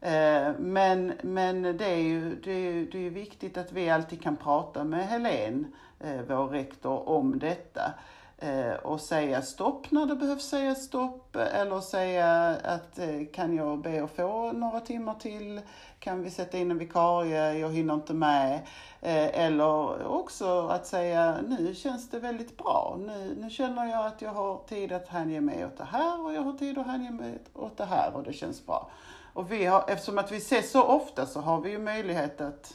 Eh, 0.00 0.52
men, 0.58 1.12
men 1.22 1.62
det 1.62 1.84
är 1.84 2.02
ju 2.02 2.40
det 2.44 2.52
är, 2.52 2.86
det 2.92 3.06
är 3.06 3.10
viktigt 3.10 3.56
att 3.56 3.72
vi 3.72 3.90
alltid 3.90 4.22
kan 4.22 4.36
prata 4.36 4.84
med 4.84 5.06
Helen, 5.06 5.74
eh, 6.00 6.20
vår 6.28 6.48
rektor, 6.48 7.08
om 7.08 7.38
detta. 7.38 7.94
Eh, 8.38 8.74
och 8.74 9.00
säga 9.00 9.42
stopp 9.42 9.90
när 9.90 10.06
det 10.06 10.16
behövs 10.16 10.48
säga 10.48 10.74
stopp 10.74 11.36
eller 11.36 11.80
säga 11.80 12.58
att 12.64 12.98
eh, 12.98 13.26
kan 13.32 13.56
jag 13.56 13.78
be 13.78 14.04
att 14.04 14.10
få 14.10 14.52
några 14.52 14.80
timmar 14.80 15.14
till? 15.14 15.60
Kan 15.98 16.22
vi 16.22 16.30
sätta 16.30 16.58
in 16.58 16.70
en 16.70 16.78
vikarie? 16.78 17.52
Jag 17.52 17.72
hinner 17.72 17.94
inte 17.94 18.14
med. 18.14 18.54
Eh, 19.00 19.40
eller 19.44 20.06
också 20.06 20.68
att 20.68 20.86
säga 20.86 21.38
nu 21.48 21.74
känns 21.74 22.10
det 22.10 22.18
väldigt 22.18 22.58
bra. 22.58 22.96
Nu, 22.98 23.36
nu 23.40 23.50
känner 23.50 23.84
jag 23.86 24.06
att 24.06 24.22
jag 24.22 24.30
har 24.30 24.60
tid 24.68 24.92
att 24.92 25.08
hänge 25.08 25.40
mig 25.40 25.66
åt 25.66 25.76
det 25.76 25.84
här 25.84 26.24
och 26.24 26.32
jag 26.32 26.42
har 26.42 26.52
tid 26.52 26.78
att 26.78 26.86
hänge 26.86 27.10
mig 27.10 27.38
åt 27.54 27.76
det 27.76 27.84
här 27.84 28.14
och 28.14 28.22
det 28.22 28.32
känns 28.32 28.66
bra. 28.66 28.90
Och 29.32 29.52
vi 29.52 29.64
har, 29.64 29.84
eftersom 29.88 30.18
att 30.18 30.32
vi 30.32 30.36
ses 30.36 30.70
så 30.70 30.82
ofta 30.82 31.26
så 31.26 31.40
har 31.40 31.60
vi 31.60 31.70
ju 31.70 31.78
möjlighet 31.78 32.40
att, 32.40 32.74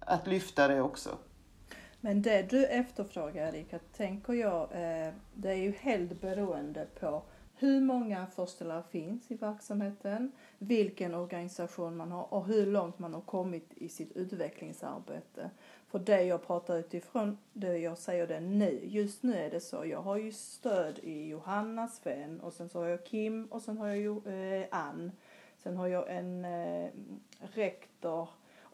att 0.00 0.26
lyfta 0.26 0.68
det 0.68 0.80
också. 0.80 1.10
Men 2.00 2.22
det 2.22 2.50
du 2.50 2.66
efterfrågar 2.66 3.54
Erika, 3.54 3.78
tänker 3.78 4.32
jag, 4.32 4.62
eh, 4.62 5.12
det 5.34 5.50
är 5.50 5.56
ju 5.56 5.72
helt 5.72 6.20
beroende 6.20 6.86
på 7.00 7.22
hur 7.54 7.80
många 7.80 8.26
förstelare 8.26 8.82
finns 8.90 9.30
i 9.30 9.34
verksamheten, 9.34 10.32
vilken 10.58 11.14
organisation 11.14 11.96
man 11.96 12.12
har 12.12 12.34
och 12.34 12.46
hur 12.46 12.66
långt 12.66 12.98
man 12.98 13.14
har 13.14 13.20
kommit 13.20 13.72
i 13.74 13.88
sitt 13.88 14.16
utvecklingsarbete. 14.16 15.50
För 15.88 15.98
det 15.98 16.22
jag 16.22 16.46
pratar 16.46 16.78
utifrån, 16.78 17.38
det 17.52 17.78
jag 17.78 17.98
säger 17.98 18.26
det 18.26 18.40
nu, 18.40 18.80
just 18.84 19.22
nu 19.22 19.34
är 19.34 19.50
det 19.50 19.60
så, 19.60 19.86
jag 19.86 20.02
har 20.02 20.16
ju 20.16 20.32
stöd 20.32 20.98
i 20.98 21.28
Johanna, 21.28 21.88
Sven 21.88 22.40
och 22.40 22.52
sen 22.52 22.68
så 22.68 22.78
har 22.78 22.86
jag 22.86 23.04
Kim 23.04 23.44
och 23.44 23.62
sen 23.62 23.78
har 23.78 23.86
jag 23.86 23.98
ju 23.98 24.32
eh, 24.60 24.66
Ann. 24.70 25.12
Sen 25.62 25.76
har 25.76 25.86
jag 25.86 26.16
en 26.16 26.44
eh, 26.44 26.90
rektor 27.40 28.28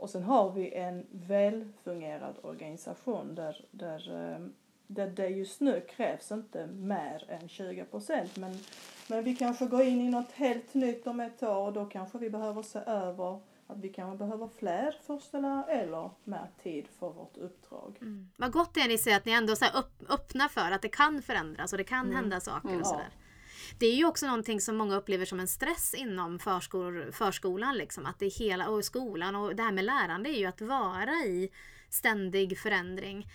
och 0.05 0.11
sen 0.11 0.23
har 0.23 0.51
vi 0.51 0.75
en 0.75 1.07
välfungerad 1.11 2.35
organisation 2.43 3.35
där, 3.35 3.65
där, 3.71 4.33
eh, 4.33 4.47
där 4.87 5.07
det 5.07 5.29
just 5.29 5.61
nu 5.61 5.81
krävs 5.81 6.33
inte 6.33 6.67
mer 6.67 7.25
än 7.29 7.49
20 7.49 7.85
procent. 7.85 8.37
Men, 8.37 8.59
men 9.09 9.25
vi 9.25 9.37
kanske 9.37 9.67
går 9.67 9.83
in 9.83 10.01
i 10.01 10.09
något 10.09 10.33
helt 10.33 10.75
nytt 10.75 11.07
om 11.07 11.21
ett 11.21 11.43
år 11.43 11.67
och 11.67 11.73
då 11.73 11.85
kanske 11.85 12.19
vi 12.19 12.31
behöver 12.31 12.63
se 12.63 12.79
över 12.79 13.41
att 13.67 13.79
vi 13.79 13.89
kanske 13.89 14.19
behöver 14.19 14.49
fler 14.59 14.97
förstelärare 15.07 15.73
eller 15.73 16.11
mer 16.25 16.47
tid 16.63 16.89
för 16.99 17.11
vårt 17.11 17.37
uppdrag. 17.37 17.99
Mm. 18.01 18.29
Vad 18.37 18.53
gott 18.53 18.75
det 18.75 18.81
är 18.81 18.89
ni 18.89 18.99
säger 18.99 19.17
att 19.17 19.25
ni 19.25 19.33
ändå 19.33 19.53
är 19.53 19.85
öppna 20.09 20.49
för 20.49 20.71
att 20.71 20.83
det 20.83 20.89
kan 20.89 21.23
förändras 21.23 21.73
och 21.73 21.79
det 21.79 21.85
kan 21.85 22.05
mm. 22.05 22.17
hända 22.17 22.41
saker 22.41 22.69
mm. 22.69 22.81
och 22.81 22.87
sådär. 22.87 23.11
Ja. 23.11 23.24
Det 23.79 23.87
är 23.87 23.95
ju 23.95 24.07
också 24.07 24.27
någonting 24.27 24.61
som 24.61 24.77
många 24.77 24.97
upplever 24.97 25.25
som 25.25 25.41
en 25.41 25.49
stress 25.49 25.95
inom 25.95 26.39
förskol, 26.39 27.13
förskolan. 27.13 27.77
Liksom, 27.77 28.07
att 28.07 28.19
det 28.19 28.27
är 28.27 28.39
hela, 28.39 28.69
och 28.69 28.85
skolan 28.85 29.37
och 29.37 29.57
det 29.57 29.63
här 29.63 29.73
med 29.73 29.85
lärande 29.85 30.31
är 30.31 30.39
ju 30.39 30.47
att 30.47 30.61
vara 30.61 31.13
i 31.13 31.51
ständig 31.91 32.59
förändring. 32.59 33.27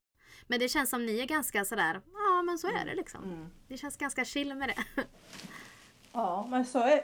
Men 0.48 0.60
det 0.60 0.70
känns 0.70 0.90
som 0.90 1.06
ni 1.06 1.20
är 1.20 1.26
ganska 1.26 1.66
sådär, 1.66 2.02
ja 2.14 2.42
men 2.42 2.58
så 2.58 2.68
är 2.68 2.86
det 2.86 2.96
liksom. 2.96 3.24
Mm. 3.24 3.50
Det 3.68 3.78
känns 3.78 3.98
ganska 3.98 4.26
chill 4.26 4.56
med 4.56 4.70
det. 4.70 5.04
Ja, 6.12 6.48
men 6.50 6.66
så, 6.66 6.80
är, 6.80 7.04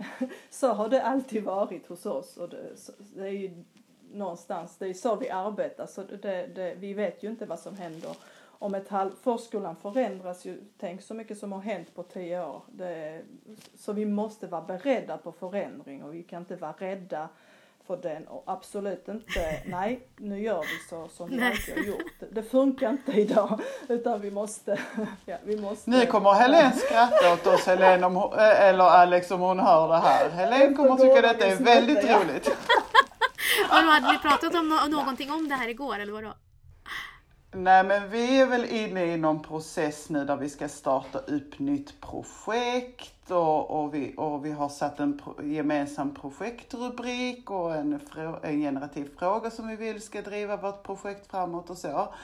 så 0.50 0.72
har 0.72 0.88
det 0.88 1.02
alltid 1.02 1.44
varit 1.44 1.86
hos 1.86 2.06
oss. 2.06 2.36
Och 2.36 2.48
det, 2.48 2.76
det 3.14 3.22
är 3.22 3.32
ju 3.32 3.64
någonstans, 4.12 4.76
det 4.78 4.86
är 4.86 4.94
så 4.94 5.16
vi 5.16 5.30
arbetar. 5.30 5.86
Så 5.86 6.02
det, 6.02 6.46
det, 6.46 6.74
vi 6.78 6.94
vet 6.94 7.22
ju 7.22 7.28
inte 7.30 7.46
vad 7.46 7.60
som 7.60 7.76
händer 7.76 8.16
om 8.62 8.74
ett 8.74 8.88
halv, 8.88 9.10
förskolan 9.22 9.76
förändras 9.76 10.44
ju, 10.44 10.60
tänk 10.80 11.02
så 11.02 11.14
mycket 11.14 11.38
som 11.38 11.52
har 11.52 11.60
hänt 11.60 11.94
på 11.94 12.02
tio 12.02 12.44
år. 12.44 12.62
Det, 12.68 13.22
så 13.78 13.92
vi 13.92 14.06
måste 14.06 14.46
vara 14.46 14.62
beredda 14.62 15.18
på 15.18 15.32
förändring 15.32 16.04
och 16.04 16.14
vi 16.14 16.22
kan 16.22 16.42
inte 16.42 16.56
vara 16.56 16.74
rädda 16.78 17.28
för 17.86 17.96
den 17.96 18.26
och 18.26 18.44
absolut 18.46 19.08
inte, 19.08 19.62
nej 19.66 20.08
nu 20.16 20.40
gör 20.40 20.60
vi 20.60 20.88
så 20.90 21.08
som 21.08 21.30
vi 21.30 21.42
alltid 21.44 21.74
har 21.76 21.82
gjort. 21.82 22.12
Det, 22.30 22.42
funkar 22.42 22.90
inte 22.90 23.12
idag 23.12 23.60
utan 23.88 24.20
vi 24.20 24.30
måste, 24.30 24.78
ja, 25.26 25.36
vi 25.44 25.60
måste. 25.60 25.90
Nu 25.90 26.06
kommer 26.06 26.32
Helene 26.32 26.72
skratta 26.72 27.32
åt 27.32 27.46
oss 27.46 27.66
Helene 27.66 28.06
om, 28.06 28.16
eh, 28.16 28.62
eller 28.62 28.84
Alex 28.84 29.30
om 29.30 29.40
hon 29.40 29.60
hör 29.60 29.88
det 29.88 29.98
här. 29.98 30.30
Helene 30.30 30.74
kommer 30.74 30.96
tycka 30.96 31.20
detta 31.20 31.46
är 31.46 31.56
väldigt 31.56 32.04
roligt. 32.04 32.48
och 33.70 33.82
då 33.84 33.90
hade 33.90 34.12
ni 34.12 34.18
pratat 34.18 34.54
om 34.54 34.90
någonting 34.90 35.30
om 35.30 35.48
det 35.48 35.54
här 35.54 35.68
igår 35.68 35.98
eller 35.98 36.12
vadå? 36.12 36.32
Nej 37.54 37.84
men 37.84 38.10
vi 38.10 38.40
är 38.40 38.46
väl 38.46 38.64
inne 38.64 39.04
i 39.04 39.16
någon 39.16 39.42
process 39.42 40.08
nu 40.10 40.24
där 40.24 40.36
vi 40.36 40.48
ska 40.48 40.68
starta 40.68 41.18
upp 41.18 41.58
nytt 41.58 42.00
projekt 42.00 43.30
och, 43.30 43.70
och, 43.70 43.94
vi, 43.94 44.14
och 44.16 44.44
vi 44.44 44.50
har 44.52 44.68
satt 44.68 45.00
en 45.00 45.18
pro, 45.18 45.42
gemensam 45.42 46.14
projektrubrik 46.14 47.50
och 47.50 47.74
en, 47.74 48.00
en 48.42 48.60
generativ 48.60 49.10
fråga 49.18 49.50
som 49.50 49.68
vi 49.68 49.76
vill 49.76 50.02
ska 50.02 50.22
driva 50.22 50.56
vårt 50.56 50.82
projekt 50.82 51.30
framåt 51.30 51.70
och 51.70 51.78
så. 51.78 52.14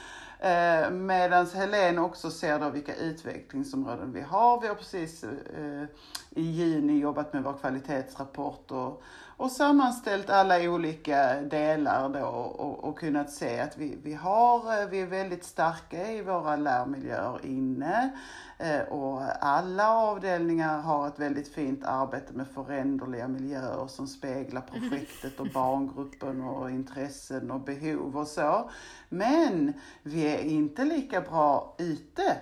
Eh, 0.40 0.90
Medan 0.90 1.46
Helene 1.46 2.00
också 2.00 2.30
ser 2.30 2.58
då 2.58 2.70
vilka 2.70 2.94
utvecklingsområden 2.94 4.12
vi 4.12 4.20
har. 4.20 4.60
Vi 4.60 4.68
har 4.68 4.74
precis 4.74 5.24
eh, 5.24 5.84
i 6.30 6.42
juni 6.42 6.98
jobbat 6.98 7.32
med 7.32 7.42
vår 7.42 7.52
kvalitetsrapport 7.52 8.70
och, 8.70 9.02
och 9.38 9.50
sammanställt 9.50 10.30
alla 10.30 10.60
olika 10.60 11.40
delar 11.40 12.08
då 12.08 12.26
och, 12.26 12.84
och 12.84 12.98
kunnat 12.98 13.30
se 13.30 13.60
att 13.60 13.78
vi, 13.78 13.98
vi, 14.02 14.14
har, 14.14 14.82
eh, 14.82 14.88
vi 14.88 15.00
är 15.00 15.06
väldigt 15.06 15.44
starka 15.44 16.12
i 16.12 16.22
våra 16.22 16.56
lärmiljöer 16.56 17.46
inne 17.46 18.10
eh, 18.58 18.80
och 18.80 19.22
alla 19.40 19.90
avdelningar 19.90 20.80
har 20.80 21.08
ett 21.08 21.18
väldigt 21.18 21.54
fint 21.54 21.84
arbete 21.84 22.32
med 22.32 22.46
föränderliga 22.48 23.28
miljöer 23.28 23.86
som 23.86 24.06
speglar 24.06 24.62
projektet 24.62 25.40
och 25.40 25.48
barngruppen 25.54 26.42
och 26.42 26.70
intressen 26.70 27.50
och 27.50 27.60
behov 27.60 28.16
och 28.16 28.28
så. 28.28 28.70
Men 29.08 29.72
vi 30.02 30.34
är 30.34 30.38
inte 30.38 30.84
lika 30.84 31.20
bra 31.20 31.74
ute 31.78 32.36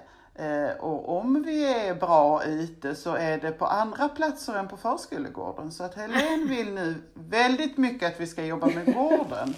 och 0.79 1.19
om 1.19 1.43
vi 1.43 1.75
är 1.89 1.95
bra 1.95 2.45
ute 2.45 2.95
så 2.95 3.15
är 3.15 3.39
det 3.39 3.53
på 3.53 3.67
andra 3.67 4.09
platser 4.09 4.55
än 4.55 4.69
på 4.69 4.77
förskolegården. 4.77 5.73
Så 5.73 5.85
att 5.85 5.95
Helene 5.95 6.45
vill 6.49 6.73
nu 6.75 6.95
väldigt 7.15 7.77
mycket 7.77 8.13
att 8.13 8.21
vi 8.21 8.27
ska 8.27 8.45
jobba 8.45 8.67
med 8.67 8.95
gården. 8.95 9.55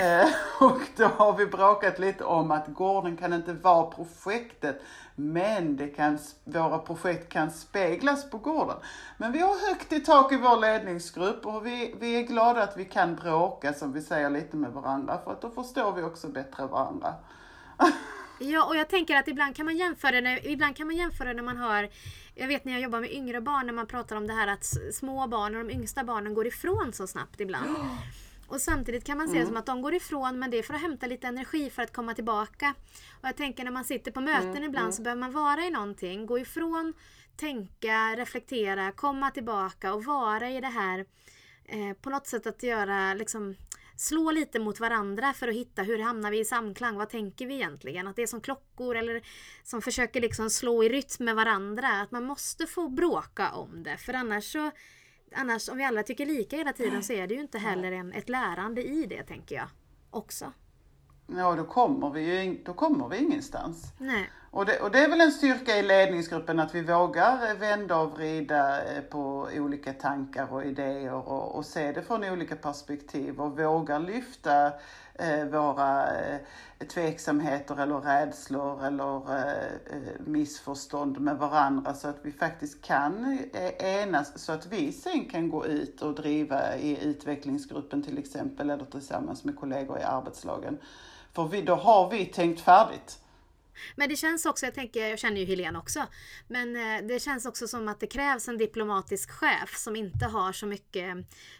Eh, 0.00 0.28
och 0.60 0.80
då 0.96 1.04
har 1.06 1.36
vi 1.36 1.46
bråkat 1.46 1.98
lite 1.98 2.24
om 2.24 2.50
att 2.50 2.66
gården 2.68 3.16
kan 3.16 3.32
inte 3.32 3.52
vara 3.52 3.86
projektet. 3.86 4.82
Men 5.14 5.76
det 5.76 5.88
kan, 5.88 6.18
våra 6.44 6.78
projekt 6.78 7.32
kan 7.32 7.50
speglas 7.50 8.30
på 8.30 8.38
gården. 8.38 8.76
Men 9.16 9.32
vi 9.32 9.38
har 9.38 9.68
högt 9.68 9.92
i 9.92 10.00
tak 10.00 10.32
i 10.32 10.36
vår 10.36 10.60
ledningsgrupp 10.60 11.46
och 11.46 11.66
vi, 11.66 11.94
vi 12.00 12.16
är 12.16 12.22
glada 12.22 12.62
att 12.62 12.76
vi 12.76 12.84
kan 12.84 13.14
bråka 13.14 13.72
som 13.72 13.92
vi 13.92 14.02
säger 14.02 14.30
lite 14.30 14.56
med 14.56 14.70
varandra. 14.70 15.18
För 15.24 15.32
att 15.32 15.40
då 15.40 15.50
förstår 15.50 15.92
vi 15.92 16.02
också 16.02 16.28
bättre 16.28 16.66
varandra. 16.66 17.14
Ja, 18.42 18.64
och 18.64 18.76
jag 18.76 18.88
tänker 18.88 19.16
att 19.16 19.28
ibland 19.28 19.56
kan 19.56 19.66
man 19.66 19.76
jämföra 19.76 20.20
när, 20.20 20.46
ibland 20.46 20.76
kan 20.76 20.86
man 20.86 20.96
jämföra 20.96 21.32
när 21.32 21.42
man 21.42 21.56
har 21.56 21.88
jag 22.34 22.48
vet 22.48 22.64
när 22.64 22.72
jag 22.72 22.82
jobbar 22.82 23.00
med 23.00 23.12
yngre 23.12 23.40
barn 23.40 23.66
när 23.66 23.72
man 23.72 23.86
pratar 23.86 24.16
om 24.16 24.26
det 24.26 24.32
här 24.32 24.46
att 24.46 24.64
små 24.92 25.26
barn 25.26 25.56
och 25.56 25.64
de 25.64 25.72
yngsta 25.72 26.04
barnen 26.04 26.34
går 26.34 26.46
ifrån 26.46 26.92
så 26.92 27.06
snabbt 27.06 27.40
ibland. 27.40 27.76
Och 28.46 28.60
samtidigt 28.60 29.04
kan 29.04 29.18
man 29.18 29.28
se 29.28 29.32
det 29.32 29.38
mm. 29.38 29.48
som 29.48 29.56
att 29.56 29.66
de 29.66 29.82
går 29.82 29.94
ifrån 29.94 30.38
men 30.38 30.50
det 30.50 30.58
är 30.58 30.62
för 30.62 30.74
att 30.74 30.80
hämta 30.80 31.06
lite 31.06 31.26
energi 31.26 31.70
för 31.70 31.82
att 31.82 31.92
komma 31.92 32.14
tillbaka. 32.14 32.74
Och 33.20 33.28
jag 33.28 33.36
tänker 33.36 33.64
när 33.64 33.70
man 33.70 33.84
sitter 33.84 34.10
på 34.10 34.20
möten 34.20 34.50
mm. 34.50 34.64
ibland 34.64 34.84
mm. 34.84 34.92
så 34.92 35.02
behöver 35.02 35.20
man 35.20 35.32
vara 35.32 35.60
i 35.64 35.70
någonting, 35.70 36.26
gå 36.26 36.38
ifrån, 36.38 36.92
tänka, 37.36 38.14
reflektera, 38.16 38.92
komma 38.92 39.30
tillbaka 39.30 39.94
och 39.94 40.04
vara 40.04 40.50
i 40.50 40.60
det 40.60 40.66
här 40.66 41.06
eh, 41.64 41.92
på 42.00 42.10
något 42.10 42.26
sätt 42.26 42.46
att 42.46 42.62
göra 42.62 43.14
liksom 43.14 43.56
slå 43.96 44.30
lite 44.30 44.60
mot 44.60 44.80
varandra 44.80 45.32
för 45.32 45.48
att 45.48 45.54
hitta 45.54 45.82
hur 45.82 45.98
hamnar 45.98 46.30
vi 46.30 46.40
i 46.40 46.44
samklang, 46.44 46.96
vad 46.96 47.08
tänker 47.08 47.46
vi 47.46 47.54
egentligen? 47.54 48.06
Att 48.06 48.16
det 48.16 48.22
är 48.22 48.26
som 48.26 48.40
klockor 48.40 48.96
eller 48.96 49.22
som 49.62 49.82
försöker 49.82 50.20
liksom 50.20 50.50
slå 50.50 50.84
i 50.84 50.88
rytm 50.88 51.24
med 51.24 51.36
varandra, 51.36 51.88
att 51.88 52.10
man 52.10 52.24
måste 52.24 52.66
få 52.66 52.88
bråka 52.88 53.52
om 53.52 53.82
det 53.82 53.96
för 53.96 54.14
annars 54.14 54.52
så 54.52 54.70
Annars 55.34 55.68
om 55.68 55.76
vi 55.76 55.84
alla 55.84 56.02
tycker 56.02 56.26
lika 56.26 56.56
hela 56.56 56.72
tiden 56.72 57.02
så 57.02 57.12
är 57.12 57.26
det 57.26 57.34
ju 57.34 57.40
inte 57.40 57.58
heller 57.58 57.92
en, 57.92 58.12
ett 58.12 58.28
lärande 58.28 58.82
i 58.82 59.06
det 59.06 59.22
tänker 59.22 59.54
jag 59.54 59.68
också. 60.10 60.52
Ja, 61.26 61.56
då 61.56 61.64
kommer 61.64 62.10
vi 62.10 62.44
ju 62.44 62.62
då 62.64 62.74
kommer 62.74 63.08
vi 63.08 63.18
ingenstans. 63.18 63.92
Nej. 63.98 64.30
Och 64.54 64.66
det, 64.66 64.80
och 64.80 64.90
det 64.90 64.98
är 64.98 65.08
väl 65.08 65.20
en 65.20 65.32
styrka 65.32 65.76
i 65.76 65.82
ledningsgruppen 65.82 66.60
att 66.60 66.74
vi 66.74 66.82
vågar 66.82 67.54
vända 67.54 67.98
och 67.98 68.12
vrida 68.12 68.84
eh, 68.84 69.02
på 69.02 69.48
olika 69.56 69.92
tankar 69.92 70.52
och 70.52 70.64
idéer 70.64 71.12
och, 71.12 71.56
och 71.56 71.66
se 71.66 71.92
det 71.92 72.02
från 72.02 72.24
olika 72.24 72.56
perspektiv 72.56 73.40
och 73.40 73.58
vågar 73.58 73.98
lyfta 73.98 74.66
eh, 75.14 75.44
våra 75.44 76.16
eh, 76.16 76.38
tveksamheter 76.94 77.82
eller 77.82 78.00
rädslor 78.00 78.84
eller 78.86 79.38
eh, 79.38 79.96
eh 79.96 80.20
missförstånd 80.26 81.20
med 81.20 81.36
varandra 81.36 81.94
så 81.94 82.08
att 82.08 82.18
vi 82.22 82.32
faktiskt 82.32 82.82
kan 82.82 83.38
eh, 83.52 84.02
enas 84.02 84.38
så 84.38 84.52
att 84.52 84.66
vi 84.66 84.92
sen 84.92 85.28
kan 85.28 85.48
gå 85.48 85.66
ut 85.66 86.02
och 86.02 86.14
driva 86.14 86.76
i 86.76 87.04
utvecklingsgruppen 87.04 88.02
till 88.02 88.18
exempel 88.18 88.70
eller 88.70 88.84
tillsammans 88.84 89.44
med 89.44 89.56
kollegor 89.56 89.98
i 89.98 90.02
arbetslagen. 90.02 90.78
För 91.32 91.44
vi, 91.44 91.62
då 91.62 91.74
har 91.74 92.10
vi 92.10 92.26
tänkt 92.26 92.60
färdigt. 92.60 93.21
Men 93.96 94.08
det 94.08 94.16
känns 94.16 94.46
också, 94.46 94.66
jag 94.66 94.74
tänker, 94.74 95.08
jag 95.08 95.18
känner 95.18 95.40
ju 95.40 95.46
Helene 95.46 95.78
också, 95.78 96.06
men 96.48 96.76
eh, 96.76 97.06
det 97.08 97.20
känns 97.20 97.46
också 97.46 97.68
som 97.68 97.88
att 97.88 98.00
det 98.00 98.06
krävs 98.06 98.48
en 98.48 98.58
diplomatisk 98.58 99.30
chef 99.30 99.76
som 99.76 99.96
inte 99.96 100.24
har 100.24 100.52
så 100.52 100.66
mycket 100.66 101.16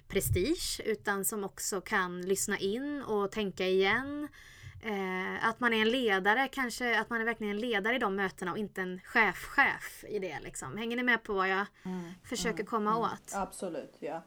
prestige 0.09 0.81
utan 0.85 1.25
som 1.25 1.45
också 1.45 1.81
kan 1.81 2.23
lyssna 2.23 2.59
in 2.59 3.03
och 3.03 3.31
tänka 3.31 3.67
igen. 3.67 4.29
Eh, 4.85 5.49
att 5.49 5.61
man 5.61 5.73
är 5.73 5.83
en 5.83 5.91
ledare, 5.91 6.49
kanske 6.49 7.01
att 7.01 7.11
man 7.11 7.21
är 7.21 7.25
verkligen 7.25 7.53
en 7.53 7.61
ledare 7.61 7.97
i 7.97 7.99
de 7.99 8.17
mötena 8.17 8.53
och 8.53 8.59
inte 8.59 8.83
en 8.83 9.01
chef-chef 9.01 10.05
i 10.09 10.19
det 10.19 10.41
liksom. 10.41 10.77
Hänger 10.77 10.97
ni 10.97 11.03
med 11.03 11.23
på 11.23 11.33
vad 11.33 11.49
jag 11.49 11.67
mm, 11.85 12.13
försöker 12.25 12.55
mm, 12.55 12.67
komma 12.67 12.91
mm, 12.91 13.03
åt? 13.03 13.33
Absolut, 13.35 13.97
ja. 14.01 14.23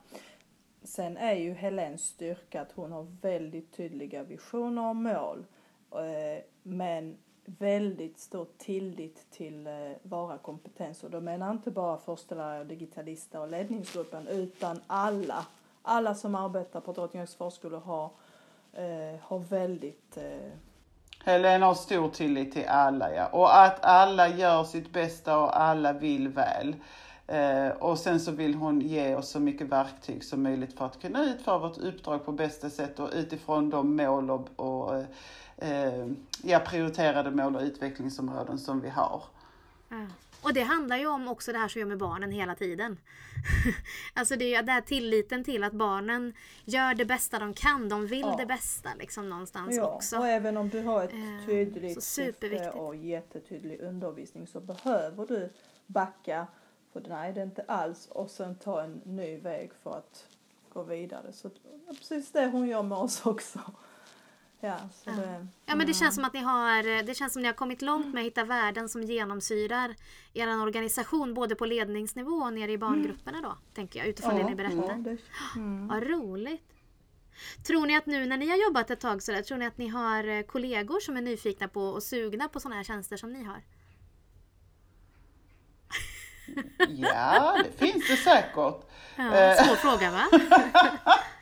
Sen 0.84 1.18
är 1.18 1.36
ju 1.36 1.54
Helens 1.54 2.02
styrka 2.02 2.62
att 2.62 2.72
hon 2.72 2.92
har 2.92 3.04
väldigt 3.22 3.74
tydliga 3.74 4.24
visioner 4.24 4.90
och 4.90 4.96
mål. 4.96 5.46
Eh, 5.92 6.44
men 6.64 7.18
väldigt 7.46 8.20
stor 8.20 8.48
tillit 8.58 9.32
till 9.32 9.68
eh, 9.68 9.74
våra 10.04 10.38
kompetenser. 10.38 11.10
Då 11.10 11.22
menar 11.22 11.52
inte 11.52 11.72
bara 11.72 11.98
förstelärare, 11.98 12.64
digitalister 12.64 13.40
och 13.40 13.50
ledningsgruppen 13.50 14.28
utan 14.28 14.80
alla. 14.88 15.46
Alla 15.82 16.16
som 16.16 16.36
arbetar 16.36 16.80
på 16.80 16.92
Drottninghögs 16.92 17.36
förskolor 17.36 17.80
har, 17.80 18.10
eh, 18.74 19.20
har 19.22 19.40
väldigt 19.40 20.18
eh... 20.18 20.52
Helena 21.24 21.66
har 21.66 21.74
stor 21.74 22.10
tillit 22.10 22.54
till 22.54 22.68
alla 22.68 23.16
ja. 23.16 23.28
Och 23.28 23.58
att 23.58 23.86
alla 23.86 24.28
gör 24.28 24.64
sitt 24.64 24.94
bästa 24.94 25.40
och 25.40 25.62
alla 25.62 25.94
vill 25.94 26.28
väl. 26.28 26.76
Eh, 27.28 27.70
och 27.70 28.00
sen 28.00 28.20
så 28.20 28.32
vill 28.32 28.56
hon 28.56 28.82
ge 28.82 29.16
oss 29.16 29.30
så 29.30 29.40
mycket 29.40 29.68
verktyg 29.68 30.24
som 30.24 30.44
möjligt 30.44 30.78
för 30.78 30.86
att 30.86 31.02
kunna 31.02 31.24
utföra 31.24 31.58
vårt 31.58 31.78
uppdrag 31.78 32.26
på 32.26 32.32
bästa 32.32 32.70
sätt 32.70 33.00
och 33.00 33.10
utifrån 33.14 33.70
de 33.70 33.96
mål 33.96 34.32
och, 34.32 34.48
och 34.56 34.98
eh, 34.98 35.06
ja, 36.44 36.60
prioriterade 36.60 37.32
mål 37.32 37.56
och 37.56 37.62
utvecklingsområden 37.62 38.60
som 38.60 38.82
vi 38.82 38.90
har. 38.90 39.24
Ja. 39.90 40.08
Och 40.42 40.54
det 40.54 40.62
handlar 40.62 40.98
ju 40.98 41.08
om 41.08 41.28
också 41.28 41.52
det 41.52 41.58
här 41.58 41.68
som 41.68 41.80
gör 41.80 41.88
med 41.88 41.98
barnen 41.98 42.32
hela 42.32 42.56
tiden. 42.56 42.98
alltså 44.14 44.36
det 44.36 44.46
är 44.46 44.50
ju 44.50 44.56
den 44.56 44.70
här 44.70 44.82
tilliten 44.82 45.44
till 45.44 45.64
att 45.64 45.74
barnen 45.74 46.34
gör 46.66 46.94
det 46.94 47.06
bästa 47.06 47.40
de 47.40 47.54
kan. 47.54 47.90
De 47.90 48.08
vill 48.08 48.20
ja. 48.20 48.36
det 48.38 48.46
bästa 48.46 48.90
liksom 49.00 49.30
någonstans 49.30 49.78
ja. 49.78 49.88
också. 49.88 50.18
Och 50.18 50.28
även 50.28 50.58
om 50.58 50.70
du 50.70 50.82
har 50.82 51.04
ett 51.04 51.14
eh, 51.14 51.46
tydligt 51.46 52.04
syfte 52.04 52.70
och 52.70 52.96
jättetydlig 52.96 53.82
undervisning 53.82 54.48
så 54.48 54.60
behöver 54.60 55.26
du 55.26 55.50
backa 55.88 56.48
för 56.94 57.04
nej 57.08 57.34
det 57.34 57.42
är 57.42 57.46
inte 57.46 57.66
alls 57.68 58.08
och 58.08 58.30
sen 58.30 58.56
ta 58.56 58.84
en 58.84 59.02
ny 59.04 59.38
väg 59.38 59.72
för 59.84 59.98
att 59.98 60.28
gå 60.70 60.84
vidare. 60.84 61.34
Så 61.34 61.50
precis 61.88 62.32
det 62.32 62.46
hon 62.46 62.68
gör 62.68 62.84
med 62.84 62.98
oss 62.98 63.26
också. 63.26 63.60
Ja, 64.60 64.78
så 64.94 65.10
ja. 65.10 65.16
Det, 65.16 65.48
ja 65.66 65.76
men 65.76 65.88
det 65.88 65.94
känns 65.94 66.16
som 66.16 66.26
att 66.26 66.34
ni 66.34 66.40
har 66.40 67.04
Det 67.04 67.16
känns 67.16 67.34
som 67.34 67.42
ni 67.42 67.48
har 67.48 67.56
kommit 67.56 67.82
långt 67.82 68.14
med 68.14 68.22
att 68.22 68.26
hitta 68.26 68.44
värden 68.44 68.90
som 68.90 69.04
genomsyrar 69.04 69.96
er 70.34 70.62
organisation 70.62 71.34
både 71.34 71.56
på 71.56 71.66
ledningsnivå 71.66 72.32
och 72.32 72.54
nere 72.54 72.72
i 72.72 72.78
barngrupperna 72.78 73.42
då. 73.42 73.58
Tänker 73.74 74.00
jag 74.00 74.08
utifrån 74.08 74.38
ja, 74.38 74.44
det 74.44 74.50
ni 74.50 74.56
berättar. 74.56 74.90
Ja, 74.90 74.96
det, 74.98 75.18
mm. 75.56 75.88
Vad 75.88 76.04
roligt. 76.04 76.72
Tror 77.68 77.86
ni 77.86 77.98
att 77.98 78.06
nu 78.06 78.26
när 78.26 78.38
ni 78.38 78.50
har 78.50 78.58
jobbat 78.58 78.90
ett 78.90 79.00
tag 79.00 79.24
sådär, 79.24 79.42
tror 79.42 79.58
ni 79.58 79.66
att 79.66 79.78
ni 79.78 79.88
har 79.88 80.28
eh, 80.28 80.42
kollegor 80.42 81.00
som 81.00 81.18
är 81.18 81.22
nyfikna 81.22 81.68
på 81.68 81.82
och 81.82 82.04
sugna 82.04 82.48
på 82.48 82.60
sådana 82.60 82.76
här 82.76 82.84
tjänster 82.84 83.18
som 83.18 83.34
ni 83.34 83.44
har? 83.44 83.62
Ja, 86.90 87.58
det 87.64 87.86
finns 87.86 88.08
det 88.08 88.16
säkert. 88.16 88.88
Ja, 89.16 89.56
svår 89.56 89.76
fråga 89.76 90.12
va? 90.12 90.26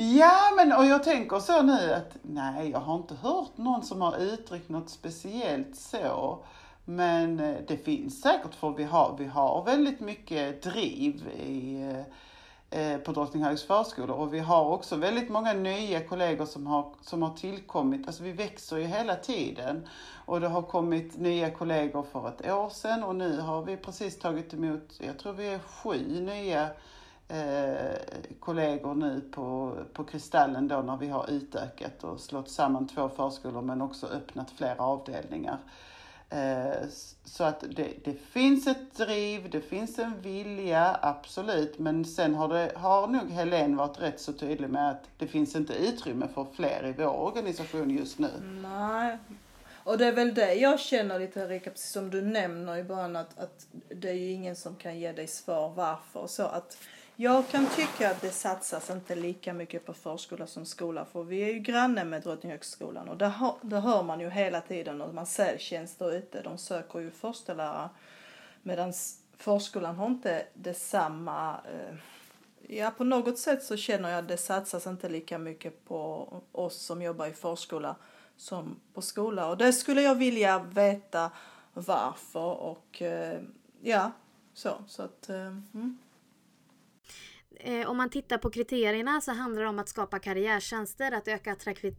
Ja, 0.00 0.52
men 0.56 0.72
och 0.72 0.84
jag 0.84 1.04
tänker 1.04 1.38
så 1.38 1.62
nu 1.62 1.92
att 1.92 2.16
nej, 2.22 2.70
jag 2.70 2.78
har 2.78 2.94
inte 2.94 3.14
hört 3.14 3.56
någon 3.56 3.82
som 3.82 4.02
har 4.02 4.18
uttryckt 4.18 4.68
något 4.68 4.90
speciellt 4.90 5.76
så. 5.76 6.38
Men 6.84 7.40
eh, 7.40 7.56
det 7.68 7.76
finns 7.76 8.20
säkert 8.22 8.54
för 8.54 8.70
vi 8.70 8.84
har, 8.84 9.16
vi 9.18 9.24
har 9.24 9.64
väldigt 9.64 10.00
mycket 10.00 10.62
driv 10.62 11.28
i, 11.28 11.82
eh, 12.70 12.92
eh 12.92 12.98
på 12.98 13.12
Drottninghögs 13.12 13.66
förskolor 13.66 14.16
och 14.16 14.34
vi 14.34 14.38
har 14.38 14.64
också 14.70 14.96
väldigt 14.96 15.28
många 15.30 15.52
nya 15.52 16.00
kollegor 16.00 16.46
som 16.46 16.66
har, 16.66 16.94
som 17.02 17.22
har 17.22 17.34
tillkommit. 17.36 18.06
Alltså 18.06 18.22
vi 18.22 18.32
växer 18.32 18.76
ju 18.76 18.84
hela 18.84 19.14
tiden 19.14 19.88
och 20.26 20.40
det 20.40 20.48
har 20.48 20.62
kommit 20.62 21.18
nya 21.18 21.50
kollegor 21.50 22.06
för 22.12 22.28
ett 22.28 22.50
år 22.50 22.70
sedan 22.70 23.04
och 23.04 23.16
nu 23.16 23.40
har 23.40 23.62
vi 23.62 23.76
precis 23.76 24.18
tagit 24.18 24.54
emot, 24.54 25.00
jag 25.06 25.18
tror 25.18 25.32
vi 25.32 25.48
är 25.48 25.58
sju 25.58 26.20
nya 26.20 26.70
eh, 27.28 27.96
kollegor 28.40 28.94
nu 28.94 29.20
på, 29.20 29.76
på 29.92 30.04
Kristallen 30.04 30.68
då 30.68 30.82
när 30.82 30.96
vi 30.96 31.08
har 31.08 31.30
utökat 31.30 32.04
och 32.04 32.20
slått 32.20 32.50
samman 32.50 32.88
två 32.88 33.08
förskolor 33.08 33.62
men 33.62 33.82
också 33.82 34.06
öppnat 34.06 34.50
flera 34.50 34.82
avdelningar. 34.82 35.58
Eh, 36.30 36.88
så 37.24 37.44
att 37.44 37.60
det, 37.60 37.88
det 38.04 38.14
finns 38.14 38.66
ett 38.66 38.96
driv, 38.96 39.50
det 39.50 39.60
finns 39.60 39.98
en 39.98 40.20
vilja, 40.22 40.98
absolut. 41.02 41.78
Men 41.78 42.04
sen 42.04 42.34
har, 42.34 42.48
det, 42.48 42.72
har 42.76 43.06
nog 43.06 43.30
Helene 43.30 43.76
varit 43.76 44.00
rätt 44.00 44.20
så 44.20 44.32
tydlig 44.32 44.70
med 44.70 44.90
att 44.90 45.04
det 45.18 45.26
finns 45.26 45.56
inte 45.56 45.74
utrymme 45.74 46.28
för 46.34 46.46
fler 46.54 46.86
i 46.86 46.92
vår 46.92 47.20
organisation 47.20 47.90
just 47.90 48.18
nu. 48.18 48.30
Nej, 48.62 49.18
och 49.84 49.98
det 49.98 50.06
är 50.06 50.12
väl 50.12 50.34
det 50.34 50.54
jag 50.54 50.80
känner 50.80 51.18
lite 51.18 51.40
Erika, 51.40 51.70
precis 51.70 51.92
som 51.92 52.10
du 52.10 52.22
nämner 52.22 52.76
i 52.76 52.84
början 52.84 53.16
att, 53.16 53.38
att 53.38 53.66
det 53.88 54.08
är 54.08 54.14
ju 54.14 54.30
ingen 54.30 54.56
som 54.56 54.76
kan 54.76 54.98
ge 54.98 55.12
dig 55.12 55.26
svar 55.26 55.72
varför. 55.76 56.26
Så 56.26 56.42
att 56.42 56.78
jag 57.20 57.48
kan 57.48 57.66
tycka 57.66 58.10
att 58.10 58.20
det 58.20 58.30
satsas 58.30 58.90
inte 58.90 59.14
lika 59.14 59.52
mycket 59.52 59.86
på 59.86 59.94
förskola 59.94 60.46
som 60.46 60.64
skola 60.64 61.04
för 61.04 61.22
vi 61.22 61.42
är 61.42 61.52
ju 61.52 61.58
granne 61.58 62.04
med 62.04 62.22
Drottninghögskolan 62.22 63.08
och 63.08 63.16
där, 63.16 63.32
där 63.62 63.80
hör 63.80 64.02
man 64.02 64.20
ju 64.20 64.30
hela 64.30 64.60
tiden 64.60 65.00
och 65.00 65.14
man 65.14 65.26
ser 65.26 65.58
tjänster 65.58 66.12
ute, 66.12 66.42
de 66.42 66.58
söker 66.58 66.98
ju 66.98 67.10
förstelärare 67.10 67.88
medan 68.62 68.92
förskolan 69.36 69.96
har 69.96 70.06
inte 70.06 70.46
detsamma 70.54 71.60
eh, 71.64 71.96
Ja, 72.70 72.90
på 72.90 73.04
något 73.04 73.38
sätt 73.38 73.62
så 73.62 73.76
känner 73.76 74.10
jag 74.10 74.18
att 74.18 74.28
det 74.28 74.36
satsas 74.36 74.86
inte 74.86 75.08
lika 75.08 75.38
mycket 75.38 75.84
på 75.84 76.28
oss 76.52 76.76
som 76.76 77.02
jobbar 77.02 77.26
i 77.26 77.32
förskola 77.32 77.96
som 78.36 78.80
på 78.94 79.02
skola. 79.02 79.48
Och 79.48 79.56
det 79.56 79.72
skulle 79.72 80.02
jag 80.02 80.14
vilja 80.14 80.58
veta 80.58 81.30
varför 81.74 82.60
och 82.60 83.02
eh, 83.02 83.40
ja, 83.80 84.12
så. 84.54 84.70
så 84.86 85.02
att, 85.02 85.28
eh, 85.28 85.46
mm 85.46 85.98
Eh, 87.60 87.90
om 87.90 87.96
man 87.96 88.10
tittar 88.10 88.38
på 88.38 88.50
kriterierna 88.50 89.20
så 89.20 89.32
handlar 89.32 89.62
det 89.62 89.68
om 89.68 89.78
att 89.78 89.88
skapa 89.88 90.18
karriärtjänster, 90.18 91.12
att 91.12 91.28
öka 91.28 91.52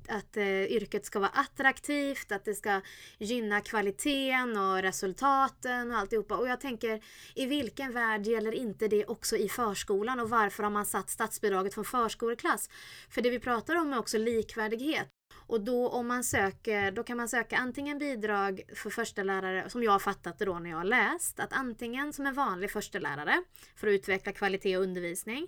att 0.08 0.38
eh, 0.38 0.64
yrket 0.64 1.06
ska 1.06 1.20
vara 1.20 1.30
attraktivt, 1.30 2.32
att 2.32 2.46
det 2.46 2.54
ska 2.54 2.82
gynna 3.18 3.62
kvaliteten 3.62 4.58
och 4.58 4.82
resultaten 4.82 5.92
och 5.92 5.98
alltihopa. 5.98 6.38
Och 6.38 6.48
jag 6.48 6.62
tänker, 6.62 7.04
i 7.36 7.46
vilken 7.46 7.94
värld 7.94 8.28
gäller 8.28 8.52
inte 8.52 8.88
det 8.88 9.06
också 9.06 9.38
i 9.38 9.50
förskolan 9.50 10.20
och 10.20 10.30
varför 10.30 10.64
har 10.64 10.70
man 10.70 10.86
satt 10.86 11.10
statsbidraget 11.10 11.74
från 11.74 11.86
förskoleklass? 11.86 12.70
För 13.10 13.22
det 13.22 13.30
vi 13.30 13.40
pratar 13.40 13.76
om 13.76 13.94
är 13.94 14.00
också 14.00 14.18
likvärdighet. 14.18 15.19
Och 15.50 15.62
då 15.62 15.90
om 15.90 16.08
man 16.08 16.24
söker, 16.24 16.92
då 16.92 17.04
kan 17.04 17.18
man 17.18 17.30
söka 17.30 17.58
antingen 17.58 17.98
bidrag 17.98 18.62
för 18.76 18.90
förstelärare, 18.90 19.70
som 19.70 19.84
jag 19.84 19.92
har 19.92 20.00
fattat 20.00 20.40
det 20.40 20.46
då 20.46 20.60
när 20.60 20.70
jag 20.70 20.78
har 20.78 20.84
läst, 20.84 21.40
att 21.40 21.54
antingen 21.54 22.14
som 22.14 22.26
en 22.26 22.34
vanlig 22.34 22.72
förstelärare 22.72 23.44
för 23.76 23.88
att 23.88 23.92
utveckla 23.92 24.32
kvalitet 24.32 24.78
och 24.78 24.84
undervisning. 24.84 25.48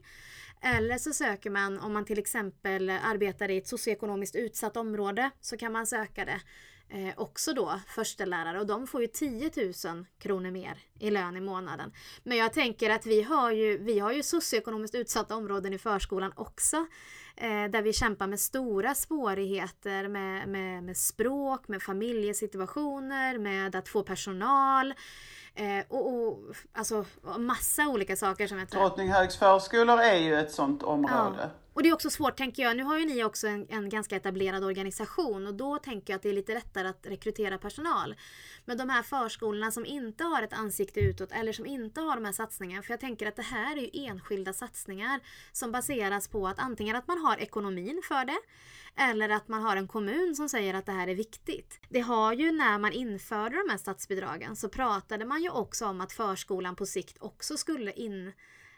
Eller 0.61 0.97
så 0.97 1.13
söker 1.13 1.49
man 1.49 1.79
om 1.79 1.93
man 1.93 2.05
till 2.05 2.19
exempel 2.19 2.89
arbetar 2.89 3.49
i 3.49 3.57
ett 3.57 3.67
socioekonomiskt 3.67 4.35
utsatt 4.35 4.77
område 4.77 5.31
så 5.41 5.57
kan 5.57 5.71
man 5.71 5.87
söka 5.87 6.25
det 6.25 6.41
eh, 6.89 7.13
också 7.17 7.53
då 7.53 7.79
förstelärare 7.87 8.59
och 8.59 8.67
de 8.67 8.87
får 8.87 9.01
ju 9.01 9.07
10 9.07 9.51
000 9.85 10.05
kronor 10.19 10.51
mer 10.51 10.77
i 10.99 11.09
lön 11.11 11.37
i 11.37 11.41
månaden. 11.41 11.91
Men 12.23 12.37
jag 12.37 12.53
tänker 12.53 12.89
att 12.89 13.05
vi 13.05 13.21
har 13.21 13.51
ju, 13.51 13.77
vi 13.77 13.99
har 13.99 14.11
ju 14.11 14.23
socioekonomiskt 14.23 14.95
utsatta 14.95 15.35
områden 15.35 15.73
i 15.73 15.77
förskolan 15.77 16.33
också 16.35 16.85
där 17.71 17.81
vi 17.81 17.93
kämpar 17.93 18.27
med 18.27 18.39
stora 18.39 18.95
svårigheter 18.95 20.07
med, 20.07 20.47
med, 20.47 20.83
med 20.83 20.97
språk, 20.97 21.67
med 21.67 21.81
familjesituationer, 21.81 23.37
med 23.37 23.75
att 23.75 23.89
få 23.89 24.03
personal 24.03 24.93
eh, 25.55 25.85
och, 25.87 26.13
och 26.13 26.55
alltså 26.73 27.05
massa 27.37 27.87
olika 27.87 28.15
saker 28.15 28.47
som 28.47 28.59
jag 28.59 28.69
tror. 28.69 28.81
Drottninghögs 28.81 29.37
förskolor 29.37 29.99
är 29.99 30.17
ju 30.17 30.35
ett 30.35 30.51
sånt 30.51 30.83
område. 30.83 31.39
Ja. 31.39 31.49
Och 31.73 31.83
det 31.83 31.89
är 31.89 31.93
också 31.93 32.09
svårt 32.09 32.37
tänker 32.37 32.63
jag. 32.63 32.77
Nu 32.77 32.83
har 32.83 32.99
ju 32.99 33.05
ni 33.05 33.23
också 33.23 33.47
en, 33.47 33.67
en, 33.69 33.89
ganska 33.89 34.15
etablerad 34.15 34.63
organisation 34.63 35.47
och 35.47 35.53
då 35.53 35.77
tänker 35.77 36.13
jag 36.13 36.17
att 36.17 36.23
det 36.23 36.29
är 36.29 36.33
lite 36.33 36.53
lättare 36.53 36.87
att 36.87 37.05
rekrytera 37.05 37.57
personal. 37.57 38.15
Men 38.65 38.77
de 38.77 38.89
här 38.89 39.03
förskolorna 39.03 39.71
som 39.71 39.85
inte 39.85 40.23
har 40.23 40.43
ett 40.43 40.53
ansikte 40.53 40.99
utåt 40.99 41.31
eller 41.31 41.53
som 41.53 41.65
inte 41.65 42.01
har 42.01 42.15
de 42.15 42.25
här 42.25 42.31
satsningarna. 42.31 42.83
För 42.83 42.93
jag 42.93 42.99
tänker 42.99 43.27
att 43.27 43.35
det 43.35 43.41
här 43.41 43.77
är 43.77 43.81
ju 43.81 44.05
enskilda 44.05 44.53
satsningar 44.53 45.19
som 45.51 45.71
baseras 45.71 46.27
på 46.27 46.47
att 46.47 46.59
antingen 46.59 46.95
att 46.95 47.07
man 47.07 47.17
har 47.17 47.37
ekonomin 47.37 48.01
för 48.07 48.25
det 48.25 48.39
eller 48.95 49.29
att 49.29 49.47
man 49.47 49.61
har 49.61 49.77
en 49.77 49.87
kommun 49.87 50.35
som 50.35 50.49
säger 50.49 50.73
att 50.73 50.85
det 50.85 50.91
här 50.91 51.07
är 51.07 51.15
viktigt. 51.15 51.79
Det 51.89 51.99
har 51.99 52.33
ju 52.33 52.51
när 52.51 52.79
man 52.79 52.91
införde 52.91 53.55
de 53.55 53.69
här 53.69 53.77
statsbidragen 53.77 54.55
så 54.55 54.69
pratade 54.69 55.25
man 55.25 55.43
ju 55.43 55.49
också 55.49 55.85
om 55.85 56.01
att 56.01 56.13
förskolan 56.13 56.75
på 56.75 56.85
sikt 56.85 57.17
också 57.19 57.57
skulle 57.57 57.91
in 57.91 58.33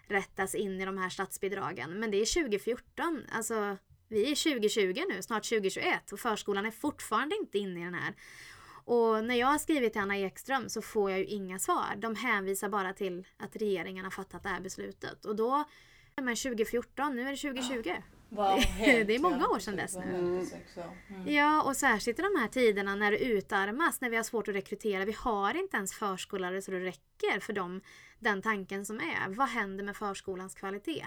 rättas 0.07 0.55
in 0.55 0.81
i 0.81 0.85
de 0.85 0.97
här 0.97 1.09
statsbidragen. 1.09 1.99
Men 1.99 2.11
det 2.11 2.17
är 2.17 2.43
2014, 2.43 3.25
alltså 3.31 3.77
vi 4.07 4.31
är 4.31 4.53
2020 4.53 5.03
nu, 5.09 5.21
snart 5.21 5.49
2021 5.49 6.11
och 6.11 6.19
förskolan 6.19 6.65
är 6.65 6.71
fortfarande 6.71 7.35
inte 7.35 7.57
inne 7.57 7.81
i 7.81 7.83
den 7.83 7.93
här. 7.93 8.13
Och 8.85 9.25
när 9.25 9.35
jag 9.35 9.47
har 9.47 9.57
skrivit 9.57 9.93
till 9.93 10.01
Anna 10.01 10.17
Ekström 10.17 10.69
så 10.69 10.81
får 10.81 11.11
jag 11.11 11.19
ju 11.19 11.25
inga 11.25 11.59
svar. 11.59 11.95
De 11.97 12.15
hänvisar 12.15 12.69
bara 12.69 12.93
till 12.93 13.27
att 13.37 13.55
regeringen 13.55 14.03
har 14.03 14.11
fattat 14.11 14.43
det 14.43 14.49
här 14.49 14.61
beslutet. 14.61 15.25
Och 15.25 15.35
då, 15.35 15.63
men 16.15 16.35
2014, 16.35 17.15
nu 17.15 17.21
är 17.21 17.31
det 17.31 17.37
2020. 17.37 17.93
Wow, 18.29 18.59
det 18.79 19.15
är 19.15 19.19
många 19.19 19.47
år 19.47 19.59
sedan 19.59 19.75
dess 19.75 19.95
nu. 19.95 20.15
Mm. 21.09 21.33
Ja, 21.33 21.63
och 21.63 21.75
särskilt 21.75 22.19
i 22.19 22.21
de 22.21 22.39
här 22.39 22.47
tiderna 22.47 22.95
när 22.95 23.11
det 23.11 23.17
utarmas, 23.17 24.01
när 24.01 24.09
vi 24.09 24.15
har 24.15 24.23
svårt 24.23 24.47
att 24.47 24.55
rekrytera. 24.55 25.05
Vi 25.05 25.15
har 25.17 25.57
inte 25.57 25.77
ens 25.77 25.93
förskollare 25.93 26.61
så 26.61 26.71
det 26.71 26.79
räcker 26.79 27.39
för 27.39 27.53
dem, 27.53 27.81
den 28.23 28.41
tanken 28.41 28.85
som 28.85 28.99
är. 28.99 29.35
Vad 29.35 29.47
händer 29.47 29.83
med 29.83 29.95
förskolans 29.95 30.55
kvalitet? 30.55 31.05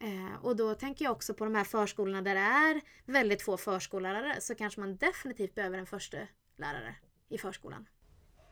Eh, 0.00 0.44
och 0.44 0.56
då 0.56 0.74
tänker 0.74 1.04
jag 1.04 1.12
också 1.12 1.34
på 1.34 1.44
de 1.44 1.54
här 1.54 1.64
förskolorna 1.64 2.22
där 2.22 2.34
det 2.34 2.40
är 2.40 2.80
väldigt 3.04 3.42
få 3.42 3.56
förskollärare 3.56 4.40
så 4.40 4.54
kanske 4.54 4.80
man 4.80 4.96
definitivt 4.96 5.54
behöver 5.54 5.78
en 5.78 5.86
första 5.86 6.16
lärare 6.58 6.94
i 7.28 7.38
förskolan. 7.38 7.86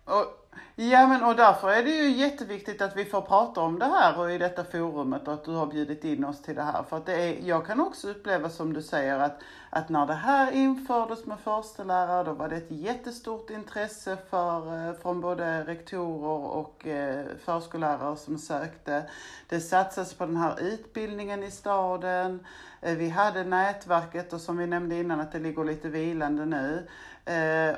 Och, 0.04 0.50
ja 0.74 1.06
men 1.06 1.24
och 1.24 1.36
därför 1.36 1.70
är 1.70 1.82
det 1.82 1.90
ju 1.90 2.10
jätteviktigt 2.10 2.82
att 2.82 2.96
vi 2.96 3.04
får 3.04 3.20
prata 3.20 3.60
om 3.60 3.78
det 3.78 3.84
här 3.84 4.18
och 4.18 4.32
i 4.32 4.38
detta 4.38 4.64
forumet 4.64 5.28
och 5.28 5.34
att 5.34 5.44
du 5.44 5.50
har 5.50 5.66
bjudit 5.66 6.04
in 6.04 6.24
oss 6.24 6.42
till 6.42 6.54
det 6.54 6.62
här. 6.62 6.82
För 6.82 6.96
att 6.96 7.06
det 7.06 7.14
är, 7.14 7.48
jag 7.48 7.66
kan 7.66 7.80
också 7.80 8.10
uppleva 8.10 8.50
som 8.50 8.72
du 8.72 8.82
säger 8.82 9.18
att, 9.18 9.42
att 9.70 9.88
när 9.88 10.06
det 10.06 10.14
här 10.14 10.50
infördes 10.52 11.26
med 11.26 11.38
förstelärare 11.40 12.24
då 12.24 12.32
var 12.32 12.48
det 12.48 12.56
ett 12.56 12.70
jättestort 12.70 13.50
intresse 13.50 14.18
för, 14.30 14.88
eh, 14.88 14.94
från 14.94 15.20
både 15.20 15.64
rektorer 15.64 16.56
och 16.56 16.86
eh, 16.86 17.26
förskollärare 17.44 18.16
som 18.16 18.38
sökte. 18.38 19.02
Det 19.48 19.60
satsas 19.60 20.14
på 20.14 20.26
den 20.26 20.36
här 20.36 20.60
utbildningen 20.60 21.42
i 21.42 21.50
staden. 21.50 22.46
Eh, 22.80 22.96
vi 22.96 23.08
hade 23.08 23.44
nätverket 23.44 24.32
och 24.32 24.40
som 24.40 24.56
vi 24.56 24.66
nämnde 24.66 24.96
innan 24.96 25.20
att 25.20 25.32
det 25.32 25.38
ligger 25.38 25.64
lite 25.64 25.88
vilande 25.88 26.44
nu. 26.44 26.86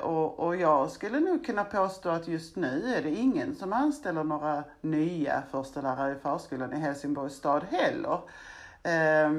Och, 0.01 0.39
och 0.39 0.55
jag 0.55 0.91
skulle 0.91 1.19
nog 1.19 1.45
kunna 1.45 1.63
påstå 1.63 2.09
att 2.09 2.27
just 2.27 2.55
nu 2.55 2.95
är 2.97 3.01
det 3.03 3.09
ingen 3.09 3.55
som 3.55 3.73
anställer 3.73 4.23
några 4.23 4.63
nya 4.81 5.43
förstelärare 5.51 6.11
i 6.11 6.15
förskolan 6.15 6.73
i 6.73 6.75
Helsingborgs 6.75 7.33
stad 7.33 7.63
heller. 7.71 8.19
Eh, 8.83 9.31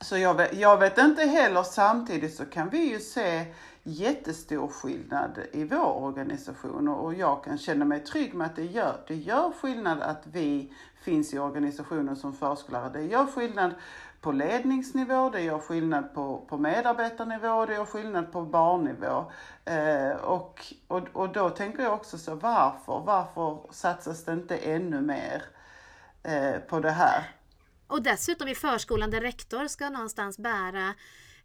så 0.00 0.18
jag 0.18 0.34
vet, 0.34 0.58
jag 0.58 0.78
vet 0.78 0.98
inte 0.98 1.22
heller, 1.22 1.62
samtidigt 1.62 2.34
så 2.34 2.44
kan 2.44 2.68
vi 2.68 2.90
ju 2.90 3.00
se 3.00 3.44
jättestor 3.82 4.68
skillnad 4.68 5.38
i 5.52 5.64
vår 5.64 6.02
organisation 6.02 6.88
och 6.88 7.14
jag 7.14 7.44
kan 7.44 7.58
känna 7.58 7.84
mig 7.84 8.00
trygg 8.00 8.34
med 8.34 8.46
att 8.46 8.56
det 8.56 8.64
gör, 8.64 8.96
det 9.06 9.14
gör 9.14 9.52
skillnad 9.60 10.02
att 10.02 10.22
vi 10.26 10.72
finns 11.02 11.34
i 11.34 11.38
organisationen 11.38 12.16
som 12.16 12.32
förskollärare. 12.32 12.92
Det 12.92 13.02
gör 13.02 13.26
skillnad 13.26 13.74
på 14.20 14.32
ledningsnivå, 14.32 15.30
det 15.30 15.40
gör 15.40 15.58
skillnad 15.58 16.14
på, 16.14 16.44
på 16.48 16.58
medarbetarnivå, 16.58 17.66
det 17.66 17.74
gör 17.74 17.84
skillnad 17.84 18.32
på 18.32 18.42
barnnivå. 18.42 19.24
Eh, 19.64 20.10
och, 20.10 20.74
och, 20.88 21.08
och 21.12 21.32
då 21.32 21.50
tänker 21.50 21.82
jag 21.82 21.94
också 21.94 22.18
så, 22.18 22.34
varför? 22.34 23.02
Varför 23.06 23.58
satsas 23.70 24.24
det 24.24 24.32
inte 24.32 24.56
ännu 24.56 25.00
mer 25.00 25.42
eh, 26.22 26.60
på 26.68 26.80
det 26.80 26.90
här? 26.90 27.37
Och 27.88 28.02
dessutom 28.02 28.48
i 28.48 28.54
förskolan 28.54 29.10
där 29.10 29.20
rektor 29.20 29.66
ska 29.66 29.90
någonstans 29.90 30.38
bära 30.38 30.94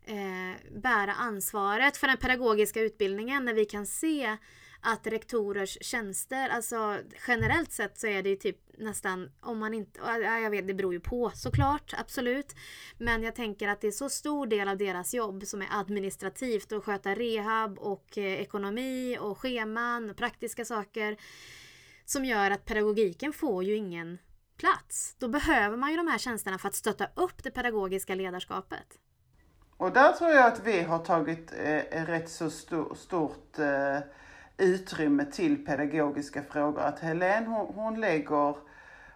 eh, 0.05 0.79
bära 0.81 1.13
ansvaret 1.13 1.97
för 1.97 2.07
den 2.07 2.17
pedagogiska 2.17 2.81
utbildningen 2.81 3.45
när 3.45 3.53
vi 3.53 3.65
kan 3.65 3.85
se 3.85 4.37
att 4.85 5.07
rektorers 5.07 5.77
tjänster, 5.81 6.49
alltså 6.49 6.99
generellt 7.27 7.71
sett 7.71 7.99
så 7.99 8.07
är 8.07 8.23
det 8.23 8.29
ju 8.29 8.35
typ 8.35 8.57
nästan, 8.77 9.31
om 9.41 9.59
man 9.59 9.73
inte, 9.73 9.99
jag 10.21 10.49
vet 10.49 10.67
det 10.67 10.73
beror 10.73 10.93
ju 10.93 10.99
på 10.99 11.31
såklart, 11.35 11.93
absolut. 11.97 12.55
Men 12.97 13.23
jag 13.23 13.35
tänker 13.35 13.67
att 13.67 13.81
det 13.81 13.87
är 13.87 13.91
så 13.91 14.09
stor 14.09 14.47
del 14.47 14.67
av 14.67 14.77
deras 14.77 15.13
jobb 15.13 15.43
som 15.45 15.61
är 15.61 15.67
administrativt 15.71 16.71
och 16.71 16.85
sköta 16.85 17.15
rehab 17.15 17.79
och 17.79 18.17
eh, 18.17 18.41
ekonomi 18.41 19.17
och 19.21 19.37
scheman 19.37 20.09
och 20.09 20.17
praktiska 20.17 20.65
saker. 20.65 21.17
Som 22.05 22.25
gör 22.25 22.51
att 22.51 22.65
pedagogiken 22.65 23.33
får 23.33 23.63
ju 23.63 23.75
ingen 23.75 24.17
plats. 24.57 25.15
Då 25.19 25.27
behöver 25.27 25.77
man 25.77 25.91
ju 25.91 25.97
de 25.97 26.07
här 26.07 26.17
tjänsterna 26.17 26.57
för 26.57 26.67
att 26.67 26.75
stötta 26.75 27.07
upp 27.15 27.43
det 27.43 27.51
pedagogiska 27.51 28.15
ledarskapet. 28.15 28.99
Och 29.77 29.91
där 29.91 30.11
tror 30.11 30.29
jag 30.29 30.45
att 30.45 30.65
vi 30.65 30.81
har 30.81 30.99
tagit 30.99 31.53
eh, 31.63 32.05
rätt 32.05 32.29
så 32.29 32.49
stor, 32.49 32.95
stort 32.95 33.59
eh, 33.59 33.97
utrymme 34.57 35.25
till 35.25 35.65
pedagogiska 35.65 36.43
frågor. 36.43 36.81
Att 36.81 36.99
Helene 36.99 37.45
hon, 37.45 37.75
hon, 37.75 38.01
lägger, 38.01 38.55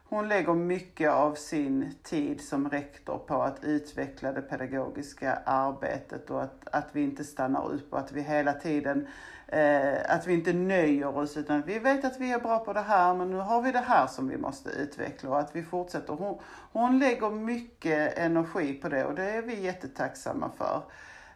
hon 0.03 0.29
lägger 0.29 0.53
mycket 0.53 1.11
av 1.11 1.35
sin 1.35 1.93
tid 2.03 2.41
som 2.41 2.69
rektor 2.69 3.17
på 3.17 3.41
att 3.41 3.63
utveckla 3.63 4.31
det 4.31 4.41
pedagogiska 4.41 5.33
arbetet 5.45 6.29
och 6.29 6.43
att, 6.43 6.67
att 6.71 6.87
vi 6.91 7.01
inte 7.01 7.23
stannar 7.23 7.71
upp 7.71 7.93
och 7.93 7.99
att 7.99 8.11
vi 8.11 8.21
hela 8.21 8.53
tiden 8.53 9.07
eh, 9.47 10.15
att 10.15 10.27
vi 10.27 10.33
inte 10.33 10.53
nöjer 10.53 11.17
oss 11.17 11.37
utan 11.37 11.61
vi 11.61 11.79
vet 11.79 12.05
att 12.05 12.19
vi 12.19 12.31
är 12.31 12.39
bra 12.39 12.59
på 12.59 12.73
det 12.73 12.81
här 12.81 13.13
men 13.13 13.29
nu 13.29 13.37
har 13.37 13.61
vi 13.61 13.71
det 13.71 13.79
här 13.87 14.07
som 14.07 14.27
vi 14.27 14.37
måste 14.37 14.69
utveckla 14.69 15.29
och 15.29 15.39
att 15.39 15.55
vi 15.55 15.63
fortsätter. 15.63 16.13
Hon, 16.13 16.39
hon 16.71 16.99
lägger 16.99 17.29
mycket 17.29 18.17
energi 18.17 18.73
på 18.73 18.89
det 18.89 19.05
och 19.05 19.15
det 19.15 19.23
är 19.23 19.41
vi 19.41 19.61
jättetacksamma 19.61 20.51
för. 20.57 20.83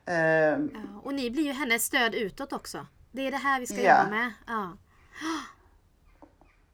Eh, 0.06 0.60
och 1.04 1.14
ni 1.14 1.32
blir 1.32 1.44
ju 1.44 1.52
hennes 1.52 1.86
stöd 1.86 2.16
utåt 2.16 2.54
också. 2.54 2.86
Det 3.12 3.28
är 3.28 3.32
det 3.32 3.38
här 3.38 3.60
vi 3.60 3.66
ska 3.66 3.82
ja. 3.82 4.00
jobba 4.00 4.10
med. 4.10 4.34
Ja. 4.48 4.72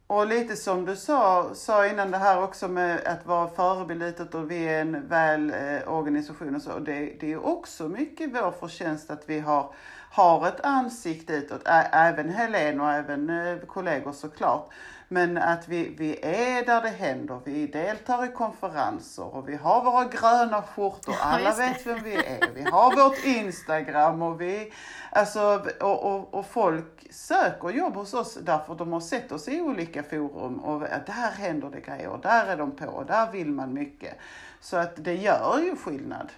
Och 0.07 0.27
lite 0.27 0.55
som 0.55 0.85
du 0.85 0.95
sa, 0.95 1.49
sa 1.53 1.87
innan 1.87 2.11
det 2.11 2.17
här 2.17 2.43
också 2.43 2.67
med 2.67 2.99
att 3.05 3.25
vara 3.25 3.47
förebild 3.47 4.03
utåt 4.03 4.35
och 4.35 4.51
vi 4.51 4.67
är 4.67 4.81
en 4.81 5.07
väl 5.07 5.49
eh, 5.49 5.93
organisation 5.93 6.55
och 6.55 6.61
så. 6.61 6.79
Det, 6.79 7.17
det 7.19 7.33
är 7.33 7.45
också 7.45 7.89
mycket 7.89 8.33
vår 8.33 8.51
förtjänst 8.51 9.09
att 9.09 9.29
vi 9.29 9.39
har, 9.39 9.73
har 10.09 10.47
ett 10.47 10.61
ansikte 10.61 11.33
utåt. 11.33 11.61
Även 11.65 12.29
Helene 12.29 12.83
och 12.83 12.91
även 12.91 13.29
eh, 13.29 13.57
kollegor 13.57 14.11
såklart. 14.11 14.69
Men 15.09 15.37
att 15.37 15.67
vi, 15.67 15.95
vi 15.97 16.19
är 16.21 16.65
där 16.65 16.81
det 16.81 16.89
händer. 16.89 17.39
Vi 17.45 17.67
deltar 17.67 18.25
i 18.25 18.27
konferenser 18.27 19.35
och 19.35 19.49
vi 19.49 19.55
har 19.55 19.83
våra 19.83 20.03
gröna 20.05 20.61
skjortor. 20.61 21.15
Alla 21.21 21.55
vet 21.55 21.85
vem 21.85 22.03
vi 22.03 22.15
är. 22.15 22.51
Vi 22.53 22.63
har 22.63 22.95
vårt 22.95 23.25
Instagram 23.25 24.21
och 24.21 24.41
vi, 24.41 24.73
alltså, 25.11 25.65
och, 25.79 26.03
och, 26.03 26.33
och 26.33 26.45
folk 26.45 27.07
söker 27.11 27.69
jobb 27.69 27.93
hos 27.93 28.13
oss 28.13 28.37
därför 28.41 28.75
de 28.75 28.93
har 28.93 28.99
sett 28.99 29.31
oss 29.31 29.47
i 29.47 29.61
olika 29.61 30.03
forum 30.03 30.59
och 30.59 30.79
där 30.79 31.31
händer 31.31 31.69
det 31.69 31.81
grejer, 31.81 32.19
där 32.23 32.47
är 32.47 32.57
de 32.57 32.75
på, 32.75 32.85
och 32.85 33.05
där 33.05 33.31
vill 33.31 33.51
man 33.51 33.73
mycket. 33.73 34.17
Så 34.59 34.77
att 34.77 35.03
det 35.03 35.15
gör 35.15 35.59
ju 35.63 35.75
skillnad. 35.75 36.31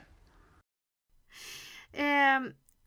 Eh, 1.93 2.39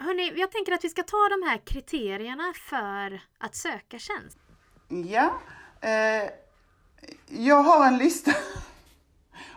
hörni, 0.03 0.33
jag 0.37 0.53
tänker 0.53 0.73
att 0.73 0.85
vi 0.85 0.89
ska 0.89 1.03
ta 1.03 1.29
de 1.29 1.49
här 1.49 1.59
kriterierna 1.67 2.53
för 2.71 3.21
att 3.39 3.55
söka 3.55 3.99
tjänst. 3.99 4.39
Ja, 4.89 5.41
Eh, 5.83 6.31
jag 7.29 7.63
har 7.63 7.87
en 7.87 7.99
lista. 7.99 8.33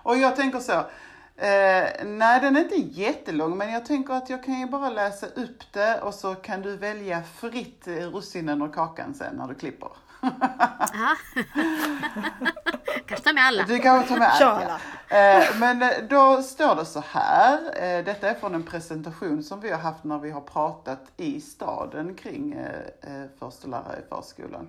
Och 0.04 0.18
jag 0.18 0.36
tänker 0.36 0.60
så. 0.60 0.74
Eh, 1.38 2.06
nej, 2.06 2.42
den 2.42 2.56
är 2.56 2.62
inte 2.62 3.02
jättelång, 3.02 3.58
men 3.58 3.72
jag 3.72 3.86
tänker 3.86 4.14
att 4.14 4.30
jag 4.30 4.44
kan 4.44 4.60
ju 4.60 4.66
bara 4.66 4.90
läsa 4.90 5.28
upp 5.28 5.74
det 5.74 6.02
och 6.02 6.14
så 6.14 6.36
kan 6.36 6.62
du 6.62 6.78
välja 6.78 7.24
fritt 7.24 7.88
russinen 7.88 8.62
och 8.62 8.74
kakan 8.74 9.14
sen 9.14 9.36
när 9.36 9.48
du 9.48 9.56
klipper 9.56 9.90
kanske 13.06 13.24
ta 13.24 13.34
med 13.34 13.44
alla. 13.44 13.64
Du 13.64 13.80
kan 13.80 14.04
ta 14.04 14.16
med 14.16 14.30
alla. 14.30 14.62
Ja. 14.62 14.80
Eh, 15.10 15.44
men 15.60 15.82
eh, 15.82 15.90
då 16.10 16.42
står 16.44 16.76
det 16.76 16.86
så 16.86 17.04
här. 17.08 17.58
Eh, 17.58 18.06
detta 18.06 18.30
är 18.30 18.34
från 18.34 18.56
en 18.56 18.64
presentation 18.64 19.44
som 19.44 19.62
vi 19.62 19.72
har 19.72 19.80
haft 19.80 20.04
när 20.04 20.20
vi 20.20 20.32
har 20.32 20.42
pratat 20.42 21.02
i 21.18 21.42
staden 21.42 22.16
kring 22.16 22.58
förstelärare 23.40 24.00
i 24.00 24.10
förskolan. 24.10 24.68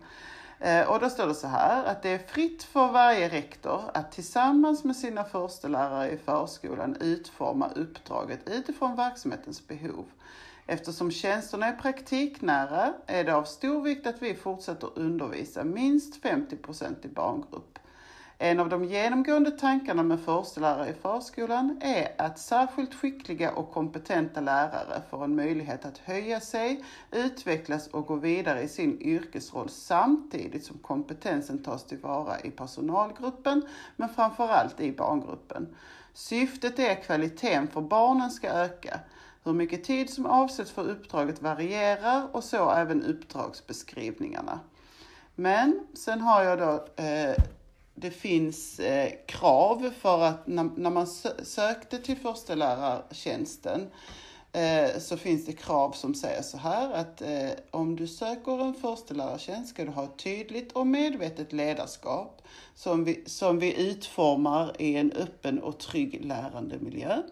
Och 0.88 1.00
då 1.00 1.10
står 1.10 1.26
det 1.26 1.34
så 1.34 1.46
här 1.46 1.84
att 1.84 2.02
det 2.02 2.10
är 2.10 2.18
fritt 2.18 2.62
för 2.62 2.92
varje 2.92 3.28
rektor 3.28 3.82
att 3.94 4.12
tillsammans 4.12 4.84
med 4.84 4.96
sina 4.96 5.24
förstelärare 5.24 6.10
i 6.10 6.18
förskolan 6.18 6.96
utforma 7.00 7.68
uppdraget 7.74 8.48
utifrån 8.48 8.96
verksamhetens 8.96 9.68
behov. 9.68 10.04
Eftersom 10.66 11.10
tjänsterna 11.10 11.66
är 11.66 11.72
praktiknära 11.72 12.94
är 13.06 13.24
det 13.24 13.34
av 13.34 13.44
stor 13.44 13.82
vikt 13.82 14.06
att 14.06 14.22
vi 14.22 14.34
fortsätter 14.34 14.98
undervisa 14.98 15.64
minst 15.64 16.22
50% 16.22 17.06
i 17.06 17.08
barngrupp. 17.08 17.78
En 18.38 18.60
av 18.60 18.68
de 18.68 18.84
genomgående 18.84 19.50
tankarna 19.50 20.02
med 20.02 20.20
förstelärare 20.20 20.88
i 20.88 20.92
förskolan 20.92 21.80
är 21.82 22.08
att 22.18 22.38
särskilt 22.38 22.94
skickliga 22.94 23.52
och 23.52 23.70
kompetenta 23.70 24.40
lärare 24.40 25.02
får 25.10 25.24
en 25.24 25.36
möjlighet 25.36 25.84
att 25.84 25.98
höja 25.98 26.40
sig, 26.40 26.84
utvecklas 27.10 27.86
och 27.86 28.06
gå 28.06 28.16
vidare 28.16 28.62
i 28.62 28.68
sin 28.68 29.00
yrkesroll 29.02 29.68
samtidigt 29.68 30.64
som 30.64 30.78
kompetensen 30.78 31.62
tas 31.62 31.86
tillvara 31.86 32.40
i 32.40 32.50
personalgruppen 32.50 33.62
men 33.96 34.08
framförallt 34.08 34.80
i 34.80 34.92
barngruppen. 34.92 35.76
Syftet 36.12 36.78
är 36.78 36.92
att 36.92 37.06
kvaliteten 37.06 37.68
för 37.68 37.80
barnen 37.80 38.30
ska 38.30 38.48
öka. 38.48 39.00
Hur 39.46 39.52
mycket 39.52 39.84
tid 39.84 40.10
som 40.10 40.26
avsätts 40.26 40.70
för 40.70 40.90
uppdraget 40.90 41.42
varierar 41.42 42.28
och 42.32 42.44
så 42.44 42.70
även 42.70 43.04
uppdragsbeskrivningarna. 43.04 44.60
Men 45.34 45.86
sen 45.94 46.20
har 46.20 46.42
jag 46.42 46.58
då 46.58 47.02
eh, 47.02 47.44
det 47.94 48.10
finns 48.10 48.78
eh, 48.78 49.12
krav 49.26 49.90
för 50.00 50.22
att 50.22 50.46
när, 50.46 50.70
när 50.76 50.90
man 50.90 51.06
sökte 51.42 51.98
till 51.98 52.16
förstelärartjänsten 52.16 53.86
eh, 54.52 54.98
så 54.98 55.16
finns 55.16 55.46
det 55.46 55.52
krav 55.52 55.90
som 55.90 56.14
säger 56.14 56.42
så 56.42 56.58
här 56.58 56.92
att 56.92 57.22
eh, 57.22 57.50
om 57.70 57.96
du 57.96 58.06
söker 58.06 58.64
en 58.64 58.74
förstelärartjänst 58.74 59.70
ska 59.70 59.84
du 59.84 59.90
ha 59.90 60.04
ett 60.04 60.18
tydligt 60.18 60.72
och 60.72 60.86
medvetet 60.86 61.52
ledarskap 61.52 62.42
som 62.74 63.04
vi, 63.04 63.22
som 63.26 63.58
vi 63.58 63.90
utformar 63.90 64.72
i 64.78 64.96
en 64.96 65.12
öppen 65.12 65.62
och 65.62 65.78
trygg 65.78 66.24
lärandemiljö. 66.24 67.22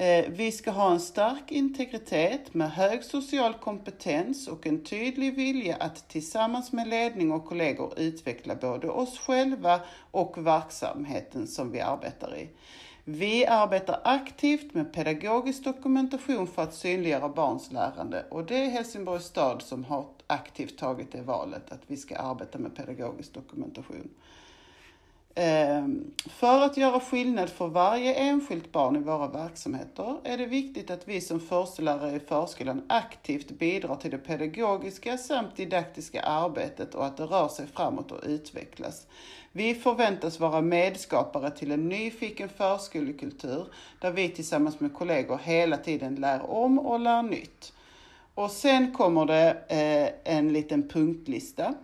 Eh, 0.00 0.24
vi 0.28 0.52
ska 0.52 0.70
ha 0.70 0.90
en 0.92 1.00
stark 1.00 1.52
integritet 1.52 2.54
med 2.54 2.70
hög 2.70 3.04
social 3.04 3.54
kompetens 3.54 4.48
och 4.48 4.66
en 4.66 4.84
tydlig 4.84 5.36
vilja 5.36 5.76
att 5.76 6.08
tillsammans 6.08 6.72
med 6.72 6.88
ledning 6.88 7.32
och 7.32 7.44
kollegor 7.44 7.94
utveckla 7.96 8.54
både 8.54 8.88
oss 8.88 9.18
själva 9.18 9.80
och 10.10 10.46
verksamheten 10.46 11.46
som 11.46 11.72
vi 11.72 11.80
arbetar 11.80 12.36
i. 12.36 12.48
Vi 13.04 13.46
arbetar 13.46 14.00
aktivt 14.04 14.74
med 14.74 14.92
pedagogisk 14.92 15.64
dokumentation 15.64 16.46
för 16.46 16.62
att 16.62 16.74
synliggöra 16.74 17.28
barns 17.28 17.72
lärande 17.72 18.24
och 18.30 18.44
det 18.44 18.56
är 18.56 18.70
Helsingborgs 18.70 19.24
stad 19.24 19.62
som 19.62 19.84
har 19.84 20.06
aktivt 20.26 20.78
tagit 20.78 21.12
det 21.12 21.22
valet 21.22 21.72
att 21.72 21.82
vi 21.86 21.96
ska 21.96 22.16
arbeta 22.16 22.58
med 22.58 22.76
pedagogisk 22.76 23.34
dokumentation. 23.34 24.10
Ehm, 25.40 26.10
för 26.26 26.60
att 26.62 26.76
göra 26.76 27.00
skillnad 27.00 27.50
för 27.50 27.68
varje 27.68 28.14
enskilt 28.14 28.72
barn 28.72 28.96
i 28.96 28.98
våra 28.98 29.28
verksamheter 29.28 30.16
är 30.24 30.38
det 30.38 30.46
viktigt 30.46 30.90
att 30.90 31.08
vi 31.08 31.20
som 31.20 31.40
förstelärare 31.40 32.16
i 32.16 32.20
förskolan 32.20 32.82
aktivt 32.88 33.50
bidrar 33.50 33.96
till 33.96 34.10
det 34.10 34.18
pedagogiska 34.18 35.18
samt 35.18 35.56
didaktiska 35.56 36.22
arbetet 36.22 36.94
och 36.94 37.06
att 37.06 37.16
det 37.16 37.24
rör 37.24 37.48
sig 37.48 37.66
framåt 37.66 38.12
och 38.12 38.20
utvecklas. 38.26 39.06
Vi 39.52 39.74
förväntas 39.74 40.40
vara 40.40 40.60
medskapare 40.60 41.50
till 41.50 41.72
en 41.72 41.88
nyfiken 41.88 42.48
förskolekultur 42.48 43.66
där 44.00 44.10
vi 44.10 44.28
tillsammans 44.28 44.80
med 44.80 44.94
kollegor 44.94 45.40
hela 45.42 45.76
tiden 45.76 46.14
lär 46.14 46.50
om 46.50 46.78
och 46.78 47.00
lär 47.00 47.22
nytt. 47.22 47.72
Och 48.34 48.50
sen 48.50 48.92
kommer 48.92 49.26
det 49.26 49.50
eh, 49.68 50.34
en 50.36 50.52
liten 50.52 50.88
punktlista 50.88 51.74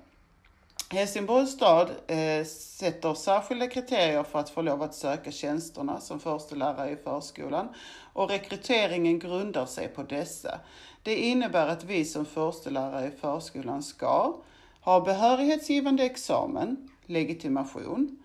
Helsingborgs 0.94 1.50
stad 1.50 1.90
eh, 2.06 2.44
sätter 2.46 3.14
särskilda 3.14 3.66
kriterier 3.66 4.22
för 4.22 4.38
att 4.38 4.50
få 4.50 4.62
lov 4.62 4.82
att 4.82 4.94
söka 4.94 5.30
tjänsterna 5.30 6.00
som 6.00 6.20
förstelärare 6.20 6.90
i 6.90 6.96
förskolan 6.96 7.68
och 8.12 8.30
rekryteringen 8.30 9.18
grundar 9.18 9.66
sig 9.66 9.88
på 9.88 10.02
dessa. 10.02 10.60
Det 11.02 11.16
innebär 11.16 11.68
att 11.68 11.84
vi 11.84 12.04
som 12.04 12.24
förstelärare 12.24 13.06
i 13.06 13.10
förskolan 13.10 13.82
ska 13.82 14.36
ha 14.80 15.00
behörighetsgivande 15.00 16.04
examen, 16.04 16.88
legitimation, 17.06 18.18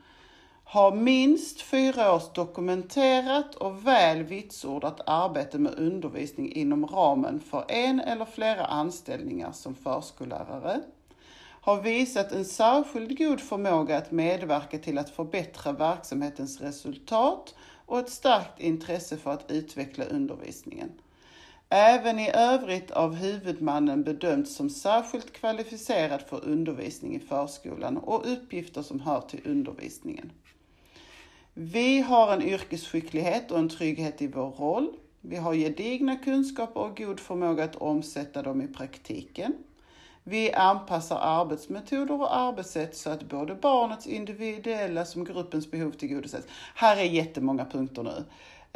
ha 0.64 0.96
minst 0.96 1.62
fyra 1.62 2.14
års 2.16 2.34
dokumenterat 2.34 3.56
och 3.56 3.88
väl 3.88 4.24
vitsordat 4.24 5.02
arbete 5.06 5.58
med 5.58 5.74
undervisning 5.74 6.52
inom 6.52 6.86
ramen 6.86 7.40
för 7.40 7.66
en 7.68 8.00
eller 8.00 8.26
flera 8.26 8.66
anställningar 8.66 9.52
som 9.52 9.76
förskollärare, 9.76 10.82
har 11.70 11.82
visat 11.82 12.32
en 12.32 12.46
särskild 12.46 13.18
god 13.18 13.42
förmåga 13.42 13.98
att 13.98 14.12
medverka 14.12 14.80
till 14.80 14.98
att 14.98 15.10
förbättra 15.10 15.72
verksamhetens 15.72 16.62
resultat 16.62 17.56
och 17.86 18.00
ett 18.00 18.10
starkt 18.10 18.60
intresse 18.60 19.18
för 19.18 19.32
att 19.32 19.52
utveckla 19.52 20.06
undervisningen. 20.06 20.90
Även 21.70 22.20
i 22.20 22.32
övrigt 22.34 22.92
av 22.92 23.16
huvudmannen 23.16 24.04
bedömts 24.04 24.56
som 24.56 24.70
särskilt 24.70 25.34
kvalificerad 25.34 26.22
för 26.22 26.46
undervisning 26.46 27.16
i 27.16 27.20
förskolan 27.20 27.98
och 27.98 28.32
uppgifter 28.32 28.82
som 28.82 29.00
hör 29.00 29.22
till 29.22 29.42
undervisningen. 29.46 30.32
Vi 31.54 32.02
har 32.02 32.34
en 32.34 32.42
yrkesskicklighet 32.42 33.52
och 33.52 33.60
en 33.60 33.70
trygghet 33.70 34.22
i 34.22 34.28
vår 34.28 34.52
roll. 34.52 34.94
Vi 35.22 35.36
har 35.36 35.54
gedigna 35.54 36.16
kunskaper 36.16 36.80
och 36.80 36.98
god 36.98 37.20
förmåga 37.20 37.64
att 37.64 37.76
omsätta 37.76 38.42
dem 38.42 38.62
i 38.62 38.68
praktiken. 38.68 39.54
Vi 40.30 40.54
anpassar 40.54 41.20
arbetsmetoder 41.22 42.22
och 42.22 42.38
arbetssätt 42.38 42.98
så 42.98 43.10
att 43.10 43.24
både 43.24 43.56
barnets 43.56 44.08
individuella 44.08 45.06
som 45.06 45.26
gruppens 45.26 45.72
behov 45.72 45.92
tillgodoses. 45.92 46.46
Här 46.76 46.98
är 46.98 47.04
jättemånga 47.04 47.66
punkter 47.66 48.04
nu. 48.04 48.26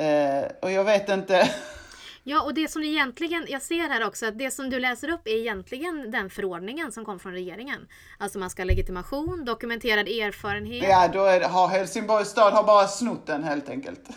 Eh, 0.06 0.51
och 0.62 0.72
jag 0.72 0.84
vet 0.84 1.10
inte 1.10 1.49
Ja, 2.24 2.41
och 2.41 2.54
det 2.54 2.68
som 2.68 2.84
egentligen, 2.84 3.45
jag 3.49 3.62
ser 3.62 3.89
här 3.89 4.08
också 4.08 4.26
att 4.26 4.38
det 4.38 4.51
som 4.51 4.70
du 4.70 4.80
läser 4.80 5.10
upp 5.10 5.28
är 5.28 5.36
egentligen 5.36 6.12
den 6.12 6.30
förordningen 6.30 6.91
som 6.91 7.06
kom 7.06 7.20
från 7.20 7.32
regeringen. 7.32 7.88
Alltså 8.18 8.39
man 8.39 8.49
ska 8.49 8.62
ha 8.62 8.68
legitimation, 8.68 9.45
dokumenterad 9.45 10.08
erfarenhet. 10.08 10.84
Ja, 10.89 11.10
då 11.14 11.24
är 11.24 11.39
det, 11.39 11.47
har 11.47 11.68
Helsingborgs 11.68 12.30
stad 12.30 12.54
har 12.54 12.64
bara 12.64 12.88
snott 12.88 13.26
den 13.26 13.43
helt 13.43 13.70
enkelt. 13.70 14.10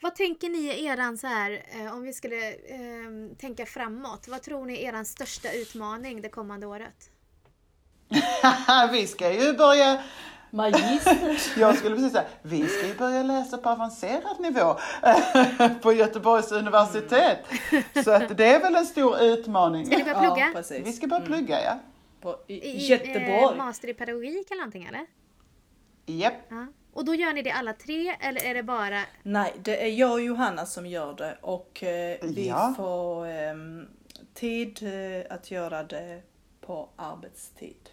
Vad 0.01 0.15
tänker 0.15 0.49
ni 0.49 0.67
är 0.67 0.93
eran 0.93 1.17
så 1.17 1.27
här, 1.27 1.63
eh, 1.67 1.93
om 1.93 2.03
vi 2.03 2.13
skulle 2.13 2.49
eh, 2.49 3.35
tänka 3.37 3.65
framåt, 3.65 4.27
vad 4.27 4.41
tror 4.41 4.65
ni 4.65 4.73
är 4.73 4.89
eran 4.89 5.05
största 5.05 5.51
utmaning 5.51 6.21
det 6.21 6.29
kommande 6.29 6.67
året? 6.67 7.11
vi 8.91 9.07
ska 9.07 9.33
ju 9.33 9.53
börja 9.53 10.03
Magister. 10.51 11.39
Jag 11.59 11.77
skulle 11.77 11.95
precis 11.95 12.11
säga, 12.11 12.25
vi 12.41 12.67
ska 12.67 12.87
ju 12.87 12.93
börja 12.93 13.23
läsa 13.23 13.57
på 13.57 13.69
avancerad 13.69 14.39
nivå 14.39 14.77
på 15.81 15.93
Göteborgs 15.93 16.51
universitet. 16.51 17.39
Så 18.03 18.11
att 18.11 18.37
det 18.37 18.45
är 18.45 18.59
väl 18.59 18.75
en 18.75 18.85
stor 18.85 19.21
utmaning. 19.21 19.85
Ska 19.85 19.97
ni 19.97 20.03
börja 20.03 20.19
plugga? 20.19 20.63
Ja, 20.69 20.81
vi 20.83 20.93
ska 20.93 21.07
börja 21.07 21.25
plugga, 21.25 21.63
ja. 21.63 21.79
På, 22.21 22.39
I, 22.47 22.53
I 22.53 22.87
Göteborg? 22.87 23.43
Eh, 23.43 23.55
master 23.55 23.87
i 23.87 23.93
pedagogik 23.93 24.51
eller 24.51 24.61
någonting 24.61 24.83
eller? 24.83 25.05
Japp. 26.05 26.33
Ja. 26.49 26.67
Och 26.99 27.05
då 27.05 27.15
gör 27.15 27.33
ni 27.33 27.41
det 27.41 27.51
alla 27.51 27.73
tre 27.73 28.15
eller 28.19 28.43
är 28.43 28.53
det 28.53 28.63
bara? 28.63 29.01
Nej, 29.23 29.53
det 29.63 29.83
är 29.83 29.87
jag 29.87 30.11
och 30.11 30.21
Johanna 30.21 30.65
som 30.65 30.85
gör 30.85 31.13
det 31.13 31.37
och 31.41 31.83
eh, 31.83 32.17
vi 32.21 32.47
ja. 32.47 32.73
får 32.77 33.27
eh, 33.27 33.55
tid 34.33 34.79
eh, 34.83 35.35
att 35.35 35.51
göra 35.51 35.83
det 35.83 36.21
på 36.61 36.89
arbetstid. 36.95 37.89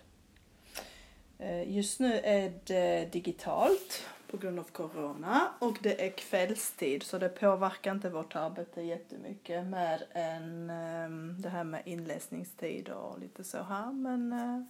Eh, 1.38 1.76
just 1.76 2.00
nu 2.00 2.20
är 2.24 2.52
det 2.64 3.12
digitalt 3.12 4.08
på 4.30 4.36
grund 4.36 4.58
av 4.58 4.64
Corona 4.64 5.48
och 5.58 5.78
det 5.82 6.06
är 6.06 6.10
kvällstid 6.10 7.02
så 7.02 7.18
det 7.18 7.28
påverkar 7.28 7.90
inte 7.90 8.10
vårt 8.10 8.36
arbete 8.36 8.82
jättemycket 8.82 9.66
mer 9.66 10.06
än 10.12 10.70
ehm, 10.70 11.36
det 11.38 11.48
här 11.48 11.64
med 11.64 11.82
inläsningstid 11.84 12.88
och 12.88 13.18
lite 13.18 13.44
så 13.44 13.62
här 13.62 13.92
men 13.92 14.32
eh, 14.32 14.62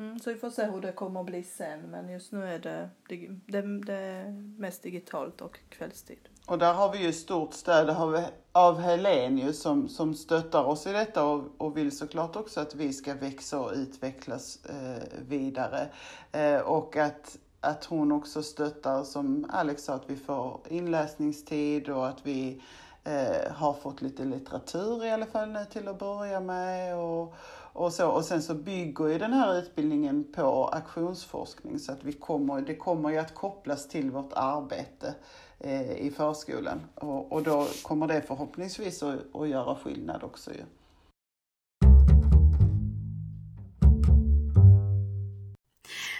Mm, 0.00 0.18
så 0.18 0.32
vi 0.32 0.36
får 0.36 0.50
se 0.50 0.64
hur 0.64 0.80
det 0.80 0.92
kommer 0.92 1.20
att 1.20 1.26
bli 1.26 1.42
sen 1.42 1.80
men 1.80 2.08
just 2.08 2.32
nu 2.32 2.44
är 2.44 2.58
det, 2.58 2.90
det, 3.08 3.28
det, 3.46 3.62
det 3.62 4.24
mest 4.58 4.82
digitalt 4.82 5.40
och 5.40 5.58
kvällstid. 5.68 6.28
Och 6.46 6.58
där 6.58 6.72
har 6.72 6.92
vi 6.92 6.98
ju 6.98 7.12
stort 7.12 7.54
stöd 7.54 7.90
av, 7.90 8.24
av 8.52 8.78
Helene 8.78 9.52
som, 9.52 9.88
som 9.88 10.14
stöttar 10.14 10.64
oss 10.64 10.86
i 10.86 10.92
detta 10.92 11.24
och, 11.24 11.44
och 11.58 11.76
vill 11.76 11.96
såklart 11.96 12.36
också 12.36 12.60
att 12.60 12.74
vi 12.74 12.92
ska 12.92 13.14
växa 13.14 13.60
och 13.60 13.72
utvecklas 13.74 14.58
eh, 14.64 15.02
vidare. 15.28 15.88
Eh, 16.32 16.60
och 16.60 16.96
att, 16.96 17.38
att 17.60 17.84
hon 17.84 18.12
också 18.12 18.42
stöttar, 18.42 19.04
som 19.04 19.50
Alex 19.52 19.84
sa, 19.84 19.94
att 19.94 20.10
vi 20.10 20.16
får 20.16 20.60
inläsningstid 20.68 21.88
och 21.88 22.08
att 22.08 22.26
vi 22.26 22.62
eh, 23.04 23.52
har 23.52 23.72
fått 23.72 24.02
lite 24.02 24.24
litteratur 24.24 25.04
i 25.04 25.10
alla 25.10 25.26
fall 25.26 25.48
nu 25.48 25.64
till 25.64 25.88
att 25.88 25.98
börja 25.98 26.40
med. 26.40 26.96
Och, 26.96 27.34
och, 27.80 27.92
så. 27.92 28.08
och 28.08 28.24
sen 28.24 28.42
så 28.42 28.54
bygger 28.54 29.08
ju 29.08 29.18
den 29.18 29.32
här 29.32 29.58
utbildningen 29.58 30.32
på 30.32 30.68
aktionsforskning 30.68 31.78
så 31.78 31.92
att 31.92 32.04
vi 32.04 32.12
kommer, 32.12 32.60
det 32.60 32.76
kommer 32.76 33.10
ju 33.10 33.18
att 33.18 33.34
kopplas 33.34 33.88
till 33.88 34.10
vårt 34.10 34.32
arbete 34.32 35.14
eh, 35.58 35.92
i 35.92 36.10
förskolan. 36.10 36.80
Och, 36.94 37.32
och 37.32 37.42
då 37.42 37.66
kommer 37.82 38.06
det 38.06 38.22
förhoppningsvis 38.22 39.02
att, 39.02 39.34
att 39.34 39.48
göra 39.48 39.76
skillnad 39.76 40.22
också 40.22 40.50
ju. 40.50 40.62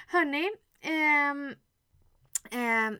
Hörni, 0.06 0.50
ehm, 0.80 1.54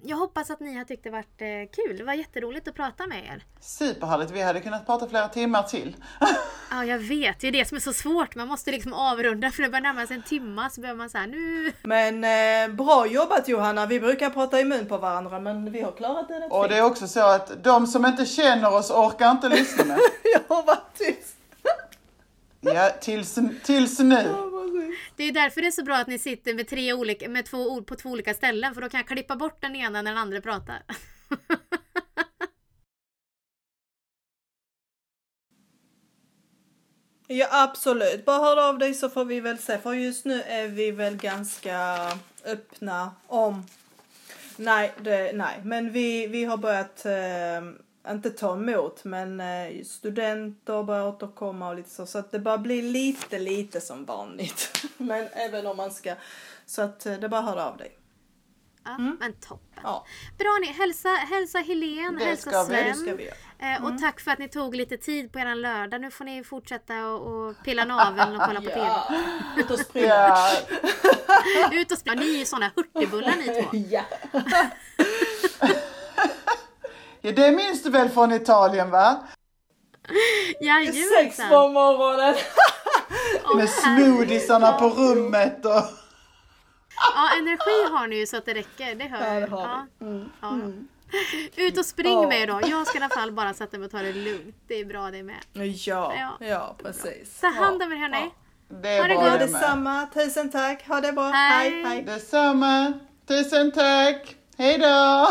jag 0.02 0.16
hoppas 0.16 0.50
att 0.50 0.60
ni 0.60 0.76
har 0.76 0.84
tyckt 0.84 1.04
det 1.04 1.10
varit 1.10 1.40
eh, 1.40 1.46
kul. 1.72 1.98
Det 1.98 2.04
var 2.04 2.12
jätteroligt 2.12 2.68
att 2.68 2.74
prata 2.74 3.06
med 3.06 3.24
er. 3.24 3.44
Superhärligt, 3.60 4.30
vi 4.30 4.42
hade 4.42 4.60
kunnat 4.60 4.86
prata 4.86 5.08
flera 5.08 5.28
timmar 5.28 5.62
till. 5.62 5.96
Ja, 6.72 6.84
jag 6.84 6.98
vet. 6.98 7.40
Det 7.40 7.48
är 7.48 7.52
det 7.52 7.68
som 7.68 7.76
är 7.76 7.80
så 7.80 7.92
svårt. 7.92 8.34
Man 8.34 8.48
måste 8.48 8.70
liksom 8.70 8.92
avrunda 8.92 9.50
för 9.50 9.62
det 9.62 9.68
börjar 9.68 9.82
närma 9.82 10.06
sig 10.06 10.16
en 10.16 10.22
timma 10.22 10.70
så 10.70 10.80
behöver 10.80 10.98
man 10.98 11.10
säga 11.10 11.26
nu. 11.26 11.72
Men 11.82 12.24
eh, 12.24 12.74
bra 12.76 13.06
jobbat 13.06 13.48
Johanna. 13.48 13.86
Vi 13.86 14.00
brukar 14.00 14.30
prata 14.30 14.60
i 14.60 14.64
mun 14.64 14.86
på 14.86 14.98
varandra 14.98 15.40
men 15.40 15.72
vi 15.72 15.80
har 15.80 15.92
klarat 15.92 16.28
det 16.28 16.40
rätt 16.40 16.52
Och 16.52 16.68
det 16.68 16.76
är 16.76 16.82
också 16.84 17.08
så 17.08 17.20
att 17.20 17.64
de 17.64 17.86
som 17.86 18.06
inte 18.06 18.26
känner 18.26 18.74
oss 18.74 18.90
orkar 18.90 19.30
inte 19.30 19.48
lyssna. 19.48 19.98
Jag 20.32 20.56
har 20.56 20.62
varit 20.62 20.94
tyst. 20.98 21.36
Ja, 22.60 22.90
tills, 23.00 23.38
tills 23.64 23.98
nu. 23.98 24.49
Det 25.16 25.24
är 25.24 25.32
därför 25.32 25.60
det 25.60 25.66
är 25.66 25.70
så 25.70 25.84
bra 25.84 25.96
att 25.96 26.08
ni 26.08 26.18
sitter 26.18 26.54
med, 26.54 26.68
tre 26.68 26.92
olika, 26.92 27.28
med 27.28 27.46
två 27.46 27.70
ord 27.70 27.86
på 27.86 27.96
två 27.96 28.10
olika 28.10 28.34
ställen 28.34 28.74
för 28.74 28.80
då 28.80 28.88
kan 28.88 28.98
jag 28.98 29.08
klippa 29.08 29.36
bort 29.36 29.60
den 29.60 29.76
ena 29.76 30.02
när 30.02 30.10
den 30.10 30.20
andra 30.20 30.40
pratar. 30.40 30.82
Ja 37.32 37.48
absolut, 37.50 38.24
bara 38.24 38.38
hör 38.38 38.68
av 38.68 38.78
dig 38.78 38.94
så 38.94 39.08
får 39.08 39.24
vi 39.24 39.40
väl 39.40 39.58
se. 39.58 39.78
För 39.78 39.92
just 39.92 40.24
nu 40.24 40.42
är 40.42 40.68
vi 40.68 40.90
väl 40.90 41.16
ganska 41.16 41.96
öppna 42.44 43.14
om... 43.26 43.66
Nej, 44.56 44.92
det, 45.00 45.32
nej. 45.34 45.60
men 45.64 45.92
vi, 45.92 46.26
vi 46.26 46.44
har 46.44 46.56
börjat, 46.56 47.06
eh, 47.06 47.12
inte 48.08 48.30
ta 48.30 48.52
emot, 48.52 49.04
men 49.04 49.40
eh, 49.40 49.84
studenter 49.84 50.82
börjar 50.82 51.06
återkomma 51.08 51.68
och 51.68 51.76
lite 51.76 51.90
så. 51.90 52.06
Så 52.06 52.18
att 52.18 52.30
det 52.30 52.38
bara 52.38 52.58
blir 52.58 52.82
lite, 52.82 53.38
lite 53.38 53.80
som 53.80 54.04
vanligt. 54.04 54.84
men 54.96 55.28
även 55.32 55.66
om 55.66 55.76
man 55.76 55.90
ska... 55.90 56.14
Så 56.66 56.82
att 56.82 57.06
eh, 57.06 57.12
det 57.14 57.28
bara 57.28 57.40
hör 57.42 57.56
av 57.56 57.76
dig. 57.76 57.96
Ja, 58.84 58.98
Men 58.98 59.32
toppen. 59.32 59.82
Ja, 59.82 60.06
Bra 60.38 60.58
ni, 60.60 60.66
hälsa, 60.66 61.08
hälsa 61.08 61.58
Helen, 61.58 62.16
Det 62.18 62.24
hälsa 62.24 62.50
ska 62.50 62.64
vi, 62.64 62.82
det 62.82 62.94
Sven. 62.94 63.16
vi 63.16 63.24
göra. 63.24 63.74
Eh, 63.76 63.84
Och 63.84 63.98
tack 64.00 64.20
för 64.20 64.30
att 64.30 64.38
ni 64.38 64.48
tog 64.48 64.74
lite 64.74 64.96
tid 64.96 65.32
på 65.32 65.38
er 65.38 65.54
lördag. 65.54 66.00
Nu 66.00 66.10
får 66.10 66.24
ni 66.24 66.44
fortsätta 66.44 67.06
och, 67.06 67.48
och 67.48 67.54
pilla 67.64 67.84
naveln 67.84 68.36
och 68.36 68.42
kolla 68.46 68.60
på 68.60 68.66
TV. 68.70 68.90
Ut 69.58 69.70
och 69.70 69.78
springa. 69.78 70.36
Ut 71.72 71.92
och 71.92 71.98
spela. 71.98 72.20
Ni 72.20 72.34
är 72.34 72.38
ju 72.38 72.44
såna 72.44 72.70
hurtigbullar 72.76 73.34
ni 73.36 73.46
två. 73.62 74.00
Ja. 77.22 77.30
ja, 77.30 77.32
det 77.32 77.52
minns 77.52 77.82
du 77.82 77.90
väl 77.90 78.08
från 78.08 78.32
Italien 78.32 78.90
va? 78.90 79.16
Sex 80.08 80.56
Jajamensan. 80.60 81.48
på 81.48 81.68
morgonen. 81.68 82.34
Åh, 83.44 83.56
Med 83.56 83.68
smoothiesarna 83.70 84.72
på 84.72 84.88
rummet 84.88 85.64
och... 85.64 85.82
Ja, 87.14 87.28
energi 87.38 87.92
har 87.92 88.06
ni 88.06 88.16
ju 88.16 88.26
så 88.26 88.36
att 88.36 88.44
det 88.46 88.54
räcker. 88.54 88.94
Det 88.94 89.04
hör 89.04 89.34
Ja, 89.34 89.40
jag. 89.40 89.50
Ja. 89.50 89.86
Mm. 90.00 90.28
Ja. 90.40 90.58
Ut 91.56 91.78
och 91.78 91.86
spring 91.86 92.22
Ja. 92.22 92.28
med 92.28 92.40
er 92.42 92.46
då. 92.46 92.60
Jag 92.68 92.86
ska 92.86 92.98
i 92.98 93.02
alla 93.02 93.14
fall 93.14 93.32
bara 93.32 93.54
sätta 93.54 93.78
mig 93.78 93.84
och 93.86 93.90
ta 93.92 93.98
det 93.98 94.12
lugnt. 94.12 94.56
Det 94.68 94.74
är 94.74 94.84
bra 94.84 95.10
det 95.10 95.22
med. 95.22 95.36
Ja, 95.52 96.14
Ja. 96.16 96.46
ja, 96.46 96.76
precis. 96.82 97.40
Ta 97.40 97.46
hand 97.46 97.82
ja. 97.82 97.86
om 97.86 97.92
er 97.92 97.96
hörni. 97.96 98.30
Det 98.82 98.88
är 98.88 99.00
Ha 99.02 99.08
det 99.08 99.14
bra 99.14 99.22
gott. 99.24 99.32
Ja, 99.40 99.46
detsamma. 99.46 100.06
Tusen 100.14 100.50
tack. 100.50 100.88
Ha 100.88 101.00
det 101.00 101.12
bra. 101.12 101.30
Hej. 101.30 101.70
Hej, 101.70 101.84
hej. 101.84 102.02
Detsamma. 102.02 102.92
Tusen 103.28 103.72
tack. 103.72 104.36
Hej 104.58 104.78
då. 104.78 105.28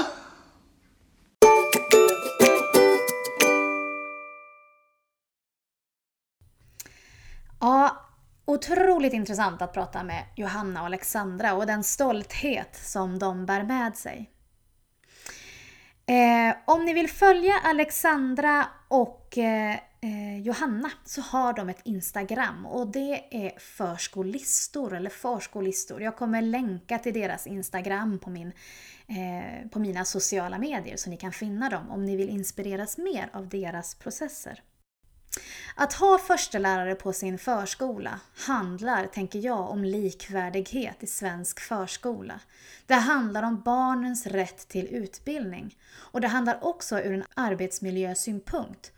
Ja, 7.60 8.06
otroligt 8.46 9.14
intressant 9.14 9.62
att 9.62 9.74
prata 9.74 10.04
med 10.04 10.24
Johanna 10.36 10.80
och 10.80 10.86
Alexandra 10.86 11.54
och 11.54 11.66
den 11.66 11.84
stolthet 11.84 12.76
som 12.76 13.20
de 13.20 13.46
bär 13.46 13.64
med 13.64 13.98
sig. 13.98 14.32
Eh, 16.06 16.56
om 16.66 16.86
ni 16.86 16.94
vill 16.94 17.10
följa 17.10 17.54
Alexandra 17.64 18.68
och 18.88 19.38
eh, 19.38 19.76
eh, 20.02 20.42
Johanna 20.42 20.92
så 21.06 21.22
har 21.22 21.54
de 21.54 21.70
ett 21.70 21.82
Instagram 21.84 22.66
och 22.66 22.88
det 22.88 23.46
är 23.46 23.60
förskolistor 23.60 24.96
eller 24.96 25.10
förskolistor. 25.10 26.02
Jag 26.02 26.16
kommer 26.16 26.42
länka 26.42 27.00
till 27.00 27.14
deras 27.14 27.48
Instagram 27.48 28.20
på, 28.20 28.30
min, 28.30 28.52
eh, 29.08 29.70
på 29.70 29.80
mina 29.80 30.06
sociala 30.06 30.58
medier 30.58 30.98
så 30.98 31.10
ni 31.10 31.18
kan 31.18 31.32
finna 31.32 31.70
dem 31.70 31.90
om 31.90 32.06
ni 32.06 32.16
vill 32.16 32.30
inspireras 32.30 32.98
mer 32.98 33.30
av 33.34 33.50
deras 33.50 33.96
processer. 33.96 34.64
Att 35.76 35.94
ha 35.94 36.18
förstelärare 36.18 36.96
på 36.96 37.14
sin 37.14 37.38
förskola 37.38 38.20
handlar, 38.36 39.08
tänker 39.08 39.40
jag, 39.40 39.70
om 39.70 39.84
likvärdighet 39.84 41.04
i 41.04 41.08
svensk 41.08 41.60
förskola. 41.60 42.40
Det 42.86 42.94
handlar 42.94 43.44
om 43.44 43.62
barnens 43.62 44.28
rätt 44.28 44.68
till 44.68 44.88
utbildning. 44.88 45.78
Och 45.92 46.22
det 46.22 46.28
handlar 46.28 46.64
också 46.64 47.00
ur 47.00 47.14
en 47.14 47.24
arbetsmiljösynpunkt 47.34 48.92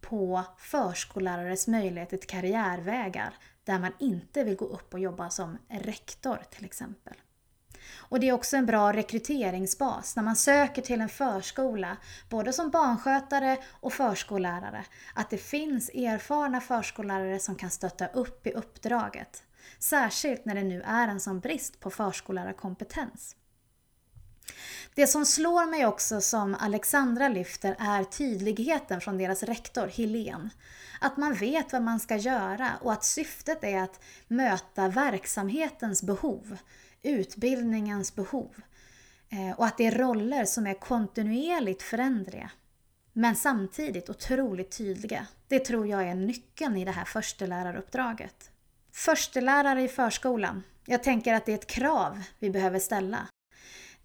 på 0.00 0.44
förskollärares 0.58 1.68
möjligheter 1.68 2.16
till 2.16 2.28
karriärvägar 2.28 3.34
där 3.64 3.78
man 3.78 3.92
inte 3.98 4.44
vill 4.44 4.56
gå 4.56 4.64
upp 4.64 4.94
och 4.94 5.00
jobba 5.00 5.30
som 5.30 5.58
rektor 5.68 6.42
till 6.50 6.64
exempel. 6.64 7.14
Och 7.94 8.20
det 8.20 8.28
är 8.28 8.32
också 8.32 8.56
en 8.56 8.66
bra 8.66 8.92
rekryteringsbas 8.92 10.16
när 10.16 10.22
man 10.22 10.36
söker 10.36 10.82
till 10.82 11.00
en 11.00 11.08
förskola, 11.08 11.96
både 12.28 12.52
som 12.52 12.70
barnskötare 12.70 13.58
och 13.70 13.92
förskollärare, 13.92 14.84
att 15.14 15.30
det 15.30 15.38
finns 15.38 15.88
erfarna 15.88 16.60
förskollärare 16.60 17.38
som 17.38 17.54
kan 17.54 17.70
stötta 17.70 18.06
upp 18.06 18.46
i 18.46 18.50
uppdraget. 18.50 19.42
Särskilt 19.78 20.44
när 20.44 20.54
det 20.54 20.62
nu 20.62 20.82
är 20.82 21.08
en 21.08 21.20
sån 21.20 21.40
brist 21.40 21.80
på 21.80 21.90
förskollärarkompetens. 21.90 23.36
Det 24.94 25.06
som 25.06 25.26
slår 25.26 25.66
mig 25.66 25.86
också 25.86 26.20
som 26.20 26.54
Alexandra 26.54 27.28
lyfter 27.28 27.76
är 27.78 28.04
tydligheten 28.04 29.00
från 29.00 29.18
deras 29.18 29.42
rektor 29.42 29.86
Helen. 29.86 30.50
Att 31.00 31.16
man 31.16 31.34
vet 31.34 31.72
vad 31.72 31.82
man 31.82 32.00
ska 32.00 32.16
göra 32.16 32.70
och 32.80 32.92
att 32.92 33.04
syftet 33.04 33.64
är 33.64 33.82
att 33.82 34.00
möta 34.28 34.88
verksamhetens 34.88 36.02
behov, 36.02 36.56
utbildningens 37.02 38.14
behov. 38.14 38.54
Eh, 39.28 39.58
och 39.58 39.66
att 39.66 39.78
det 39.78 39.86
är 39.86 39.98
roller 39.98 40.44
som 40.44 40.66
är 40.66 40.74
kontinuerligt 40.74 41.82
förändriga. 41.82 42.50
Men 43.12 43.36
samtidigt 43.36 44.10
otroligt 44.10 44.76
tydliga. 44.76 45.26
Det 45.48 45.58
tror 45.58 45.86
jag 45.86 46.08
är 46.08 46.14
nyckeln 46.14 46.76
i 46.76 46.84
det 46.84 46.90
här 46.90 47.04
försteläraruppdraget. 47.04 48.50
Förstelärare 48.92 49.82
i 49.82 49.88
förskolan. 49.88 50.62
Jag 50.84 51.02
tänker 51.02 51.34
att 51.34 51.46
det 51.46 51.52
är 51.52 51.58
ett 51.58 51.66
krav 51.66 52.22
vi 52.38 52.50
behöver 52.50 52.78
ställa. 52.78 53.28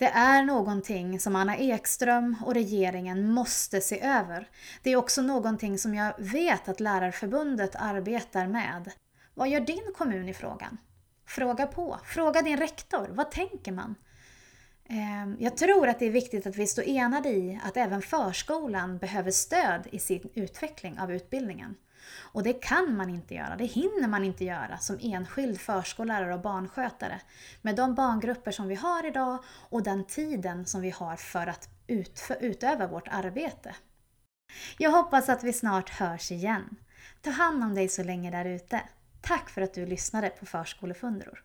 Det 0.01 0.07
är 0.07 0.43
någonting 0.43 1.19
som 1.19 1.35
Anna 1.35 1.57
Ekström 1.57 2.35
och 2.45 2.53
regeringen 2.53 3.31
måste 3.31 3.81
se 3.81 4.01
över. 4.01 4.49
Det 4.83 4.91
är 4.91 4.95
också 4.95 5.21
någonting 5.21 5.77
som 5.77 5.95
jag 5.95 6.13
vet 6.17 6.69
att 6.69 6.79
Lärarförbundet 6.79 7.75
arbetar 7.75 8.47
med. 8.47 8.91
Vad 9.33 9.49
gör 9.49 9.59
din 9.59 9.93
kommun 9.97 10.29
i 10.29 10.33
frågan? 10.33 10.77
Fråga 11.25 11.67
på. 11.67 11.97
Fråga 12.05 12.41
din 12.41 12.57
rektor. 12.57 13.07
Vad 13.11 13.31
tänker 13.31 13.71
man? 13.71 13.95
Ehm, 14.89 15.37
jag 15.39 15.57
tror 15.57 15.87
att 15.87 15.99
det 15.99 16.05
är 16.05 16.11
viktigt 16.11 16.47
att 16.47 16.55
vi 16.55 16.67
står 16.67 16.83
enade 16.87 17.29
i 17.29 17.59
att 17.63 17.77
även 17.77 18.01
förskolan 18.01 18.97
behöver 18.97 19.31
stöd 19.31 19.87
i 19.91 19.99
sin 19.99 20.29
utveckling 20.33 20.99
av 20.99 21.11
utbildningen. 21.11 21.75
Och 22.19 22.43
det 22.43 22.53
kan 22.53 22.95
man 22.95 23.09
inte 23.09 23.33
göra, 23.33 23.55
det 23.55 23.65
hinner 23.65 24.07
man 24.07 24.23
inte 24.23 24.45
göra 24.45 24.77
som 24.77 24.99
enskild 25.01 25.59
förskollärare 25.59 26.33
och 26.33 26.41
barnskötare 26.41 27.21
med 27.61 27.75
de 27.75 27.95
barngrupper 27.95 28.51
som 28.51 28.67
vi 28.67 28.75
har 28.75 29.05
idag 29.05 29.43
och 29.69 29.83
den 29.83 30.05
tiden 30.05 30.65
som 30.65 30.81
vi 30.81 30.89
har 30.89 31.15
för 31.15 31.47
att 31.47 31.69
utfö- 31.87 32.39
utöva 32.39 32.87
vårt 32.87 33.07
arbete. 33.07 33.75
Jag 34.77 34.91
hoppas 34.91 35.29
att 35.29 35.43
vi 35.43 35.53
snart 35.53 35.89
hörs 35.89 36.31
igen. 36.31 36.75
Ta 37.21 37.29
hand 37.29 37.63
om 37.63 37.75
dig 37.75 37.89
så 37.89 38.03
länge 38.03 38.31
där 38.31 38.45
ute. 38.45 38.81
Tack 39.21 39.49
för 39.49 39.61
att 39.61 39.73
du 39.73 39.85
lyssnade 39.85 40.29
på 40.29 40.45
Förskolefundror. 40.45 41.43